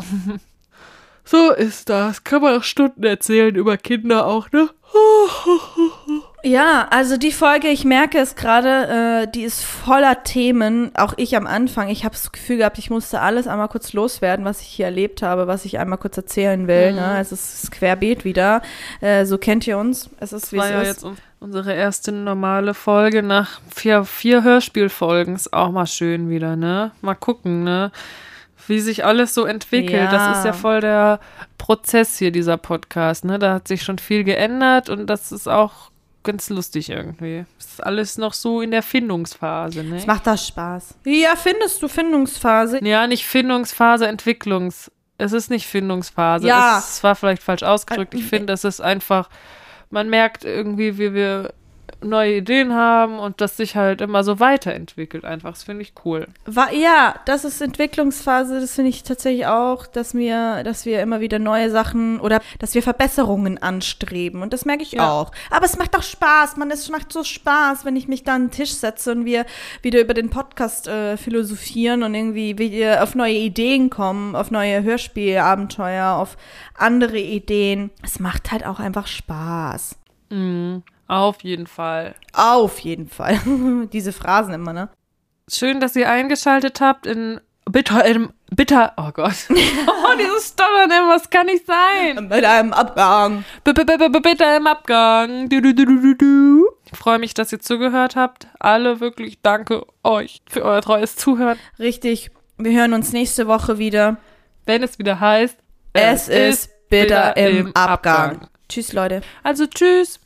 so 1.25 1.51
ist 1.51 1.89
das. 1.89 2.23
Kann 2.23 2.41
man 2.41 2.57
auch 2.59 2.63
Stunden 2.63 3.03
erzählen 3.03 3.55
über 3.55 3.77
Kinder 3.77 4.27
auch, 4.27 4.51
ne? 4.51 4.69
Ja, 6.45 6.87
also 6.89 7.15
die 7.15 7.31
Folge, 7.31 7.69
ich 7.69 7.85
merke 7.85 8.17
es 8.19 8.35
gerade, 8.35 9.23
äh, 9.23 9.31
die 9.31 9.43
ist 9.43 9.63
voller 9.63 10.23
Themen. 10.23 10.91
Auch 10.93 11.13
ich 11.15 11.37
am 11.37 11.47
Anfang. 11.47 11.87
Ich 11.87 12.03
habe 12.03 12.15
das 12.15 12.33
Gefühl 12.33 12.57
gehabt, 12.57 12.77
ich 12.77 12.89
musste 12.89 13.21
alles 13.21 13.47
einmal 13.47 13.69
kurz 13.69 13.93
loswerden, 13.93 14.43
was 14.43 14.59
ich 14.59 14.67
hier 14.67 14.85
erlebt 14.87 15.21
habe, 15.21 15.47
was 15.47 15.63
ich 15.63 15.79
einmal 15.79 15.97
kurz 15.97 16.17
erzählen 16.17 16.67
will. 16.67 16.91
Mhm. 16.91 16.97
Ne? 16.97 17.17
Es 17.21 17.31
ist 17.31 17.71
querbeet 17.71 18.25
wieder. 18.25 18.61
Äh, 18.99 19.23
so 19.25 19.37
kennt 19.37 19.65
ihr 19.67 19.77
uns. 19.77 20.09
Es 20.19 20.33
ist 20.33 20.51
wie 20.51 20.57
es 20.57 20.69
ja 20.69 20.81
ist. 20.81 20.87
jetzt 20.89 21.03
un- 21.05 21.15
unsere 21.39 21.73
erste 21.73 22.11
normale 22.11 22.73
Folge 22.73 23.23
nach 23.23 23.61
vier, 23.73 24.03
vier 24.03 24.43
Hörspielfolgen. 24.43 25.35
Ist 25.35 25.53
auch 25.53 25.71
mal 25.71 25.87
schön 25.87 26.29
wieder, 26.29 26.57
ne? 26.57 26.91
Mal 27.01 27.15
gucken, 27.15 27.63
ne? 27.63 27.91
wie 28.67 28.79
sich 28.79 29.03
alles 29.05 29.33
so 29.33 29.45
entwickelt. 29.45 30.07
Das 30.11 30.21
Ja. 30.21 30.31
ist 30.33 30.45
ja 30.45 30.53
voll 30.53 30.79
der 30.81 31.19
Prozess 31.57 32.17
hier, 32.17 32.31
dieser 32.31 32.55
Podcast. 32.57 33.25
Ne? 33.25 33.37
Da 33.39 33.53
hat 33.55 33.67
sich 33.67 33.83
schon 33.83 33.97
viel 33.97 34.23
geändert 34.23 34.89
und 34.89 35.07
das 35.07 35.31
ist 35.33 35.47
auch 35.49 35.91
ganz 36.23 36.49
lustig 36.49 36.89
irgendwie. 36.89 37.45
Es 37.59 37.65
ist 37.65 37.83
alles 37.83 38.17
noch 38.17 38.33
so 38.33 38.61
in 38.61 38.71
der 38.71 38.83
Findungsphase. 38.83 39.83
Ne? 39.83 39.97
Es 39.97 40.07
macht 40.07 40.25
das 40.27 40.47
Spaß. 40.47 40.95
Ja, 41.05 41.35
findest 41.35 41.81
du 41.81 41.87
Findungsphase? 41.87 42.83
Ja, 42.83 43.07
nicht 43.07 43.25
Findungsphase, 43.25 44.07
Entwicklungs. 44.07 44.91
Es 45.17 45.31
ist 45.31 45.49
nicht 45.49 45.67
Findungsphase. 45.67 46.47
Ja. 46.47 46.79
Es 46.79 47.03
war 47.03 47.15
vielleicht 47.15 47.43
falsch 47.43 47.63
ausgedrückt. 47.63 48.13
Ich 48.13 48.25
finde, 48.25 48.53
es 48.53 48.63
ist 48.63 48.81
einfach, 48.81 49.29
man 49.89 50.09
merkt 50.09 50.43
irgendwie, 50.43 50.97
wie 50.97 51.13
wir 51.13 51.53
neue 52.03 52.37
Ideen 52.37 52.73
haben 52.73 53.19
und 53.19 53.41
das 53.41 53.57
sich 53.57 53.75
halt 53.75 54.01
immer 54.01 54.23
so 54.23 54.39
weiterentwickelt 54.39 55.25
einfach. 55.25 55.51
Das 55.51 55.63
finde 55.63 55.81
ich 55.81 55.93
cool. 56.05 56.27
War, 56.45 56.73
ja, 56.73 57.15
das 57.25 57.45
ist 57.45 57.61
Entwicklungsphase, 57.61 58.59
das 58.59 58.75
finde 58.75 58.89
ich 58.89 59.03
tatsächlich 59.03 59.45
auch, 59.47 59.87
dass 59.87 60.13
wir, 60.13 60.63
dass 60.63 60.85
wir 60.85 61.01
immer 61.01 61.19
wieder 61.19 61.39
neue 61.39 61.69
Sachen 61.69 62.19
oder 62.19 62.41
dass 62.59 62.75
wir 62.75 62.83
Verbesserungen 62.83 63.57
anstreben. 63.61 64.41
Und 64.41 64.53
das 64.53 64.65
merke 64.65 64.83
ich 64.83 64.93
Ja. 64.93 65.09
auch. 65.11 65.31
Aber 65.49 65.65
es 65.65 65.77
macht 65.77 65.95
auch 65.97 66.03
Spaß, 66.03 66.57
man, 66.57 66.69
es 66.71 66.89
macht 66.89 67.11
so 67.13 67.23
Spaß, 67.23 67.85
wenn 67.85 67.95
ich 67.95 68.07
mich 68.07 68.23
da 68.23 68.35
an 68.35 68.45
den 68.45 68.51
Tisch 68.51 68.73
setze 68.73 69.11
und 69.11 69.25
wir 69.25 69.45
wieder 69.81 69.99
über 70.01 70.13
den 70.13 70.29
Podcast 70.29 70.87
äh, 70.87 71.17
philosophieren 71.17 72.03
und 72.03 72.13
irgendwie 72.15 72.57
wieder 72.57 73.03
auf 73.03 73.15
neue 73.15 73.33
Ideen 73.35 73.89
kommen, 73.89 74.35
auf 74.35 74.51
neue 74.51 74.83
Hörspielabenteuer, 74.83 76.13
auf 76.15 76.37
andere 76.75 77.17
Ideen. 77.19 77.91
Es 78.03 78.19
macht 78.19 78.51
halt 78.51 78.65
auch 78.65 78.79
einfach 78.79 79.07
Spaß. 79.07 79.95
Mhm. 80.29 80.83
Auf 81.13 81.43
jeden 81.43 81.67
Fall. 81.67 82.15
Auf 82.33 82.79
jeden 82.79 83.07
Fall. 83.07 83.39
Diese 83.93 84.11
Phrasen 84.11 84.51
immer, 84.55 84.73
ne? 84.73 84.89
Schön, 85.47 85.79
dass 85.79 85.95
ihr 85.95 86.09
eingeschaltet 86.09 86.81
habt 86.81 87.05
in 87.05 87.39
Bitter 87.69 88.03
im 88.03 88.33
Bitter. 88.49 88.93
Oh 88.97 89.11
Gott. 89.13 89.35
Oh, 90.05 90.15
dieses 90.17 90.49
Stottern 90.49 90.91
immer, 90.91 91.13
das 91.13 91.29
kann 91.29 91.45
nicht 91.45 91.65
sein. 91.65 92.27
Mit 92.27 92.43
einem 92.43 92.73
Abgang. 92.73 93.45
B 93.63 93.71
-b 93.71 93.83
-b 93.83 94.21
Bitter 94.21 94.57
im 94.57 94.67
Abgang. 94.67 95.49
Du, 95.49 95.61
du, 95.61 95.73
du, 95.73 95.85
du, 95.85 96.01
du, 96.01 96.15
du. 96.15 96.67
Ich 96.91 96.97
freue 96.97 97.19
mich, 97.19 97.33
dass 97.33 97.51
ihr 97.51 97.59
zugehört 97.59 98.15
habt. 98.15 98.47
Alle 98.59 98.99
wirklich 98.99 99.41
danke 99.41 99.85
euch 100.03 100.41
für 100.49 100.63
euer 100.63 100.81
treues 100.81 101.15
Zuhören. 101.15 101.57
Richtig. 101.79 102.31
Wir 102.57 102.77
hören 102.77 102.93
uns 102.93 103.13
nächste 103.13 103.47
Woche 103.47 103.77
wieder. 103.77 104.17
Wenn 104.65 104.83
es 104.83 104.99
wieder 104.99 105.19
heißt, 105.19 105.57
Es 105.93 106.27
ist 106.27 106.69
bitter 106.89 107.37
im 107.37 107.73
Abgang. 107.75 108.47
Tschüss, 108.67 108.93
Leute. 108.93 109.21
Also 109.41 109.67
tschüss. 109.67 110.19